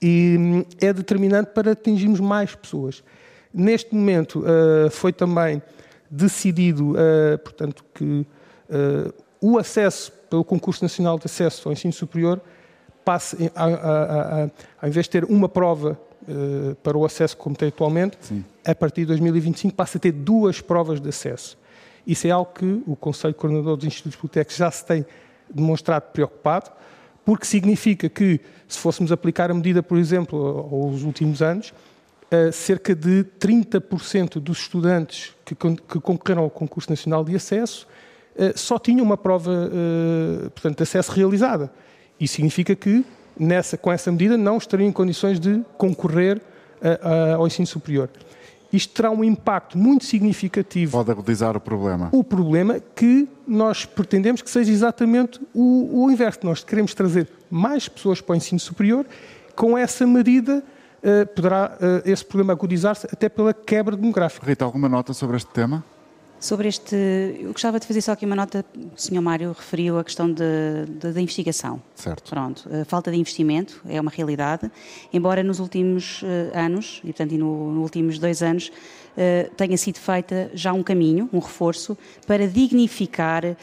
e 0.00 0.36
um, 0.38 0.64
é 0.80 0.92
determinante 0.92 1.50
para 1.50 1.72
atingirmos 1.72 2.20
mais 2.20 2.54
pessoas. 2.54 3.04
Neste 3.52 3.94
momento 3.94 4.44
foi 4.90 5.12
também 5.12 5.62
decidido, 6.10 6.96
portanto, 7.44 7.84
que 7.94 8.26
o 9.40 9.56
acesso 9.58 10.10
pelo 10.28 10.42
concurso 10.44 10.82
nacional 10.82 11.20
de 11.20 11.26
acesso 11.26 11.68
ao 11.68 11.72
ensino 11.72 11.92
superior 11.92 12.40
passe, 13.04 13.48
a, 13.54 13.64
a, 13.64 13.68
a, 13.68 14.50
ao 14.82 14.88
invés 14.88 15.06
de 15.06 15.10
ter 15.10 15.24
uma 15.24 15.48
prova 15.48 15.96
para 16.82 16.98
o 16.98 17.04
acesso 17.04 17.36
como 17.36 17.54
tem 17.54 17.68
atualmente, 17.68 18.16
Sim. 18.22 18.44
A 18.64 18.74
partir 18.74 19.02
de 19.02 19.06
2025 19.08 19.74
passa 19.74 19.98
a 19.98 20.00
ter 20.00 20.12
duas 20.12 20.60
provas 20.60 21.00
de 21.00 21.08
acesso. 21.08 21.58
Isso 22.06 22.26
é 22.26 22.30
algo 22.30 22.52
que 22.52 22.82
o 22.86 22.94
Conselho 22.94 23.34
Coordenador 23.34 23.76
dos 23.76 23.86
Institutos 23.86 24.16
Politécnicos 24.16 24.56
já 24.56 24.70
se 24.70 24.84
tem 24.84 25.06
demonstrado 25.52 26.10
preocupado, 26.12 26.70
porque 27.24 27.46
significa 27.46 28.08
que, 28.08 28.40
se 28.68 28.78
fôssemos 28.78 29.10
aplicar 29.10 29.50
a 29.50 29.54
medida, 29.54 29.82
por 29.82 29.96
exemplo, 29.96 30.68
aos 30.70 31.02
últimos 31.02 31.40
anos, 31.40 31.72
uh, 32.30 32.52
cerca 32.52 32.94
de 32.94 33.24
30% 33.38 34.38
dos 34.38 34.58
estudantes 34.58 35.34
que, 35.44 35.54
concorreram 35.54 36.42
ao 36.42 36.50
Concurso 36.50 36.90
Nacional 36.90 37.24
de 37.24 37.34
Acesso 37.34 37.86
uh, 38.36 38.58
só 38.58 38.78
tinham 38.78 39.04
uma 39.04 39.16
prova 39.16 39.70
portanto, 40.54 40.76
de 40.76 40.82
acesso 40.82 41.12
realizada. 41.12 41.72
Isso 42.20 42.34
significa 42.34 42.74
que 42.74 43.04
nessa, 43.38 43.78
com 43.78 43.90
essa 43.90 44.12
medida, 44.12 44.36
não 44.36 44.58
estariam 44.58 44.88
em 44.88 44.92
condições 44.92 45.40
de 45.40 45.62
concorrer 45.78 46.40
ao 47.34 47.46
ensino 47.46 47.66
superior. 47.66 48.10
Isto 48.74 48.94
terá 48.94 49.10
um 49.10 49.22
impacto 49.22 49.78
muito 49.78 50.04
significativo. 50.04 50.92
Pode 50.92 51.10
agudizar 51.10 51.56
o 51.56 51.60
problema. 51.60 52.08
O 52.10 52.24
problema 52.24 52.80
que 52.80 53.28
nós 53.46 53.84
pretendemos 53.84 54.42
que 54.42 54.50
seja 54.50 54.72
exatamente 54.72 55.40
o, 55.54 56.04
o 56.04 56.10
inverso. 56.10 56.40
Nós 56.42 56.64
queremos 56.64 56.92
trazer 56.92 57.28
mais 57.48 57.88
pessoas 57.88 58.20
para 58.20 58.32
o 58.32 58.36
ensino 58.36 58.58
superior. 58.58 59.06
Com 59.54 59.78
essa 59.78 60.04
medida, 60.04 60.60
uh, 61.02 61.26
poderá 61.34 61.78
esse 62.04 62.24
problema 62.24 62.52
agudizar-se 62.52 63.06
até 63.12 63.28
pela 63.28 63.54
quebra 63.54 63.96
demográfica. 63.96 64.44
Rita, 64.44 64.64
alguma 64.64 64.88
nota 64.88 65.12
sobre 65.14 65.36
este 65.36 65.50
tema? 65.52 65.84
Sobre 66.44 66.68
este, 66.68 66.94
eu 67.40 67.52
gostava 67.52 67.80
de 67.80 67.86
fazer 67.86 68.02
só 68.02 68.12
aqui 68.12 68.26
uma 68.26 68.36
nota. 68.36 68.62
O 68.76 69.00
Sr. 69.00 69.22
Mário 69.22 69.52
referiu 69.52 69.98
a 69.98 70.04
questão 70.04 70.30
da 70.30 71.18
investigação. 71.18 71.82
Certo. 71.94 72.28
Pronto, 72.28 72.68
a 72.70 72.84
falta 72.84 73.10
de 73.10 73.16
investimento 73.16 73.80
é 73.88 73.98
uma 73.98 74.10
realidade, 74.10 74.70
embora 75.10 75.42
nos 75.42 75.58
últimos 75.58 76.20
uh, 76.20 76.26
anos, 76.52 77.00
e 77.02 77.06
portanto, 77.06 77.32
e 77.32 77.38
no, 77.38 77.72
nos 77.72 77.82
últimos 77.84 78.18
dois 78.18 78.42
anos, 78.42 78.68
uh, 78.68 79.54
tenha 79.54 79.78
sido 79.78 79.98
feita 79.98 80.50
já 80.52 80.70
um 80.74 80.82
caminho, 80.82 81.30
um 81.32 81.38
reforço, 81.38 81.96
para 82.26 82.46
dignificar 82.46 83.42
uh, 83.46 83.56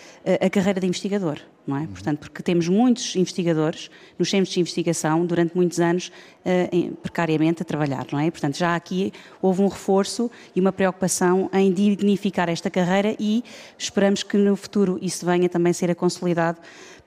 a 0.43 0.49
carreira 0.49 0.79
de 0.79 0.87
investigador. 0.87 1.37
Não 1.65 1.77
é? 1.77 1.87
Portanto, 1.87 2.19
porque 2.19 2.41
temos 2.41 2.67
muitos 2.67 3.15
investigadores 3.15 3.89
nos 4.17 4.29
centros 4.29 4.53
de 4.53 4.59
investigação 4.59 5.25
durante 5.25 5.55
muitos 5.55 5.79
anos 5.79 6.11
uh, 6.45 6.95
precariamente 6.97 7.61
a 7.61 7.65
trabalhar, 7.65 8.05
não 8.11 8.19
é? 8.19 8.29
Portanto, 8.31 8.57
já 8.57 8.75
aqui 8.75 9.13
houve 9.41 9.61
um 9.61 9.67
reforço 9.67 10.29
e 10.55 10.59
uma 10.59 10.71
preocupação 10.71 11.49
em 11.53 11.71
dignificar 11.71 12.49
esta 12.49 12.69
carreira 12.69 13.15
e 13.19 13.43
esperamos 13.77 14.23
que 14.23 14.37
no 14.37 14.55
futuro 14.55 14.97
isso 15.01 15.25
venha 15.25 15.47
também 15.47 15.73
ser 15.73 15.93
consolidado 15.95 16.59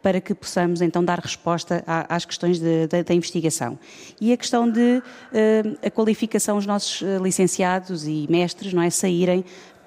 para 0.05 0.21
que 0.21 0.35
possamos 0.35 0.83
então 0.83 1.03
dar 1.03 1.19
resposta 1.19 1.83
às 1.87 2.27
questões 2.27 2.61
da 2.61 3.15
investigação. 3.15 3.79
E 4.21 4.35
a 4.35 4.37
questão 4.37 4.71
de 4.71 4.99
uh, 4.99 5.79
a 5.83 5.91
qualificação, 5.91 6.59
os 6.59 6.67
nossos 6.67 7.01
eh, 7.01 7.17
licenciados 7.23 8.07
e 8.07 8.27
mestres, 8.29 8.75
não 8.75 8.83
é, 8.83 8.91
saírem 8.91 9.43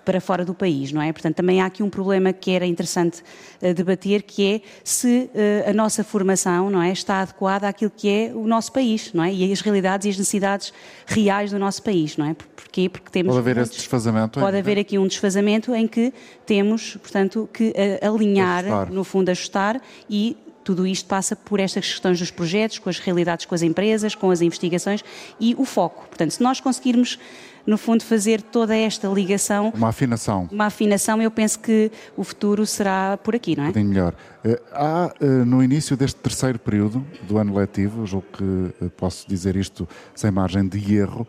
para 0.08 0.22
fora 0.22 0.46
do 0.46 0.54
país, 0.54 0.94
não 0.94 1.02
é? 1.02 1.12
Portanto, 1.12 1.36
também 1.36 1.62
há 1.62 1.66
aqui 1.66 1.84
um 1.84 1.90
problema 1.90 2.32
que 2.32 2.52
era 2.52 2.66
interessante 2.66 3.22
uh, 3.62 3.74
debater, 3.74 4.24
que 4.24 4.54
é 4.54 4.62
se 4.82 5.30
uh, 5.34 5.70
a 5.70 5.74
nossa 5.74 6.02
formação, 6.02 6.70
não 6.70 6.82
é, 6.82 6.94
está 6.94 7.20
adequada 7.20 7.68
àquilo 7.68 7.92
que 7.94 8.08
é 8.08 8.32
o 8.34 8.48
nosso 8.48 8.72
país, 8.72 9.12
não 9.12 9.22
é? 9.22 9.34
E 9.34 9.52
as 9.52 9.60
realidades 9.60 10.06
e 10.06 10.10
as 10.12 10.18
necessidades 10.18 10.74
reais 11.06 11.52
do 11.52 11.60
nosso 11.60 11.84
país, 11.84 12.16
não 12.16 12.26
é? 12.26 12.34
Porquê? 12.56 12.88
Porque 12.88 13.12
temos 13.12 13.32
pode 13.32 13.40
haver 13.40 13.56
muitos, 13.56 13.72
esse 13.72 13.82
desfazamento. 13.82 14.40
Pode 14.40 14.58
haver 14.58 14.80
aqui 14.80 14.98
um 14.98 15.08
desfazamento 15.08 15.76
em 15.76 15.86
que 15.86 16.14
temos, 16.46 16.96
portanto, 16.96 17.50
que 17.52 17.72
uh, 17.72 18.08
alinhar, 18.08 18.60
ajustar. 18.60 18.90
no 18.90 19.04
fundo, 19.04 19.30
ajustar 19.30 19.82
e 20.10 20.38
tudo 20.64 20.88
isto 20.88 21.06
passa 21.06 21.36
por 21.36 21.60
estas 21.60 21.86
questões 21.86 22.18
dos 22.20 22.32
projetos, 22.32 22.80
com 22.80 22.90
as 22.90 22.98
realidades 23.00 23.46
com 23.46 23.56
as 23.56 23.62
empresas, 23.62 24.16
com 24.16 24.32
as 24.32 24.42
investigações 24.42 25.04
e 25.38 25.54
o 25.58 25.66
foco. 25.66 26.06
Portanto, 26.08 26.32
se 26.32 26.42
nós 26.42 26.62
conseguirmos 26.62 27.20
no 27.68 27.78
fundo, 27.78 28.02
fazer 28.02 28.42
toda 28.42 28.76
esta 28.76 29.10
ligação. 29.10 29.74
Uma 29.76 29.90
afinação. 29.90 30.48
Uma 30.50 30.68
afinação, 30.68 31.22
eu 31.22 31.30
penso 31.30 31.60
que 31.60 31.92
o 32.16 32.24
futuro 32.24 32.66
será 32.66 33.18
por 33.18 33.36
aqui, 33.36 33.58
não 33.58 33.66
é? 33.66 33.70
Um 33.70 33.84
melhor. 33.84 34.16
Eh, 34.44 34.62
há, 34.72 35.14
eh, 35.20 35.26
no 35.26 35.62
início 35.62 35.98
deste 35.98 36.20
terceiro 36.22 36.58
período 36.58 37.06
do 37.24 37.38
ano 37.38 37.54
letivo, 37.54 38.06
julgo 38.06 38.26
que 38.32 38.86
eh, 38.86 38.90
posso 38.96 39.28
dizer 39.28 39.58
isto 39.58 39.88
sem 40.16 40.32
margem 40.32 40.66
de 40.66 40.96
erro, 40.96 41.28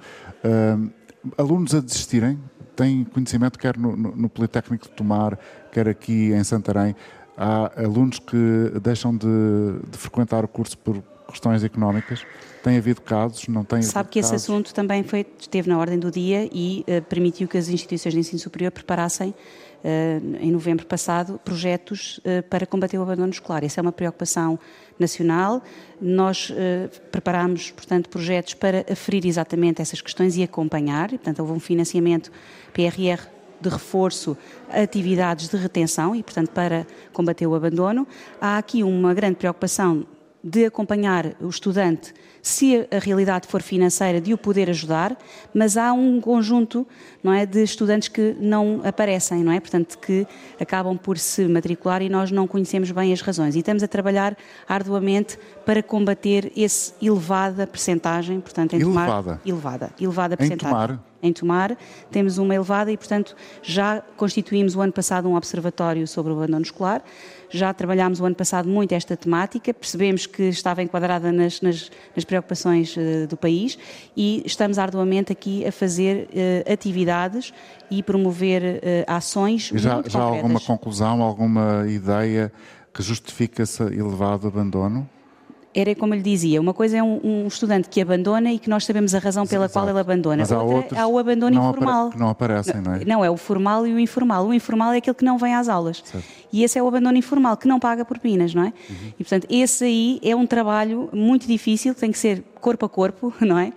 alunos 1.37 1.75
a 1.75 1.81
desistirem, 1.81 2.39
têm 2.77 3.03
conhecimento 3.03 3.59
quer 3.59 3.77
no, 3.77 3.97
no 3.97 4.29
Politécnico 4.29 4.87
de 4.87 4.93
Tomar, 4.93 5.37
quer 5.73 5.89
aqui 5.89 6.33
em 6.33 6.45
Santarém, 6.45 6.95
há 7.37 7.73
alunos 7.83 8.21
que 8.21 8.73
deixam 8.81 9.17
de, 9.17 9.27
de 9.91 9.99
frequentar 9.99 10.45
o 10.45 10.49
curso 10.49 10.79
por 10.79 11.03
questões 11.29 11.65
económicas? 11.65 12.25
Tem 12.63 12.77
havido 12.77 13.01
casos? 13.01 13.47
Não 13.49 13.65
tem 13.65 13.83
Sabe 13.83 14.09
que 14.09 14.21
casos? 14.21 14.35
esse 14.35 14.45
assunto 14.45 14.75
também 14.75 15.03
foi, 15.03 15.27
esteve 15.39 15.69
na 15.69 15.79
ordem 15.79 15.99
do 15.99 16.11
dia 16.11 16.49
e 16.53 16.85
uh, 16.89 17.03
permitiu 17.03 17.47
que 17.47 17.57
as 17.57 17.69
instituições 17.69 18.13
de 18.13 18.21
ensino 18.21 18.39
superior 18.39 18.71
preparassem, 18.73 19.31
uh, 19.31 20.37
em 20.41 20.51
novembro 20.51 20.87
passado, 20.87 21.41
projetos 21.45 22.19
uh, 22.19 22.43
para 22.49 22.67
combater 22.67 22.99
o 22.99 23.03
abandono 23.03 23.31
escolar. 23.31 23.65
Essa 23.65 23.81
é 23.81 23.83
uma 23.83 23.93
preocupação 23.93 24.59
nacional. 24.99 25.63
Nós 26.01 26.53
preparámos, 27.13 27.71
portanto, 27.71 28.09
projetos 28.09 28.55
para 28.55 28.85
aferir 28.91 29.27
exatamente 29.27 29.81
essas 29.81 30.01
questões 30.01 30.37
e 30.37 30.43
acompanhar. 30.43 31.09
portanto, 31.11 31.39
houve 31.41 31.53
um 31.53 31.61
financiamento 31.61 32.33
PRR 32.73 33.29
de 33.61 33.69
reforço 33.69 34.37
a 34.69 34.83
atividades 34.83 35.49
de 35.49 35.57
retenção 35.57 36.15
e, 36.15 36.23
portanto, 36.23 36.51
para 36.51 36.87
combater 37.13 37.47
o 37.47 37.55
abandono. 37.55 38.07
Há 38.41 38.59
aqui 38.59 38.83
uma 38.83 39.15
grande 39.15 39.37
preocupação 39.37 40.07
de 40.43 40.67
acompanhar 40.67 41.35
o 41.41 41.49
estudante 41.49 42.15
se 42.41 42.87
a 42.91 42.99
realidade 42.99 43.47
for 43.47 43.61
financeira, 43.61 44.21
de 44.21 44.33
o 44.33 44.39
poder 44.39 44.71
ajudar, 44.71 45.17
mas 45.53 45.77
há 45.77 45.93
um 45.93 46.21
conjunto 46.21 46.87
não 47.23 47.33
é, 47.33 47.45
de 47.45 47.63
estudantes 47.63 48.09
que 48.09 48.37
não 48.41 48.81
aparecem, 48.85 49.43
não 49.43 49.53
é? 49.53 49.61
Portanto, 49.61 49.99
que 49.99 50.27
acabam 50.59 50.97
por 50.97 51.19
se 51.19 51.47
matricular 51.47 52.01
e 52.01 52.09
nós 52.09 52.31
não 52.31 52.47
conhecemos 52.47 52.91
bem 52.91 53.13
as 53.13 53.21
razões. 53.21 53.57
E 53.57 53.59
estamos 53.59 53.83
a 53.83 53.89
trabalhar 53.89 54.37
arduamente 54.69 55.39
para 55.67 55.83
combater 55.83 56.53
esse 56.57 56.95
elevada 57.03 57.67
percentagem, 57.67 58.41
portanto, 58.41 58.75
em 58.75 58.81
elevada. 58.81 59.23
tomar 59.23 59.41
elevada, 59.45 59.91
elevada 60.01 60.37
percentagem. 60.37 60.69
Em 60.69 60.73
tomar 60.73 61.09
em 61.23 61.33
Tomar, 61.33 61.77
temos 62.11 62.39
uma 62.39 62.55
elevada 62.55 62.93
e, 62.93 62.97
portanto, 62.97 63.35
já 63.63 64.03
constituímos 64.17 64.77
o 64.77 64.81
ano 64.81 64.93
passado 64.93 65.29
um 65.29 65.35
observatório 65.35 66.07
sobre 66.07 66.33
o 66.33 66.37
abandono 66.37 66.63
escolar, 66.63 67.03
já 67.51 67.73
trabalhámos 67.73 68.21
o 68.21 68.25
ano 68.25 68.35
passado 68.35 68.69
muito 68.69 68.93
esta 68.93 69.17
temática, 69.17 69.73
percebemos 69.73 70.27
que 70.27 70.45
estava 70.45 70.83
enquadrada 70.83 71.33
nas, 71.33 71.61
nas, 71.61 71.91
nas 72.15 72.25
preocupações 72.25 72.97
uh, 72.97 73.27
do 73.29 73.37
país 73.37 73.79
e 74.17 74.43
estamos 74.45 74.79
arduamente 74.79 75.33
aqui 75.33 75.67
a 75.67 75.73
fazer 75.73 76.29
uh, 76.29 76.73
atividades 76.73 77.53
e 77.91 78.03
promover 78.03 78.63
uh, 78.63 78.79
ações 79.07 79.71
e 79.73 79.79
já, 79.79 79.95
muito 79.95 80.11
já 80.11 80.21
há 80.21 80.23
alguma 80.23 80.61
conclusão, 80.61 81.23
alguma 81.23 81.87
ideia 81.89 82.53
que 82.93 83.03
justifique 83.03 83.63
esse 83.63 83.83
elevado 83.83 84.49
abandono? 84.49 85.09
Era 85.81 85.95
como 85.95 86.13
lhe 86.13 86.23
dizia, 86.23 86.61
uma 86.61 86.75
coisa 86.75 86.99
é 86.99 87.03
um, 87.03 87.21
um, 87.23 87.47
estudante 87.47 87.89
que 87.89 88.01
abandona 88.01 88.53
e 88.53 88.59
que 88.59 88.69
nós 88.69 88.85
sabemos 88.85 89.15
a 89.15 89.19
razão 89.21 89.47
pela 89.47 89.67
Exato. 89.67 89.73
qual 89.75 89.89
ele 89.89 90.01
abandona. 90.01 90.39
Mas 90.39 90.51
há 90.51 90.61
Outra, 90.61 90.77
outros 90.77 90.99
há 90.99 91.07
o 91.07 91.19
abandono 91.19 91.55
não 91.55 91.71
informal. 91.71 92.11
que 92.11 92.19
não 92.19 92.29
aparecem, 92.29 92.81
não 92.83 92.95
é? 92.95 93.05
Não, 93.05 93.25
é 93.25 93.31
o 93.31 93.37
formal 93.37 93.87
e 93.87 93.95
o 93.95 93.99
informal. 93.99 94.47
O 94.47 94.53
informal 94.53 94.93
é 94.93 94.97
aquele 94.97 95.15
que 95.15 95.25
não 95.25 95.39
vem 95.39 95.55
às 95.55 95.69
aulas. 95.69 96.03
Certo. 96.05 96.25
E 96.53 96.65
esse 96.65 96.79
é 96.79 96.83
o 96.83 96.89
abandono 96.89 97.17
informal, 97.17 97.57
que 97.57 97.69
não 97.69 97.79
paga 97.79 98.05
propinas, 98.05 98.55
não 98.55 98.65
é? 98.65 98.67
Uhum. 98.67 98.97
E 99.21 99.25
portanto, 99.25 99.47
esse 99.49 99.85
aí 99.85 100.21
é 100.23 100.35
um 100.35 100.47
trabalho 100.47 101.09
muito 101.13 101.47
difícil, 101.47 101.95
tem 101.95 102.11
que 102.11 102.19
ser 102.19 102.43
corpo 102.61 102.87
a 102.87 102.89
corpo, 102.89 103.33
não 103.41 103.59
é? 103.59 103.73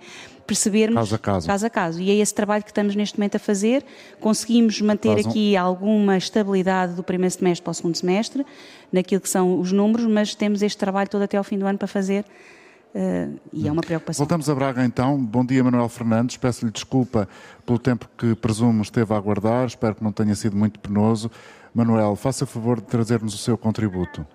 Percebermos 0.46 0.96
caso 0.96 1.14
a 1.14 1.18
caso. 1.18 1.46
caso 1.46 1.66
a 1.66 1.70
caso. 1.70 2.00
E 2.00 2.10
é 2.10 2.14
esse 2.14 2.34
trabalho 2.34 2.62
que 2.62 2.70
estamos 2.70 2.94
neste 2.94 3.18
momento 3.18 3.36
a 3.36 3.38
fazer. 3.38 3.84
Conseguimos 4.20 4.80
manter 4.80 5.16
caso 5.16 5.28
aqui 5.28 5.56
alguma 5.56 6.16
estabilidade 6.16 6.94
do 6.94 7.02
primeiro 7.02 7.34
semestre 7.34 7.62
para 7.62 7.70
o 7.70 7.74
segundo 7.74 7.96
semestre, 7.96 8.44
naquilo 8.92 9.20
que 9.20 9.28
são 9.28 9.60
os 9.60 9.72
números, 9.72 10.06
mas 10.06 10.34
temos 10.34 10.62
este 10.62 10.78
trabalho 10.78 11.08
todo 11.08 11.22
até 11.22 11.36
ao 11.36 11.44
fim 11.44 11.58
do 11.58 11.66
ano 11.66 11.78
para 11.78 11.88
fazer 11.88 12.24
Uh, 12.94 13.40
e 13.52 13.66
é 13.66 13.72
uma 13.72 13.80
preocupação. 13.80 14.22
Voltamos 14.22 14.50
a 14.50 14.54
Braga 14.54 14.84
então. 14.84 15.18
Bom 15.18 15.44
dia, 15.44 15.64
Manuel 15.64 15.88
Fernandes. 15.88 16.36
Peço-lhe 16.36 16.70
desculpa 16.70 17.26
pelo 17.64 17.78
tempo 17.78 18.06
que 18.18 18.34
presumo 18.34 18.82
esteve 18.82 19.14
a 19.14 19.16
aguardar. 19.16 19.66
Espero 19.66 19.94
que 19.94 20.04
não 20.04 20.12
tenha 20.12 20.34
sido 20.34 20.54
muito 20.56 20.78
penoso. 20.78 21.30
Manuel, 21.74 22.14
faça 22.16 22.44
favor 22.44 22.80
de 22.80 22.86
trazer-nos 22.86 23.34
o 23.34 23.38
seu 23.38 23.56
contributo. 23.56 24.26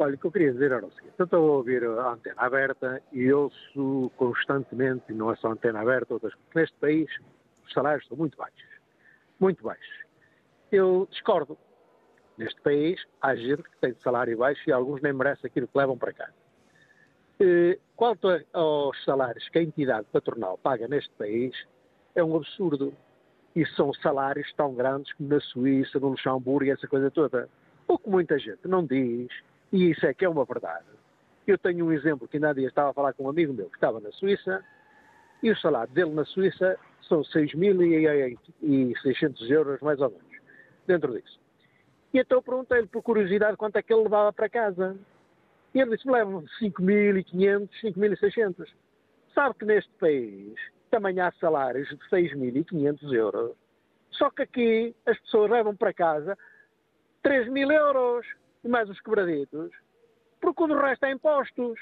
Olha, 0.00 0.14
o 0.14 0.18
que 0.18 0.26
eu 0.26 0.30
queria 0.30 0.52
dizer 0.52 0.70
era 0.70 0.86
o 0.86 0.92
seguinte: 0.92 1.14
eu 1.18 1.24
estou 1.24 1.50
a 1.50 1.56
ouvir 1.56 1.84
a 1.84 2.12
antena 2.12 2.40
aberta 2.40 3.02
e 3.12 3.32
ouço 3.32 4.12
constantemente, 4.16 5.06
e 5.08 5.12
não 5.12 5.32
é 5.32 5.34
só 5.34 5.48
a 5.48 5.52
antena 5.52 5.80
aberta, 5.80 6.14
outras 6.14 6.32
neste 6.54 6.76
país 6.76 7.10
os 7.66 7.72
salários 7.72 8.04
estão 8.04 8.16
muito 8.16 8.38
baixos. 8.38 8.68
Muito 9.40 9.60
baixos. 9.64 10.04
Eu 10.70 11.08
discordo. 11.10 11.58
Neste 12.36 12.60
país 12.60 13.04
há 13.20 13.34
gente 13.34 13.64
que 13.64 13.76
tem 13.80 13.92
salário 14.04 14.38
baixo 14.38 14.62
e 14.68 14.72
alguns 14.72 15.02
nem 15.02 15.12
merecem 15.12 15.48
aquilo 15.48 15.66
que 15.66 15.76
levam 15.76 15.98
para 15.98 16.12
cá. 16.12 16.30
Eh, 17.40 17.80
quanto 17.96 18.28
aos 18.52 19.04
salários 19.04 19.48
que 19.48 19.58
a 19.58 19.62
entidade 19.64 20.06
patronal 20.12 20.56
paga 20.58 20.86
neste 20.86 21.10
país, 21.14 21.52
é 22.14 22.22
um 22.22 22.36
absurdo. 22.36 22.94
E 23.56 23.66
são 23.66 23.92
salários 23.94 24.52
tão 24.52 24.72
grandes 24.76 25.12
como 25.14 25.28
na 25.28 25.40
Suíça, 25.40 25.98
no 25.98 26.10
Luxemburgo 26.10 26.66
e 26.66 26.70
essa 26.70 26.86
coisa 26.86 27.10
toda. 27.10 27.48
O 27.88 27.98
que 27.98 28.08
muita 28.08 28.38
gente 28.38 28.68
não 28.68 28.86
diz, 28.86 29.28
e 29.72 29.90
isso 29.90 30.06
é 30.06 30.14
que 30.14 30.24
é 30.24 30.28
uma 30.28 30.44
verdade. 30.44 30.86
Eu 31.46 31.58
tenho 31.58 31.86
um 31.86 31.92
exemplo 31.92 32.28
que 32.28 32.44
há 32.44 32.52
dias 32.52 32.68
estava 32.68 32.90
a 32.90 32.94
falar 32.94 33.12
com 33.14 33.24
um 33.24 33.30
amigo 33.30 33.52
meu 33.52 33.70
que 33.70 33.76
estava 33.76 34.00
na 34.00 34.12
Suíça, 34.12 34.64
e 35.42 35.50
o 35.50 35.56
salário 35.56 35.92
dele 35.92 36.10
na 36.10 36.24
Suíça 36.24 36.78
são 37.02 37.22
6.600 37.22 39.50
euros, 39.50 39.80
mais 39.80 40.00
ou 40.00 40.10
menos, 40.10 40.38
dentro 40.86 41.12
disso. 41.12 41.40
E 42.12 42.18
então 42.18 42.42
perguntei-lhe 42.42 42.86
por 42.86 43.02
curiosidade 43.02 43.56
quanto 43.56 43.76
é 43.76 43.82
que 43.82 43.92
ele 43.92 44.02
levava 44.02 44.32
para 44.32 44.48
casa. 44.48 44.96
E 45.74 45.80
ele 45.80 45.96
disse: 45.96 46.10
levam 46.10 46.44
5.500, 46.60 47.68
5.600. 47.82 48.66
Sabe 49.34 49.54
que 49.58 49.64
neste 49.64 49.90
país 50.00 50.54
também 50.90 51.20
há 51.20 51.30
salários 51.32 51.88
de 51.88 51.98
6.500 52.10 53.12
euros. 53.12 53.52
Só 54.10 54.30
que 54.30 54.42
aqui 54.42 54.94
as 55.06 55.18
pessoas 55.20 55.50
levam 55.50 55.76
para 55.76 55.92
casa 55.92 56.36
3.000 57.22 57.72
euros 57.72 58.26
e 58.64 58.68
mais 58.68 58.88
os 58.88 59.00
quebraditos, 59.00 59.70
porque 60.40 60.62
o 60.62 60.66
do 60.66 60.78
resto 60.78 61.06
é 61.06 61.12
impostos. 61.12 61.78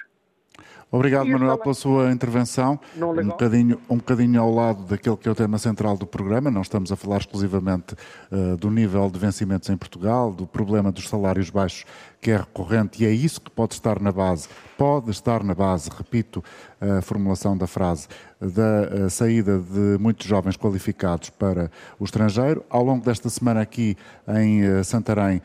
Obrigado, 0.90 1.26
Manuel, 1.26 1.58
pela 1.58 1.74
sua 1.74 2.12
intervenção. 2.12 2.78
Um 2.96 3.26
bocadinho, 3.28 3.80
um 3.90 3.96
bocadinho 3.96 4.40
ao 4.40 4.50
lado 4.50 4.84
daquele 4.84 5.16
que 5.16 5.28
é 5.28 5.30
o 5.30 5.34
tema 5.34 5.58
central 5.58 5.96
do 5.96 6.06
programa. 6.06 6.50
Não 6.50 6.62
estamos 6.62 6.90
a 6.92 6.96
falar 6.96 7.18
exclusivamente 7.18 7.94
uh, 8.30 8.56
do 8.56 8.70
nível 8.70 9.10
de 9.10 9.18
vencimentos 9.18 9.68
em 9.68 9.76
Portugal, 9.76 10.32
do 10.32 10.46
problema 10.46 10.92
dos 10.92 11.08
salários 11.08 11.50
baixos 11.50 11.84
que 12.26 12.32
é 12.32 12.38
recorrente 12.38 13.04
e 13.04 13.06
é 13.06 13.10
isso 13.12 13.40
que 13.40 13.48
pode 13.48 13.74
estar 13.74 14.00
na 14.00 14.10
base, 14.10 14.48
pode 14.76 15.12
estar 15.12 15.44
na 15.44 15.54
base, 15.54 15.88
repito 15.96 16.42
a 16.80 17.00
formulação 17.00 17.56
da 17.56 17.68
frase, 17.68 18.08
da 18.40 19.08
saída 19.08 19.60
de 19.60 19.96
muitos 20.00 20.26
jovens 20.26 20.56
qualificados 20.56 21.30
para 21.30 21.70
o 22.00 22.04
estrangeiro. 22.04 22.64
Ao 22.68 22.82
longo 22.82 23.04
desta 23.04 23.30
semana 23.30 23.60
aqui 23.60 23.96
em 24.28 24.82
Santarém, 24.82 25.40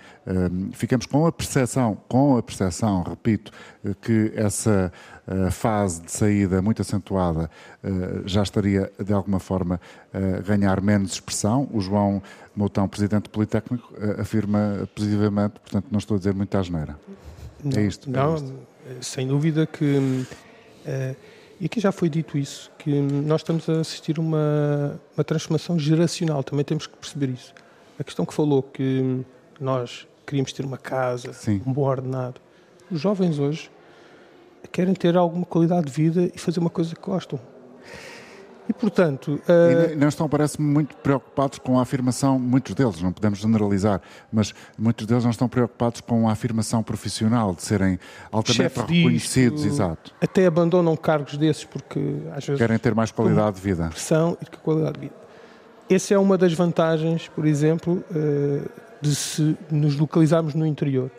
ficamos 0.74 1.06
com 1.06 1.28
a 1.28 1.32
percepção, 1.32 1.96
com 2.10 2.36
a 2.36 2.42
percepção, 2.42 3.04
repito, 3.04 3.52
que 4.02 4.34
essa 4.36 4.92
fase 5.52 6.02
de 6.02 6.12
saída 6.12 6.64
muito 6.64 6.82
acentuada 6.82 7.50
já 8.26 8.42
estaria 8.42 8.92
de 9.02 9.14
alguma 9.14 9.40
forma 9.40 9.80
a 10.12 10.42
ganhar 10.42 10.82
menos 10.82 11.14
expressão. 11.14 11.70
O 11.72 11.80
João 11.80 12.22
Moutão, 12.56 12.88
presidente 12.88 13.24
do 13.24 13.30
Politécnico, 13.30 13.94
afirma 14.20 14.90
positivamente, 14.94 15.60
portanto 15.60 15.86
não 15.90 16.00
estou 16.00 16.16
a 16.16 16.18
dizer 16.18 16.34
muita 16.34 16.60
asneira. 16.60 17.00
É 17.76 17.82
isto. 17.82 18.10
É 18.10 18.14
não, 18.14 18.34
é 18.34 18.36
isto. 18.36 18.56
sem 19.02 19.28
dúvida 19.28 19.66
que. 19.66 19.86
Uh, 19.86 21.16
e 21.62 21.66
aqui 21.66 21.80
já 21.80 21.92
foi 21.92 22.10
dito 22.10 22.40
isso, 22.40 22.72
que 22.80 22.90
nós 22.90 23.42
estamos 23.42 23.70
a 23.70 23.82
assistir 23.82 24.18
uma, 24.18 25.00
uma 25.16 25.24
transformação 25.24 25.78
geracional, 25.78 26.44
também 26.44 26.66
temos 26.66 26.88
que 26.88 26.98
perceber 26.98 27.30
isso. 27.30 27.54
A 28.00 28.04
questão 28.04 28.26
que 28.26 28.34
falou 28.34 28.64
que 28.64 29.24
nós 29.60 30.08
queríamos 30.26 30.52
ter 30.54 30.66
uma 30.66 30.80
casa, 30.80 31.34
Sim. 31.34 31.62
um 31.64 31.72
bom 31.72 31.84
ordenado. 31.84 32.42
Os 32.90 33.00
jovens 33.00 33.38
hoje 33.38 33.70
querem 34.72 34.96
ter 34.96 35.16
alguma 35.16 35.46
qualidade 35.46 35.86
de 35.86 35.92
vida 35.92 36.32
e 36.34 36.40
fazer 36.40 36.60
uma 36.60 36.70
coisa 36.72 36.96
que 36.96 37.02
gostam. 37.02 37.40
E, 38.72 38.74
portanto... 38.74 39.42
Uh... 39.48 39.92
E 39.92 39.96
não 39.96 40.08
estão, 40.08 40.30
parece-me, 40.30 40.66
muito 40.66 40.96
preocupados 40.96 41.60
com 41.60 41.78
a 41.78 41.82
afirmação, 41.82 42.40
muitos 42.40 42.74
deles, 42.74 43.02
não 43.02 43.12
podemos 43.12 43.40
generalizar, 43.40 44.02
mas 44.32 44.54
muitos 44.78 45.06
deles 45.06 45.26
não 45.26 45.32
estão 45.32 45.50
preocupados 45.50 46.00
com 46.00 46.30
a 46.30 46.32
afirmação 46.32 46.82
profissional, 46.82 47.54
de 47.54 47.64
serem 47.64 48.00
altamente 48.32 48.80
reconhecidos, 48.80 49.66
exato. 49.66 50.14
Até 50.22 50.46
abandonam 50.46 50.96
cargos 50.96 51.36
desses 51.36 51.66
porque, 51.66 52.00
às 52.34 52.46
vezes... 52.46 52.62
Querem 52.62 52.80
ter 52.80 52.96
mais 52.96 53.12
qualidade 53.12 53.58
de 53.58 53.62
vida. 53.62 53.90
Pressão 53.90 54.38
e 54.42 54.46
qualidade 54.58 54.94
de 54.94 55.00
vida. 55.02 55.16
Essa 55.90 56.14
é 56.14 56.18
uma 56.18 56.38
das 56.38 56.54
vantagens, 56.54 57.28
por 57.28 57.46
exemplo, 57.46 58.02
uh, 58.10 58.70
de 59.02 59.14
se 59.14 59.58
nos 59.70 59.98
localizarmos 59.98 60.54
no 60.54 60.66
interior. 60.66 61.12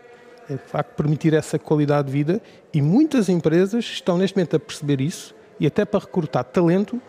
É, 0.48 0.55
de 0.55 0.62
facto, 0.62 0.96
permitir 0.96 1.34
essa 1.34 1.59
qualidade 1.59 2.07
de 2.07 2.12
vida 2.12 2.42
e 2.72 2.80
muitas 2.80 3.28
empresas 3.28 3.84
estão 3.84 4.16
neste 4.16 4.36
momento 4.36 4.57
a 4.57 4.59
perceber 4.59 5.00
isso 5.00 5.34
e 5.61 5.66
até 5.66 5.84
para 5.84 6.00
recrutar 6.00 6.44
talento 6.44 7.00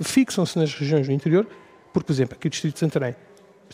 fixam-se 0.00 0.58
nas 0.58 0.74
regiões 0.74 1.06
do 1.06 1.12
interior, 1.12 1.46
porque, 1.92 2.06
por 2.06 2.12
exemplo, 2.12 2.36
aqui 2.36 2.46
o 2.46 2.50
Distrito 2.50 2.74
de 2.74 2.80
Santarém 2.80 3.14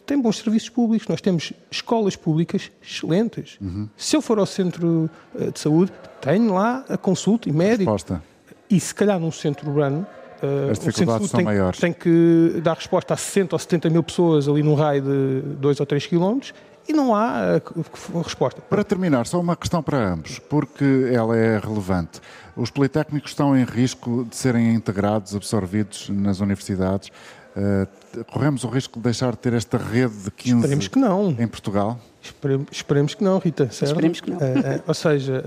tem 0.07 0.21
bons 0.21 0.39
serviços 0.39 0.69
públicos, 0.69 1.07
nós 1.09 1.21
temos 1.21 1.53
escolas 1.71 2.17
públicas 2.17 2.71
excelentes. 2.83 3.59
Uhum. 3.61 3.89
Se 3.97 4.17
eu 4.17 4.23
for 4.23 4.39
ao 4.39 4.47
centro 4.47 5.09
eh, 5.39 5.51
de 5.51 5.61
saúde, 5.61 5.93
tenho 6.21 6.53
lá 6.53 6.85
a 6.89 6.97
consulta 6.97 7.49
e 7.49 7.53
médico. 7.53 7.93
Resposta. 7.93 8.23
E 8.69 8.79
se 8.79 8.95
calhar 8.95 9.19
num 9.19 9.33
centro 9.33 9.69
urbano, 9.69 10.07
uh, 10.43 10.71
As 10.71 10.79
dificuldades 10.79 11.31
são 11.31 11.39
tem, 11.39 11.45
maiores. 11.45 11.79
tem 11.79 11.93
que 11.93 12.61
dar 12.63 12.75
resposta 12.75 13.15
a 13.15 13.17
60 13.17 13.55
ou 13.55 13.59
70 13.59 13.91
mil 13.91 14.03
pessoas 14.03 14.49
ali 14.49 14.63
num 14.63 14.75
raio 14.75 15.03
de 15.03 15.41
2 15.57 15.81
ou 15.81 15.87
3 15.87 16.07
quilómetros 16.07 16.55
e 16.89 16.93
não 16.93 17.15
há 17.15 17.59
uh, 17.59 18.21
resposta. 18.21 18.61
Para 18.63 18.83
terminar, 18.83 19.27
só 19.27 19.41
uma 19.41 19.57
questão 19.57 19.83
para 19.83 20.13
ambos, 20.13 20.39
porque 20.39 21.11
ela 21.13 21.37
é 21.37 21.59
relevante. 21.59 22.21
Os 22.57 22.71
politécnicos 22.71 23.31
estão 23.31 23.57
em 23.57 23.65
risco 23.65 24.27
de 24.29 24.37
serem 24.37 24.75
integrados, 24.75 25.35
absorvidos 25.35 26.09
nas 26.11 26.41
universidades. 26.41 27.11
Uh, 27.57 28.25
corremos 28.25 28.65
o 28.65 28.69
risco 28.69 28.99
de 28.99 29.05
deixar 29.05 29.33
de 29.33 29.39
ter 29.39 29.53
esta 29.53 29.77
rede 29.77 30.15
de 30.25 30.31
15 30.31 30.57
Esperemos 30.59 30.89
que 30.89 30.99
não. 30.99 31.31
em 31.39 31.49
Portugal? 31.49 31.99
Esperemos, 32.23 32.67
esperemos 32.71 33.15
que 33.15 33.25
não, 33.25 33.39
Rita, 33.39 33.71
certo? 33.71 33.93
Esperemos 33.93 34.21
que 34.21 34.31
não. 34.31 34.39
Uh, 34.39 34.41
uh, 34.43 34.83
ou 34.87 34.95
seja, 34.95 35.43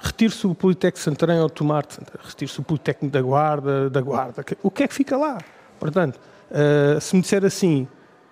retire-se 0.00 0.46
o 0.46 0.54
Politécnico 0.54 0.98
de 0.98 1.04
Santarém 1.04 1.38
ao 1.38 1.50
tomar 1.50 1.86
retire-se 2.22 2.60
o 2.60 2.62
Politécnico 2.62 3.12
da 3.12 3.22
Guarda, 3.22 3.90
da 3.90 4.00
Guarda. 4.00 4.44
O 4.62 4.70
que 4.70 4.82
é 4.82 4.88
que 4.88 4.94
fica 4.94 5.16
lá? 5.16 5.38
Portanto, 5.78 6.18
se 7.00 7.14
me 7.14 7.22
disser 7.22 7.44
assim, 7.44 7.86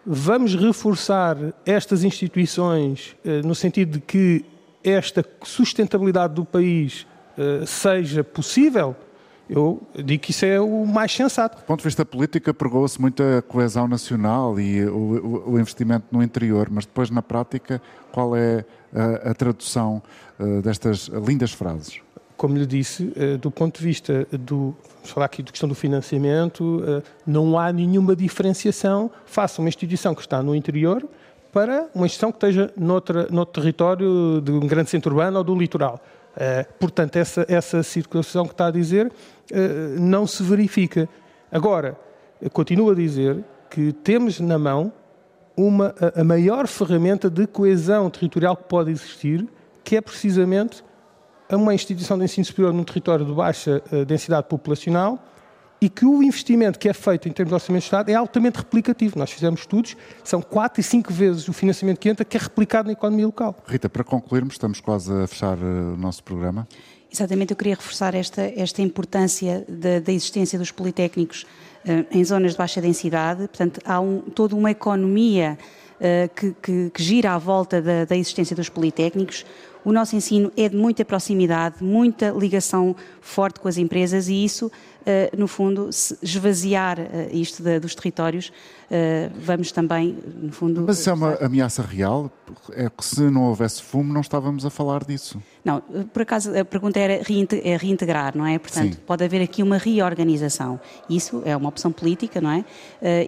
vamos 0.05 0.55
reforçar 0.55 1.37
estas 1.65 2.05
instituições 2.05 3.17
no 3.45 3.55
sentido 3.55 3.93
de 3.93 4.01
que 4.01 4.45
esta 4.83 5.25
sustentabilidade 5.43 6.35
do 6.35 6.45
país 6.45 7.07
eh, 7.37 7.65
seja 7.65 8.23
possível, 8.23 8.95
eu 9.49 9.83
digo 10.05 10.23
que 10.23 10.31
isso 10.31 10.45
é 10.45 10.61
o 10.61 10.87
mais 10.87 11.13
sensato. 11.13 11.59
Do 11.59 11.65
ponto 11.65 11.79
de 11.81 11.85
vista 11.85 12.05
político, 12.05 12.53
pregou-se 12.55 13.01
muito 13.01 13.23
a 13.23 13.43
coesão 13.43 13.89
nacional 13.89 14.59
e 14.59 14.85
o, 14.85 15.51
o, 15.51 15.59
investimento 15.59 16.07
no 16.11 16.23
interior, 16.23 16.69
mas 16.71 16.87
depois, 16.87 17.11
na 17.11 17.23
prática, 17.23 17.81
qual 18.11 18.37
é 18.37 18.65
a, 18.95 19.31
a 19.31 19.35
tradução 19.35 20.03
uh, 20.39 20.63
destas 20.63 21.09
lindas 21.09 21.53
frases? 21.53 22.01
Como 22.43 22.57
lhe 22.57 22.67
disse, 22.67 23.05
uh, 23.05 23.39
do 23.39 23.53
ponto 23.53 23.79
de 23.79 23.85
vista 23.85 24.27
do. 24.33 24.75
Vamos 24.97 25.11
falar 25.13 25.27
aqui 25.27 25.45
da 25.45 25.53
questão 25.53 25.69
do 25.69 25.77
financiamento, 25.77 26.83
uh, 26.83 27.01
não 27.25 27.57
há 27.57 27.73
nenhuma 27.73 28.17
diferenciação 28.17 29.13
face 29.25 29.61
a 29.61 29.63
uma 29.63 29.69
instituição 29.69 30.13
que 30.13 30.23
está 30.23 30.43
no 30.43 30.53
interior 30.53 31.07
para 31.53 31.89
uma 31.95 32.05
instituição 32.05 32.33
que 32.33 32.39
esteja 32.39 32.69
noutra, 32.77 33.29
noutro 33.31 33.63
território 33.63 34.41
de 34.41 34.51
um 34.51 34.67
grande 34.67 34.91
centro 34.91 35.13
urbano 35.13 35.39
ou 35.39 35.45
do 35.45 35.55
litoral. 35.55 36.01
Uh, 36.35 36.67
portanto, 36.81 37.15
essa, 37.15 37.47
essa 37.49 37.81
circulação 37.85 38.45
que 38.45 38.55
está 38.55 38.67
a 38.67 38.71
dizer 38.73 39.13
não 40.01 40.27
se 40.27 40.43
verifica. 40.43 41.09
Agora, 41.49 41.97
continuo 42.53 42.91
a 42.91 42.95
dizer 42.97 43.45
que 43.71 43.93
temos 43.93 44.41
na 44.41 44.59
mão 44.59 44.93
uma, 45.57 45.95
a 46.17 46.25
maior 46.25 46.67
ferramenta 46.67 47.31
de 47.31 47.47
coesão 47.47 48.11
territorial 48.11 48.57
que 48.57 48.65
pode 48.65 48.91
existir, 48.91 49.47
que 49.85 49.95
é 49.95 50.01
precisamente 50.01 50.83
uma 51.57 51.75
instituição 51.75 52.19
de 52.19 52.25
ensino 52.25 52.45
superior 52.45 52.73
num 52.73 52.85
território 52.85 53.25
de 53.25 53.33
baixa 53.33 53.83
uh, 53.93 54.05
densidade 54.05 54.47
populacional 54.49 55.19
e 55.83 55.89
que 55.89 56.07
o 56.07 56.23
investimento 56.23 56.79
que 56.79 56.89
é 56.89 56.93
feito 56.93 57.29
em 57.29 57.33
termos 57.33 57.51
de 57.51 57.55
orçamento 57.55 57.81
de 57.81 57.87
Estado 57.87 58.09
é 58.09 58.15
altamente 58.15 58.59
replicativo. 58.59 59.19
Nós 59.19 59.33
fizemos 59.33 59.63
estudos, 59.63 59.97
são 60.23 60.41
4 60.41 60.81
e 60.81 60.85
5 60.85 61.13
vezes 61.13 61.49
o 61.49 61.53
financiamento 61.53 61.99
que 61.99 62.09
entra 62.09 62.25
que 62.25 62.37
é 62.37 62.41
replicado 62.41 62.87
na 62.87 62.93
economia 62.93 63.27
local. 63.27 63.57
Rita, 63.67 63.89
para 63.89 64.05
concluirmos, 64.05 64.55
estamos 64.55 64.81
quase 64.81 65.13
a 65.13 65.27
fechar 65.27 65.59
eh, 65.59 65.61
o 65.61 65.97
nosso 65.97 66.23
programa. 66.23 66.69
Exatamente, 67.13 67.51
eu 67.51 67.57
queria 67.57 67.75
reforçar 67.75 68.15
esta, 68.15 68.43
esta 68.57 68.81
importância 68.81 69.67
da, 69.69 69.99
da 69.99 70.13
existência 70.13 70.57
dos 70.57 70.71
politécnicos 70.71 71.43
uh, 71.85 72.07
em 72.13 72.25
zonas 72.25 72.53
de 72.53 72.59
baixa 72.59 72.81
densidade. 72.81 73.49
Portanto, 73.49 73.81
há 73.85 74.01
um, 74.01 74.21
toda 74.21 74.55
uma 74.55 74.71
economia 74.71 75.59
uh, 75.97 76.35
que, 76.35 76.55
que, 76.63 76.91
que, 76.91 77.03
gira 77.03 77.33
à 77.33 77.39
volta 77.39 77.83
da, 77.83 78.05
da 78.05 78.17
existência 78.17 78.55
dos 78.55 78.69
politécnicos 78.69 79.45
o 79.85 79.93
nosso 79.93 80.17
ensino 80.17 80.53
é 80.57 80.69
de 80.69 80.77
muita 80.77 81.05
proximidade, 81.05 81.83
muita 81.83 82.31
ligação 82.31 82.95
forte 83.21 83.61
com 83.61 83.69
as 83.69 83.79
empresas 83.79 84.29
e 84.29 84.45
isso 84.45 84.67
uh, 85.03 85.37
no 85.37 85.47
fundo, 85.47 85.91
esvaziar 86.23 86.99
uh, 86.99 87.05
isto 87.33 87.63
de, 87.63 87.79
dos 87.79 87.95
territórios, 87.95 88.49
uh, 88.49 89.33
vamos 89.37 89.73
também, 89.73 90.17
no 90.41 90.53
fundo. 90.53 90.85
Mas 90.87 90.99
isso 90.99 91.11
é 91.11 91.13
uma 91.13 91.35
ameaça 91.37 91.83
real? 91.83 92.31
É 92.73 92.89
que 92.89 93.05
se 93.05 93.23
não 93.23 93.45
houvesse 93.45 93.83
fumo, 93.83 94.13
não 94.13 94.21
estávamos 94.21 94.65
a 94.65 94.71
falar 94.71 95.05
disso. 95.05 95.43
Não, 95.65 95.81
por 96.13 96.23
acaso 96.23 96.57
a 96.57 96.65
pergunta 96.65 96.99
era 96.99 97.15
é 97.15 97.77
reintegrar, 97.77 98.37
não 98.37 98.47
é? 98.47 98.59
Portanto, 98.59 98.95
Sim. 98.95 99.01
pode 99.07 99.25
haver 99.25 99.43
aqui 99.43 99.63
uma 99.63 99.79
reorganização. 99.79 100.81
Isso 101.09 101.43
é 101.45 101.57
uma 101.57 101.69
opção 101.69 101.93
política, 101.93 102.41
não 102.41 102.51
é? 102.51 102.65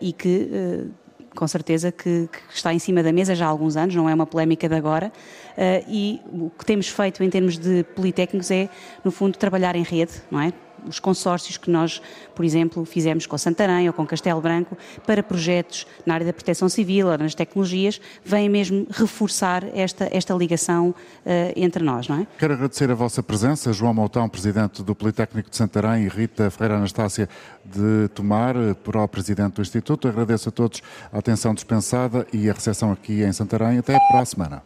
e 0.00 0.12
que 0.12 0.90
com 1.34 1.46
certeza 1.46 1.90
que, 1.90 2.28
que, 2.30 2.54
está 2.54 2.72
em 2.72 2.78
cima 2.78 3.02
da 3.02 3.12
mesa 3.12 3.34
já 3.34 3.46
há 3.46 3.48
alguns 3.48 3.76
anos, 3.76 3.94
não 3.94 4.08
é 4.08 4.14
uma 4.14 4.26
polémica 4.26 4.68
de 4.68 4.74
agora, 4.74 5.08
uh, 5.08 5.84
e 5.88 6.20
o 6.32 6.50
que 6.50 6.64
temos 6.64 6.88
feito 6.88 7.22
em 7.22 7.30
termos 7.30 7.58
de 7.58 7.84
politécnicos 7.94 8.50
é, 8.50 8.68
no 9.04 9.10
fundo, 9.10 9.36
trabalhar 9.36 9.76
em 9.76 9.82
rede, 9.82 10.12
não 10.30 10.40
é? 10.40 10.52
Os 10.86 10.98
consórcios 10.98 11.56
que 11.56 11.70
nós, 11.70 12.00
por 12.34 12.44
exemplo, 12.44 12.84
fizemos 12.84 13.26
com 13.26 13.36
Santarém 13.36 13.86
ou 13.86 13.92
com 13.92 14.06
Castelo 14.06 14.40
Branco 14.40 14.76
para 15.06 15.22
projetos 15.22 15.86
na 16.04 16.14
área 16.14 16.26
da 16.26 16.32
proteção 16.32 16.68
civil 16.68 17.08
ou 17.08 17.18
nas 17.18 17.34
tecnologias, 17.34 18.00
vêm 18.24 18.48
mesmo 18.48 18.86
reforçar 18.90 19.64
esta, 19.74 20.08
esta 20.12 20.34
ligação 20.34 20.88
uh, 20.88 20.94
entre 21.56 21.82
nós, 21.82 22.08
não 22.08 22.20
é? 22.20 22.26
Quero 22.38 22.54
agradecer 22.54 22.90
a 22.90 22.94
vossa 22.94 23.22
presença, 23.22 23.72
João 23.72 23.94
Moutão, 23.94 24.28
Presidente 24.28 24.82
do 24.82 24.94
Politécnico 24.94 25.50
de 25.50 25.56
Santarém 25.56 26.04
e 26.04 26.08
Rita 26.08 26.50
Ferreira 26.50 26.76
Anastácia 26.76 27.28
de 27.64 28.08
Tomar, 28.14 28.54
pró-presidente 28.82 29.54
do 29.54 29.62
Instituto. 29.62 30.08
Agradeço 30.08 30.48
a 30.48 30.52
todos 30.52 30.82
a 31.12 31.18
atenção 31.18 31.54
dispensada 31.54 32.26
e 32.32 32.48
a 32.48 32.52
recepção 32.52 32.92
aqui 32.92 33.22
em 33.22 33.32
Santarém. 33.32 33.78
Até 33.78 33.98
para 34.10 34.20
a 34.20 34.24
semana. 34.24 34.62